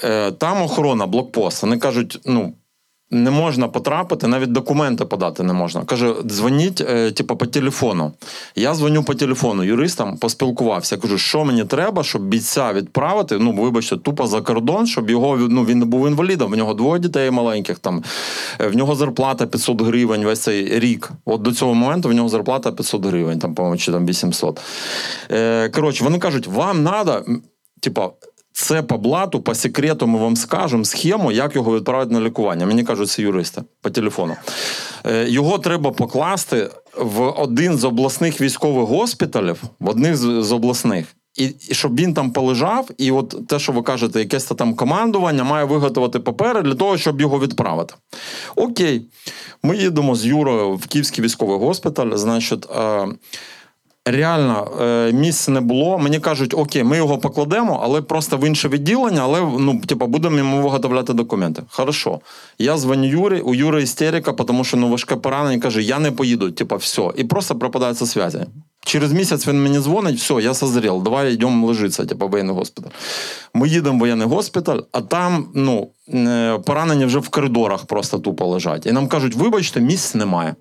[0.04, 1.62] Е, Там охорона, блокпост.
[1.62, 2.52] Вони кажуть, ну.
[3.14, 5.84] Не можна потрапити, навіть документи подати не можна.
[5.84, 8.12] Каже, дзвоніть, е, типу, по телефону.
[8.56, 10.96] Я дзвоню по телефону, юристам поспілкувався.
[10.96, 13.38] Кажу, що мені треба, щоб бійця відправити.
[13.38, 16.52] Ну, вибачте, тупо за кордон, щоб його ну, він не був інвалідом.
[16.52, 17.78] В нього двоє дітей маленьких.
[17.78, 18.02] Там
[18.60, 21.10] Е, в нього зарплата 500 гривень весь цей рік.
[21.24, 24.60] От до цього моменту в нього зарплата 500 гривень, там, по-моєму, чи там 800.
[25.30, 27.24] Е, коротше, вони кажуть, вам треба,
[27.80, 28.10] типа.
[28.52, 32.66] Це по блату, по секрету ми вам скажемо схему, як його відправити на лікування.
[32.66, 34.36] Мені кажуть, це юристи по телефону.
[35.06, 41.06] Е, Його треба покласти в один з обласних військових госпіталів, в одних з, обласних.
[41.36, 45.44] І, і щоб він там полежав, і от те, що ви кажете, якесь там командування
[45.44, 47.94] має виготовити папери для того, щоб його відправити.
[48.56, 49.02] Окей,
[49.62, 52.16] ми їдемо з Юрою в Київський військовий госпіталь.
[52.16, 53.08] Значить, е,
[54.06, 55.98] реально е, місць не було.
[55.98, 60.38] Мені кажуть, окей, ми його покладемо, але просто в інше відділення, але ну, типу, будемо
[60.38, 61.62] йому виготовляти документи.
[61.68, 62.20] Хорошо.
[62.58, 66.50] Я дзвоню Юрі, у Юри істерика, тому що ну, важке поранення каже, я не поїду,
[66.50, 67.10] типу, все.
[67.16, 68.46] І просто пропадає со зв'язі.
[68.84, 72.90] Через місяць він мені дзвонить, все, я созрел, давай йдемо лежитися, в воєнний госпіталь.
[73.54, 78.46] Ми їдемо в воєнний госпіталь, а там ну, е, поранені вже в коридорах просто тупо
[78.46, 78.86] лежать.
[78.86, 80.54] І нам кажуть, вибачте, місць немає.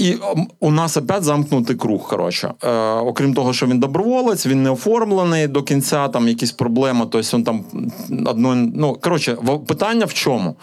[0.00, 0.16] І
[0.60, 2.08] у нас опять замкнутий круг.
[2.08, 2.54] Коротше.
[2.64, 7.06] Е, окрім того, що він доброволець, він не оформлений до кінця, там якісь проблеми.
[7.10, 7.64] Тобто він там
[8.26, 8.54] одно.
[8.54, 9.36] Ну, коротше,
[9.66, 10.54] питання в чому?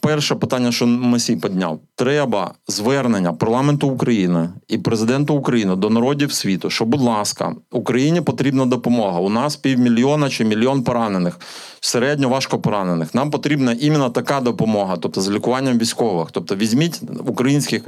[0.00, 6.70] Перше питання, що Масій підняв: треба звернення парламенту України і президенту України до народів світу,
[6.70, 9.20] що, будь ласка, Україні потрібна допомога.
[9.20, 11.38] У нас півмільйона чи мільйон поранених,
[11.80, 13.14] середньо важко поранених.
[13.14, 16.28] Нам потрібна іменно така допомога, тобто з лікуванням військових.
[16.32, 17.82] Тобто, візьміть українських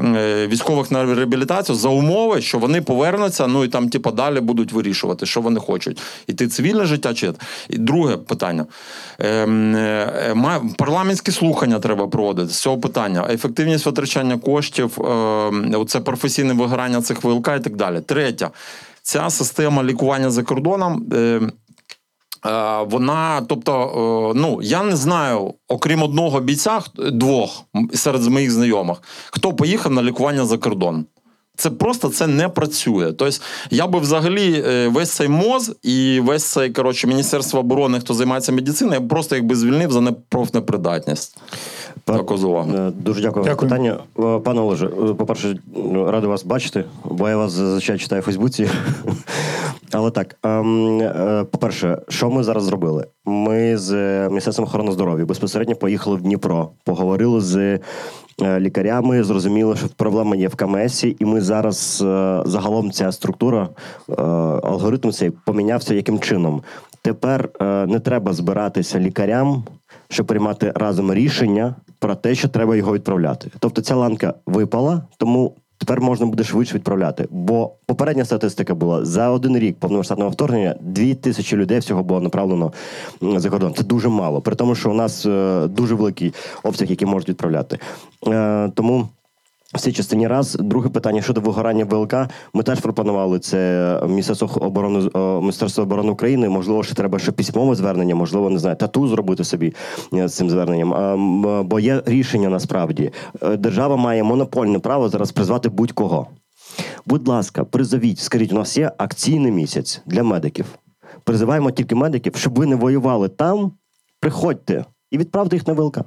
[0.00, 4.72] е, військових на реабілітацію за умови, що вони повернуться, ну і там, типу, далі будуть
[4.72, 6.00] вирішувати, що вони хочуть.
[6.26, 7.32] Іти цивільне життя чи
[7.68, 8.66] і друге питання.
[9.18, 13.26] Ем, е, ма- парламентські слухання треба проводити з цього питання.
[13.30, 18.00] Ефективність витрачання коштів, е, це професійне вигорання цих ВЛК і так далі.
[18.00, 18.50] Третя,
[19.02, 21.06] ця система лікування за кордоном.
[21.12, 21.40] Е,
[22.46, 23.72] Е, Вона, тобто,
[24.34, 26.80] е, ну я не знаю, окрім одного бійця,
[27.12, 27.62] двох
[27.94, 31.04] серед моїх знайомих, хто поїхав на лікування за кордон.
[31.58, 33.12] Це просто це не працює.
[33.12, 33.36] Тобто,
[33.70, 38.52] я би взагалі е, весь цей МОЗ і весь цей коротше, Міністерство оборони, хто займається
[38.52, 41.38] медициною, я б просто якби звільнив за непрофнепридатність.
[42.06, 42.72] Дякую за увагу.
[42.76, 43.70] Е, Дуже дякую за Дякую.
[43.70, 43.98] питання.
[44.18, 44.86] Е, Пане Олеже,
[45.18, 45.58] по-перше,
[45.94, 48.68] радий вас бачити, бо я вас зазвичай читаю в Фейсбуці.
[49.92, 51.02] Але так, ем,
[51.50, 53.06] по-перше, що ми зараз зробили?
[53.24, 53.94] Ми з
[54.28, 57.78] Міністерством охорони здоров'я безпосередньо поїхали в Дніпро, поговорили з
[58.42, 63.68] лікарями, Зрозуміло, що проблема є в КМСі, і ми зараз е, загалом ця структура,
[64.08, 64.22] е,
[64.62, 66.62] алгоритм цей помінявся яким чином.
[67.02, 69.64] Тепер е, не треба збиратися лікарям,
[70.08, 73.50] щоб приймати разом рішення про те, що треба його відправляти.
[73.58, 77.28] Тобто ця ланка випала, тому тепер можна буде швидше відправляти.
[77.30, 82.72] Бо попередня статистика була за один рік повномасштабного вторгнення дві тисячі людей всього було направлено
[83.20, 83.74] за кордон.
[83.74, 84.40] Це дуже мало.
[84.40, 87.78] При тому, що у нас е, дуже великий обсяг, який можуть відправляти.
[88.26, 89.08] Е, тому.
[89.74, 90.54] В цій частині раз.
[90.54, 92.14] Друге питання щодо вигорання ВЛК.
[92.52, 96.48] Ми теж пропонували це Міністерство оборони е, Міністерство оборони України.
[96.48, 99.74] Можливо, ще треба ще письмове звернення, можливо, не знаю, тату зробити собі
[100.14, 101.68] е, з цим зверненням.
[101.68, 103.12] Бо є рішення насправді.
[103.42, 106.26] Е, Держава має монопольне право зараз призвати будь-кого.
[107.06, 110.66] Будь ласка, призовіть, скажіть, у нас є акційний місяць для медиків.
[111.24, 113.72] Призиваємо тільки медиків, щоб ви не воювали там.
[114.20, 115.98] Приходьте і відправте їх на ВЛК.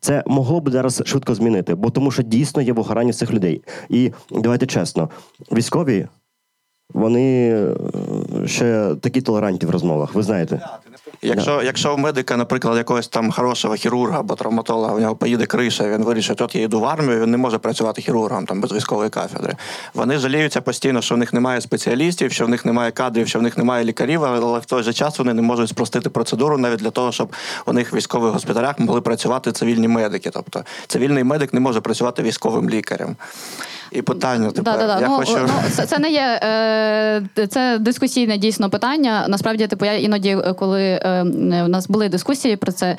[0.00, 3.62] Це могло б зараз швидко змінити, бо тому що дійсно є вигорання цих людей.
[3.88, 5.10] І давайте чесно,
[5.52, 6.06] військові
[6.94, 7.76] вони е,
[8.46, 10.14] ще такі толерантні в розмовах.
[10.14, 10.60] Ви знаєте,
[11.22, 15.88] Якщо, якщо у медика, наприклад, якогось там хорошого хірурга або травматолога, у нього поїде криша,
[15.88, 19.10] він вирішить, от я йду в армію, він не може працювати хірургом там без військової
[19.10, 19.54] кафедри.
[19.94, 23.42] Вони жаліються постійно, що в них немає спеціалістів, що в них немає кадрів, що в
[23.42, 26.90] них немає лікарів, але в той же час вони не можуть спростити процедуру навіть для
[26.90, 27.32] того, щоб
[27.66, 30.30] у них в військових госпіталях могли працювати цивільні медики.
[30.30, 33.16] Тобто цивільний медик не може працювати військовим лікарем.
[33.92, 35.00] І питання тепер, Да, да, да.
[35.00, 35.38] я Ну, хочу.
[35.42, 36.40] ну, це, це не є
[37.38, 39.26] е, це дискусійне дійсно питання.
[39.28, 40.52] Насправді, типу, я іноді, е,
[41.02, 42.96] коли е, у нас були дискусії про це.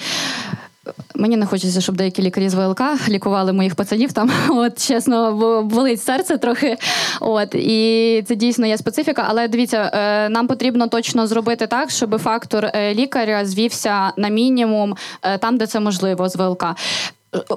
[1.16, 4.32] Мені не хочеться, щоб деякі лікарі з ВЛК лікували моїх пацанів там.
[4.50, 5.34] От чесно,
[5.64, 6.78] болить серце трохи.
[7.22, 9.26] От і це дійсно є специфіка.
[9.28, 14.96] Але дивіться, е, нам потрібно точно зробити так, щоб фактор е, лікаря звівся на мінімум
[15.22, 16.66] е, там, де це можливо з ВЛК.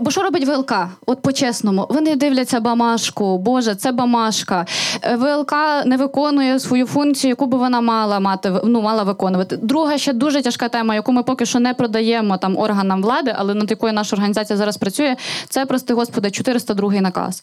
[0.00, 0.72] Бо що робить ВЛК?
[1.06, 3.38] От по-чесному, вони дивляться бамашку.
[3.38, 4.66] Боже, це бамашка.
[5.02, 5.54] Е, ВЛК
[5.86, 9.56] не виконує свою функцію, яку би вона мала мати, ну мала виконувати.
[9.56, 13.54] Друга ще дуже тяжка тема, яку ми поки що не продаємо там органам влади, але
[13.54, 15.16] над якою наша організація зараз працює.
[15.48, 17.42] Це прости господи, 402 наказ,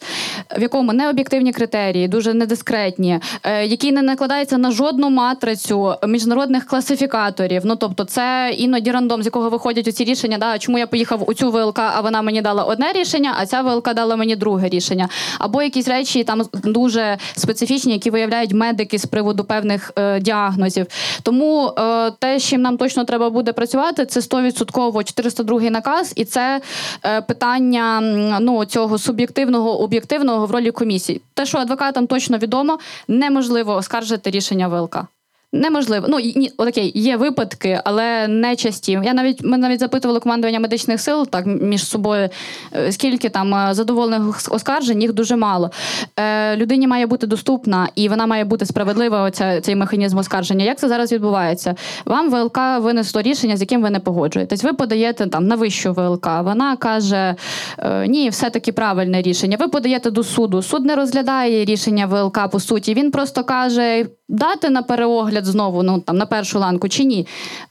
[0.57, 7.61] в якому необ'єктивні критерії, дуже недискретні, е, який не накладається на жодну матрицю міжнародних класифікаторів.
[7.65, 10.37] Ну тобто, це іноді рандом, з якого виходять оці рішення.
[10.37, 13.45] Да, чому я поїхав у цю ВЛК, а вона вона мені дала одне рішення, а
[13.45, 15.09] ця ВЛК дала мені друге рішення.
[15.39, 20.87] Або якісь речі там дуже специфічні, які виявляють медики з приводу певних е, діагнозів.
[21.23, 26.25] Тому е, те, з чим нам точно треба буде працювати, це 100% 402 наказ, і
[26.25, 26.61] це
[27.05, 28.01] е, питання
[28.39, 31.21] ну, цього суб'єктивного, об'єктивного в ролі комісії.
[31.33, 35.16] Те, що адвокатам точно відомо, неможливо оскаржити рішення ВЛК.
[35.53, 36.07] Неможливо.
[36.09, 38.99] Ну ні, окей, є випадки, але не часті.
[39.03, 42.29] Я навіть ми навіть запитували командування медичних сил так між собою,
[42.75, 45.71] е, скільки там е, задоволених оскаржень, їх дуже мало.
[46.19, 49.21] Е, людині має бути доступна і вона має бути справедлива.
[49.21, 50.65] Оця цей механізм оскарження.
[50.65, 51.75] Як це зараз відбувається?
[52.05, 54.63] Вам ВЛК винесло рішення, з яким ви не погоджуєтесь.
[54.63, 56.27] Ви подаєте там на вищу ВЛК.
[56.43, 57.35] Вона каже:
[57.77, 59.57] е, ні, все таки правильне рішення.
[59.59, 60.61] Ви подаєте до суду.
[60.61, 62.93] Суд не розглядає рішення ВЛК по суті.
[62.93, 64.05] Він просто каже.
[64.29, 67.27] Дати на переогляд знову, ну там на першу ланку чи ні?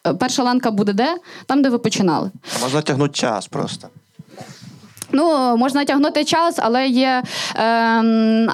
[0.07, 1.16] Е, Перша ланка буде де?
[1.47, 2.31] Там, де ви починали.
[2.62, 3.89] Можна тягнути час просто.
[5.12, 7.23] Ну, можна тягнути час, але є.
[7.57, 7.62] Е,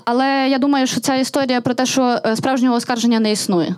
[0.05, 3.75] але я думаю, що ця історія про те, що е, справжнього оскарження не існує.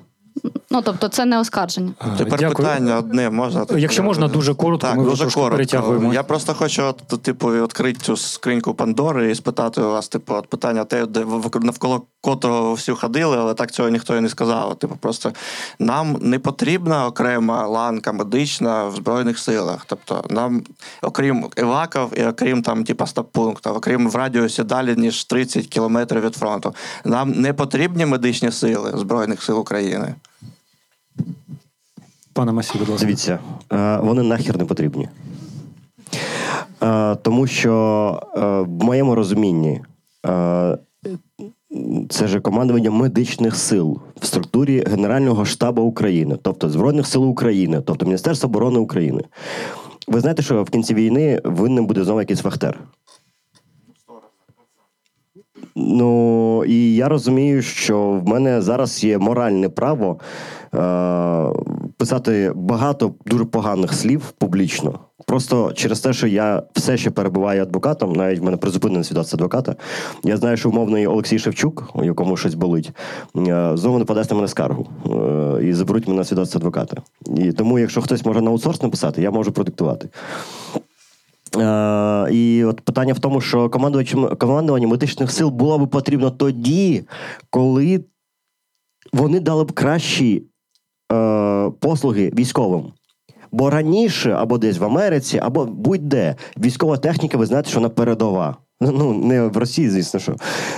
[0.75, 1.93] Ну, тобто, це не оскарження.
[2.19, 2.55] Тепер Дякую.
[2.55, 3.67] питання одне можна.
[3.77, 5.57] Якщо можна, дуже коротко, Так, ми дуже трошки коротко.
[5.57, 6.15] перетягуємо.
[6.15, 10.47] Я просто хочу, от, типу, відкрити цю скриньку Пандори і спитати у вас, типу, от
[10.47, 11.25] питання те, де
[11.61, 14.79] навколо котрого всі ходили, але так цього ніхто і не сказав.
[14.79, 15.33] Типу, просто
[15.79, 19.85] нам не потрібна окрема ланка медична в Збройних силах.
[19.87, 20.63] Тобто, нам,
[21.03, 26.35] окрім еваків і окрім там, типу, стаб-пунктів, окрім в радіусі далі, ніж 30 кілометрів від
[26.35, 26.75] фронту,
[27.05, 30.15] нам не потрібні медичні сили Збройних сил України.
[32.33, 33.07] Пане Масі, будь ласка.
[33.07, 33.39] Дивіться,
[33.73, 35.09] е, вони нахер не потрібні.
[36.83, 37.73] Е, Тому що
[38.37, 39.81] е, в моєму розумінні
[42.09, 48.07] це ж командування медичних сил в структурі Генерального штабу України, тобто Збройних сил України, тобто
[48.07, 49.23] Міністерства оборони України.
[50.09, 52.81] Ви знаєте, що в кінці війни винним буде знову якийсь вахтер.
[55.77, 60.19] Ну і я розумію, що в мене зараз є моральне право
[61.97, 64.99] писати багато дуже поганих слів публічно.
[65.27, 69.77] Просто через те, що я все ще перебуваю адвокатом, навіть в мене призупинена свідоцтво адвоката.
[70.25, 72.91] Я знаю, що умовний Олексій Шевчук, у якому щось болить,
[73.37, 76.97] е, знову не подасть на мене скаргу е, і заберуть мене свідоцтво адвоката.
[77.37, 80.09] І тому, якщо хтось може на аутсорс написати, я можу продиктувати.
[81.57, 83.71] Е, і от питання в тому, що
[84.39, 87.05] командування медичних сил було б потрібно тоді,
[87.51, 88.05] коли
[89.13, 90.54] вони дали б кращі е,
[91.81, 92.83] послуги військовим.
[93.53, 98.57] Бо раніше, або десь в Америці, або будь-де, військова техніка, ви знаєте, що вона передова.
[98.81, 100.35] Ну, не в Росії, звісно, що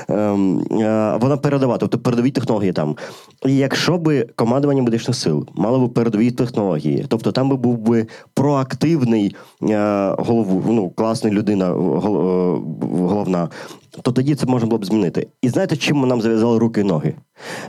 [0.09, 2.97] ем, е, вона передова, тобто передові технології там.
[3.47, 8.07] І якщо би командування медичних сил мало б передові технології, тобто там би був би
[8.35, 12.61] проактивний е, голову, ну, класна людина, гол- е,
[12.97, 13.49] головна,
[14.03, 15.29] то тоді це можна було б змінити.
[15.43, 17.15] І знаєте, чим нам зав'язали руки і ноги?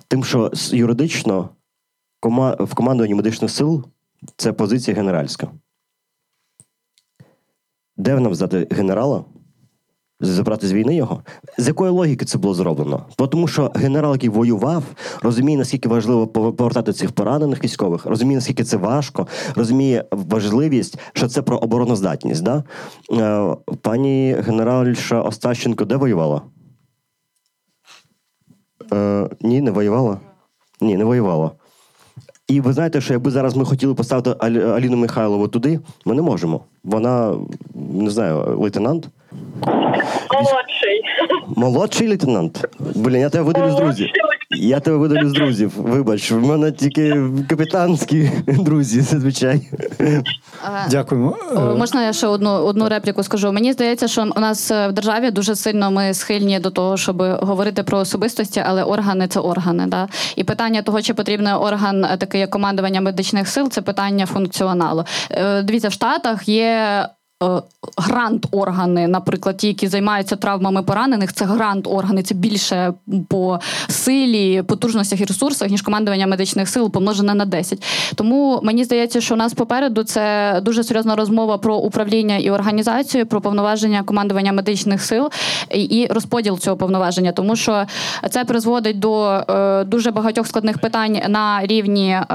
[0.08, 1.50] Тим, що юридично
[2.22, 3.86] кома- в командуванні медичних сил
[4.38, 5.48] це позиція генеральська.
[7.98, 9.26] Де нам здати генерала?
[10.20, 11.24] Забрати з війни його?
[11.58, 13.06] З якої логіки це було зроблено?
[13.32, 14.84] Тому що генерал, який воював,
[15.22, 21.42] розуміє, наскільки важливо повертати цих поранених військових, розуміє, наскільки це важко, розуміє важливість, що це
[21.42, 22.44] про обороноздатність.
[22.44, 22.64] Да?
[23.12, 26.42] Е, пані генеральша Остащенко де воювала?
[28.94, 30.20] Е, ні, не воювала.
[30.82, 31.52] Ні, не воювала.
[32.48, 36.22] І ви знаєте, що якби зараз ми хотіли поставити Алі- Аліну Михайлову туди, ми не
[36.22, 36.62] можемо.
[36.84, 37.36] Вона,
[37.94, 39.08] не знаю, лейтенант.
[40.34, 41.02] Молодший.
[41.56, 42.66] Молодший лейтенант.
[42.96, 44.08] Блін, я тебе видалю з друзів.
[44.60, 45.72] Я тебе видалю з друзів.
[45.78, 49.70] Вибач, в мене тільки капітанські друзі, зазвичай.
[50.90, 51.38] Дякуємо.
[51.58, 53.52] Е, Можна я ще одну одну репліку скажу?
[53.52, 57.84] Мені здається, що у нас в державі дуже сильно ми схильні до того, щоб говорити
[57.84, 59.86] про особистості, але органи це органи.
[59.88, 60.08] Да?
[60.36, 65.04] І питання того, чи потрібен орган е, такий як командування медичних сил, це питання функціоналу.
[65.32, 67.06] Е, Дивіться, в Штатах є.
[67.44, 67.62] Е,
[67.98, 72.94] Грант-органи, наприклад, ті, які займаються травмами поранених, це грант-органи, це більше
[73.28, 77.84] по силі, потужностях і ресурсах, ніж командування медичних сил помножене на 10.
[78.16, 83.26] Тому мені здається, що у нас попереду це дуже серйозна розмова про управління і організацію,
[83.26, 85.30] про повноваження командування медичних сил
[85.72, 87.86] і розподіл цього повноваження, тому що
[88.30, 92.26] це призводить до е, дуже багатьох складних питань на рівні е,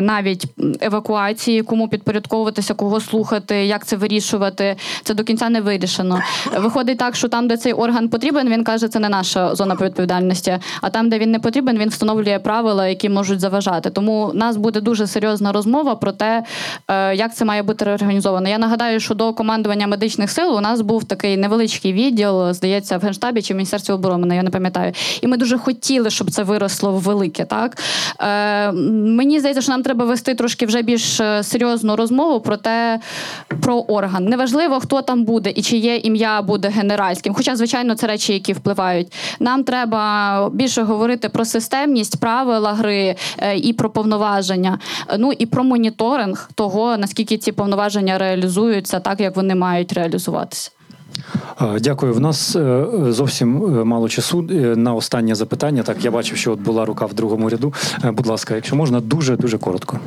[0.00, 0.46] навіть
[0.80, 4.29] евакуації, кому підпорядковуватися, кого слухати, як це вирішувати.
[4.30, 4.76] Вирішувати.
[5.02, 6.20] Це до кінця не вирішено.
[6.56, 10.58] Виходить так, що там, де цей орган потрібен, він каже, це не наша зона відповідальності.
[10.80, 13.90] А там, де він не потрібен, він встановлює правила, які можуть заважати.
[13.90, 16.44] Тому у нас буде дуже серйозна розмова про те,
[16.88, 18.48] е, як це має бути реорганізовано.
[18.48, 23.00] Я нагадаю, що до командування медичних сил у нас був такий невеличкий відділ, здається, в
[23.00, 24.92] генштабі чи в міністерстві оборони, я не пам'ятаю.
[25.20, 27.44] І ми дуже хотіли, щоб це виросло в велике.
[27.44, 27.78] Так
[28.20, 33.00] е, мені здається, що нам треба вести трошки вже більш е, серйозну розмову про те,
[33.60, 34.19] про орган.
[34.20, 37.34] Неважливо, хто там буде і чиє ім'я буде генеральським.
[37.34, 39.12] Хоча, звичайно, це речі, які впливають.
[39.40, 44.78] Нам треба більше говорити про системність, правила гри е, і про повноваження.
[45.18, 50.70] Ну і про моніторинг того, наскільки ці повноваження реалізуються так, як вони мають реалізуватися.
[51.80, 52.14] Дякую.
[52.14, 54.42] В нас е, зовсім е, мало часу
[54.76, 55.82] на останнє запитання.
[55.82, 57.74] Так, я бачив, що от була рука в другому ряду.
[58.04, 60.00] Будь ласка, якщо можна, дуже дуже коротко.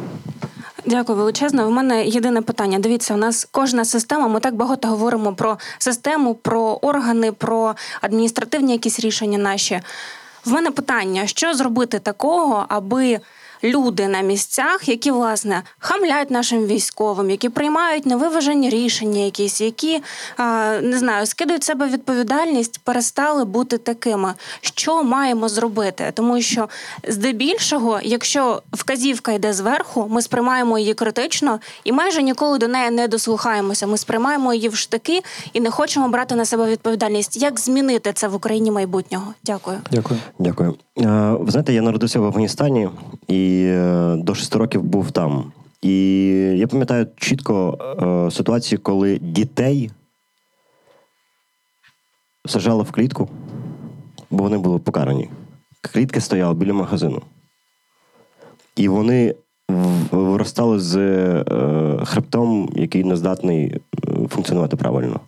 [0.86, 1.68] Дякую величезно.
[1.68, 2.80] У мене єдине питання.
[2.80, 4.28] Дивіться, у нас кожна система.
[4.28, 9.82] Ми так багато говоримо про систему, про органи, про адміністративні якісь рішення наші.
[10.46, 13.20] В мене питання: що зробити такого, аби
[13.64, 20.02] люди на місцях, які власне хамлять нашим військовим, які приймають невиважені рішення, якісь, які
[20.82, 24.34] не знаю, скидують себе відповідальність, перестали бути такими.
[24.62, 26.12] Що маємо зробити?
[26.14, 26.70] Тому що
[27.08, 33.08] здебільшого, якщо вказівка йде зверху, ми сприймаємо її критично і майже ніколи до неї не
[33.08, 33.88] дослухаємося.
[33.88, 35.22] Ми сприймаємо її в штики
[35.54, 37.42] і не хочемо брати на себе відповідальність.
[37.42, 39.34] Як змінити це в Україні майбутнього?
[39.44, 39.78] Дякую.
[39.92, 40.20] Дякую.
[40.40, 40.76] Дякую.
[41.00, 41.06] Е,
[41.40, 42.90] Ви знаєте, я народився в Афганістані
[43.28, 45.52] і е, до 6 років був там.
[45.82, 46.26] І
[46.58, 47.78] я пам'ятаю чітко
[48.28, 49.92] е, ситуацію, коли дітей
[52.46, 53.30] сажали в клітку,
[54.30, 55.30] бо вони були покарані.
[55.82, 57.22] Клітка стояла біля магазину.
[58.76, 59.36] І вони
[60.12, 61.46] виростали з е,
[62.06, 63.80] хребтом, який не здатний е,
[64.30, 65.20] функціонувати правильно.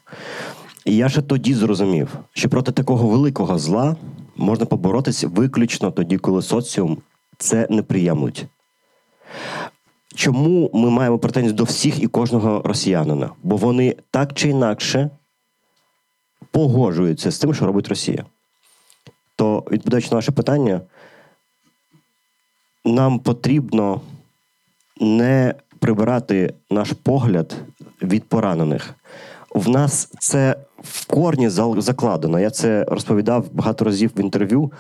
[0.86, 3.96] І я ще тоді зрозумів, що проти такого великого зла
[4.36, 6.98] можна поборотися виключно тоді, коли соціум
[7.38, 8.46] це не приємлить.
[10.16, 13.30] Чому ми маємо претензії до всіх і кожного росіянина?
[13.44, 15.10] Бо вони так чи інакше
[16.52, 18.26] погоджуються з тим, що робить Росія.
[19.36, 20.82] То, відповідаючи на ваше питання,
[22.86, 24.02] нам потрібно
[25.02, 27.56] не прибирати наш погляд
[28.02, 28.96] від поранених.
[29.56, 32.40] В нас це в корні закладено.
[32.40, 34.72] Я це розповідав багато разів в інтерв'ю.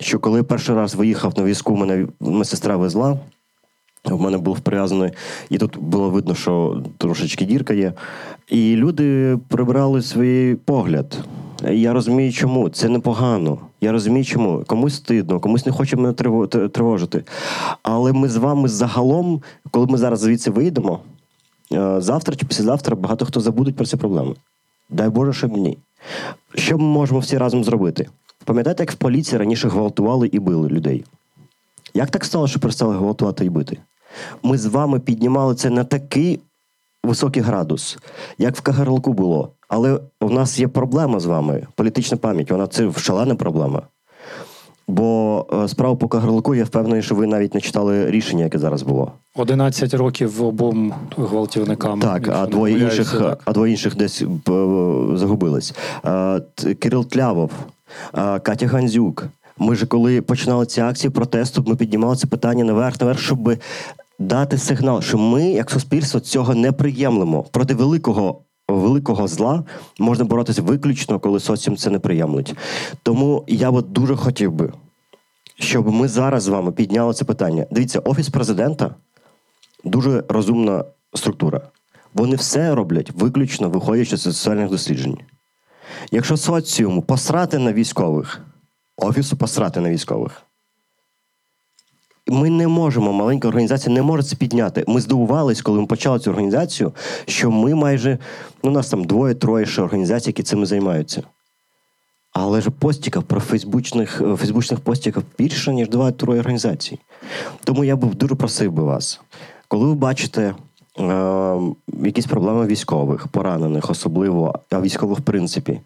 [0.00, 3.18] Що коли перший раз виїхав на візку, мене медсестра везла.
[4.04, 5.10] В мене був прив'язаний,
[5.50, 7.92] і тут було видно, що трошечки дірка є.
[8.48, 11.18] І люди прибрали свій погляд.
[11.70, 13.58] Я розумію, чому це непогано.
[13.80, 16.12] Я розумію, чому комусь стидно, комусь не хоче мене
[16.68, 17.24] тривожити.
[17.82, 20.98] Але ми з вами загалом, коли ми зараз звідси вийдемо,
[21.72, 24.34] е, завтра чи післязавтра багато хто забудуть про ці проблеми.
[24.90, 25.78] Дай Боже, щоб ні.
[26.54, 28.06] Що ми можемо всі разом зробити?
[28.44, 31.04] Пам'ятаєте, як в поліції раніше гвалтували і били людей?
[31.94, 33.78] Як так стало, що перестали гвалтувати і бити?
[34.42, 36.40] Ми з вами піднімали це на такий
[37.04, 37.98] високий градус,
[38.38, 39.48] як в Кагарлику було.
[39.68, 43.82] Але у нас є проблема з вами, політична пам'ять, вона це шалена проблема.
[44.88, 48.82] Бо е, справу по Кагарлику, я впевнений, що ви навіть не читали рішення, яке зараз
[48.82, 49.12] було.
[49.36, 52.00] 11 років обом гвалтівникам.
[52.00, 53.42] Так, а двоє інших, так.
[53.44, 54.26] а двоє інших десь е,
[55.14, 55.74] загубились.
[56.04, 56.40] Е,
[56.78, 57.50] Кирил Тлявов,
[58.12, 59.26] Катя Гандзюк.
[59.58, 63.56] Ми ж коли починали ці акції протесту, ми піднімали це питання наверх, наверх, щоб
[64.18, 67.42] дати сигнал, що ми, як суспільство, цього не приємлемо.
[67.42, 68.40] Проти великого.
[68.68, 69.64] Великого зла
[69.98, 72.54] можна боротися виключно, коли соціум це не приємлить.
[73.02, 74.72] Тому я от дуже хотів би,
[75.58, 77.66] щоб ми зараз з вами підняли це питання.
[77.70, 78.94] Дивіться, офіс президента
[79.84, 80.84] дуже розумна
[81.14, 81.60] структура.
[82.14, 85.18] Вони все роблять виключно виходячи з соціальних досліджень.
[86.10, 88.40] Якщо соціуму посрати на військових,
[88.96, 90.42] офісу посрати на військових.
[92.26, 94.84] Ми не можемо, маленька організація не може це підняти.
[94.88, 96.92] Ми здивувались, коли ми почали цю організацію,
[97.26, 98.18] що ми майже,
[98.62, 101.22] ну, у нас там двоє-троє ще організацій, які цим займаються.
[102.32, 106.98] Але ж постіків про фейсбучних, е, фейсбучних постіків більше, ніж два-троє організацій.
[107.64, 109.20] Тому я б дуже просив би вас,
[109.68, 110.54] коли ви бачите
[112.04, 115.80] якісь проблеми військових, поранених, особливо, а військових в принципі,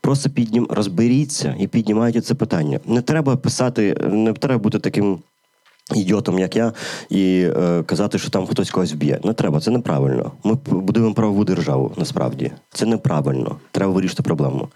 [0.00, 2.80] просто піднім, розберіться і піднімайте це питання.
[2.86, 5.18] Не треба писати, не треба бути таким.
[5.94, 6.72] Ідіотом, як я,
[7.08, 9.20] і е, казати, що там хтось когось вб'є.
[9.24, 10.32] Не треба, це неправильно.
[10.44, 12.52] Ми будуємо правову державу, насправді.
[12.72, 13.56] Це неправильно.
[13.70, 14.68] Треба вирішити проблему.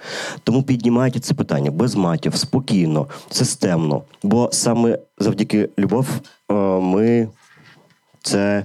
[0.44, 4.02] Тому піднімайте це питання без матів, спокійно, системно.
[4.22, 6.08] Бо саме завдяки любов
[6.50, 7.28] е, ми
[8.24, 8.64] це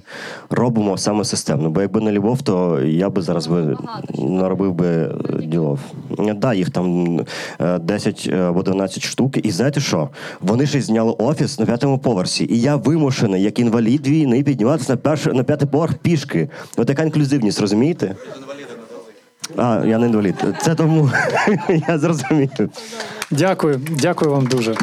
[0.50, 1.70] робимо саме системно.
[1.70, 3.78] Бо якби не любов, то я би зараз би
[4.18, 5.12] наробив би е,
[5.44, 5.80] ділов.
[6.36, 7.20] Да, їх там
[7.62, 9.46] е, 10 або 12 штук.
[9.46, 10.10] І знаєте що?
[10.42, 12.48] Вони ще зняли офіс на п'ятому поверсі.
[12.50, 16.50] І я вимушений, як інвалід війни, підніматися на перший на п'ятий поверх пішки.
[16.78, 18.16] Ось така інклюзивність, розумієте?
[19.58, 20.36] А, я не інвалід.
[20.62, 21.12] Це тому
[21.88, 22.50] я зрозумів.
[23.32, 24.76] Дякую, дякую вам дуже.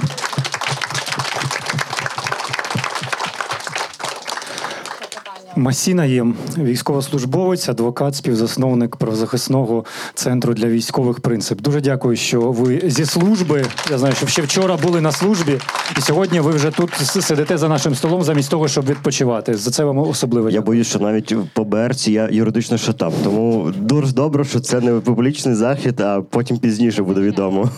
[5.56, 9.84] Масіна Єм, військовослужбовець, адвокат, співзасновник правозахисного
[10.14, 11.60] центру для військових принцип.
[11.60, 13.64] Дуже дякую, що ви зі служби.
[13.90, 15.58] Я знаю, що ще вчора були на службі,
[15.98, 19.54] і сьогодні ви вже тут сидите за нашим столом, замість того, щоб відпочивати.
[19.54, 20.50] За це вам особливо.
[20.50, 23.14] Я боюсь, що навіть по БРці я юридично шатав.
[23.24, 27.70] Тому дуже добре, що це не публічний захід, а потім пізніше буде відомо.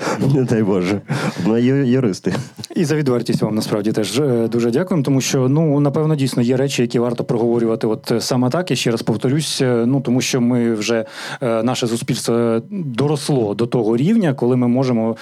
[0.34, 1.00] Не дай Боже.
[1.46, 2.34] Ми юристи.
[2.76, 6.56] І за відвертість вам насправді теж е, дуже дякуємо, тому що ну напевно дійсно є
[6.56, 7.86] речі, які варто проговорювати.
[7.86, 8.70] От е, саме так.
[8.70, 9.60] Я ще раз повторюсь.
[9.62, 11.04] е, Ну тому що ми вже
[11.40, 15.16] наше суспільство доросло до того рівня, коли ми можемо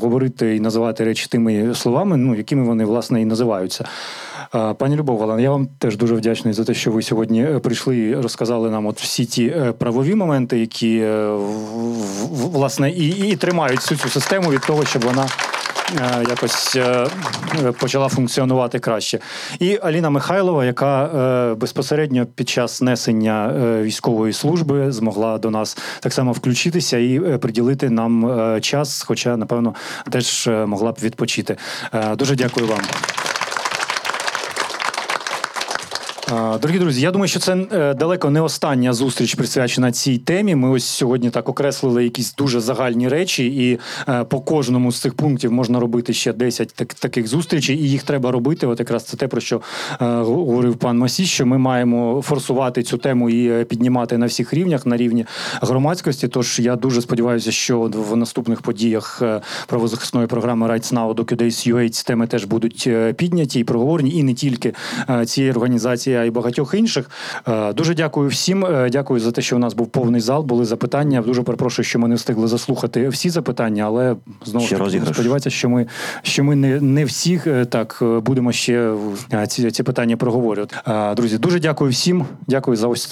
[0.00, 3.84] говорити і називати речі тими словами, ну якими вони власне і називаються.
[4.78, 8.14] Пані Любов Галан, я вам теж дуже вдячний за те, що ви сьогодні прийшли і
[8.14, 11.06] розказали нам от всі ті правові моменти, які
[12.30, 15.28] власне і, і тримають всю цю систему від того, щоб вона
[16.00, 17.06] е, якось е,
[17.62, 19.18] е, почала функціонувати краще.
[19.58, 21.10] І Аліна Михайлова, яка
[21.60, 23.52] безпосередньо під час несення
[23.82, 29.74] військової служби змогла до нас так само включитися і приділити нам час, хоча, напевно,
[30.10, 31.56] теж могла б відпочити.
[32.16, 32.80] Дуже дякую вам.
[32.80, 33.30] А,
[36.30, 40.54] Дорогі друзі, я думаю, що це е, далеко не остання зустріч присвячена цій темі.
[40.54, 43.78] Ми ось сьогодні так окреслили якісь дуже загальні речі, і
[44.08, 48.02] е, по кожному з цих пунктів можна робити ще 10 так, таких зустрічей, і їх
[48.02, 48.66] треба робити.
[48.66, 52.98] От якраз це те, про що е, говорив пан Масі, що ми маємо форсувати цю
[52.98, 55.26] тему і піднімати на всіх рівнях, на рівні
[55.62, 56.28] громадськості.
[56.28, 59.22] Тож я дуже сподіваюся, що в наступних подіях
[59.66, 64.34] правозахисної програми Rights Now до UA ці теми теж будуть підняті і проговорені, і не
[64.34, 64.74] тільки
[65.26, 67.10] цієї організації, й багатьох інших.
[67.48, 68.64] Е, Дуже дякую всім.
[68.64, 70.42] Е, Дякую за те, що у нас був повний зал.
[70.42, 71.22] Були запитання.
[71.22, 75.68] Дуже перепрошую, що ми не встигли заслухати всі запитання, але знову ж таки сподіваюся, що
[75.68, 75.86] ми
[76.22, 78.94] що ми не, не всіх е, так будемо ще
[79.48, 80.76] ці, ці питання проговорювати.
[81.16, 82.24] Друзі, дуже дякую всім.
[82.46, 83.06] Дякую за ось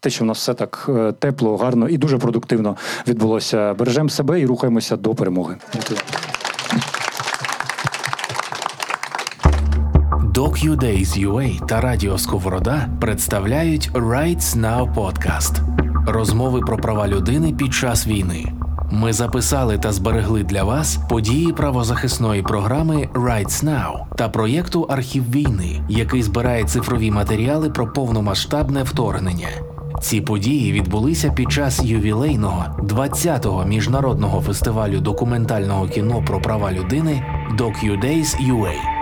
[0.00, 2.76] те, що в нас все так тепло, гарно і дуже продуктивно
[3.08, 3.74] відбулося.
[3.74, 5.56] Бережемо себе і рухаємося до перемоги.
[5.74, 6.00] Дякую.
[10.40, 15.60] DocuDays UA та Радіо Сковорода представляють Rights Now Podcast.
[16.06, 18.52] Розмови про права людини під час війни.
[18.90, 25.82] Ми записали та зберегли для вас події правозахисної програми Rights Now та проєкту Архів війни,
[25.88, 29.48] який збирає цифрові матеріали про повномасштабне вторгнення.
[30.02, 37.24] Ці події відбулися під час ювілейного 20-го міжнародного фестивалю документального кіно про права людини
[37.58, 38.99] DocuDays UA.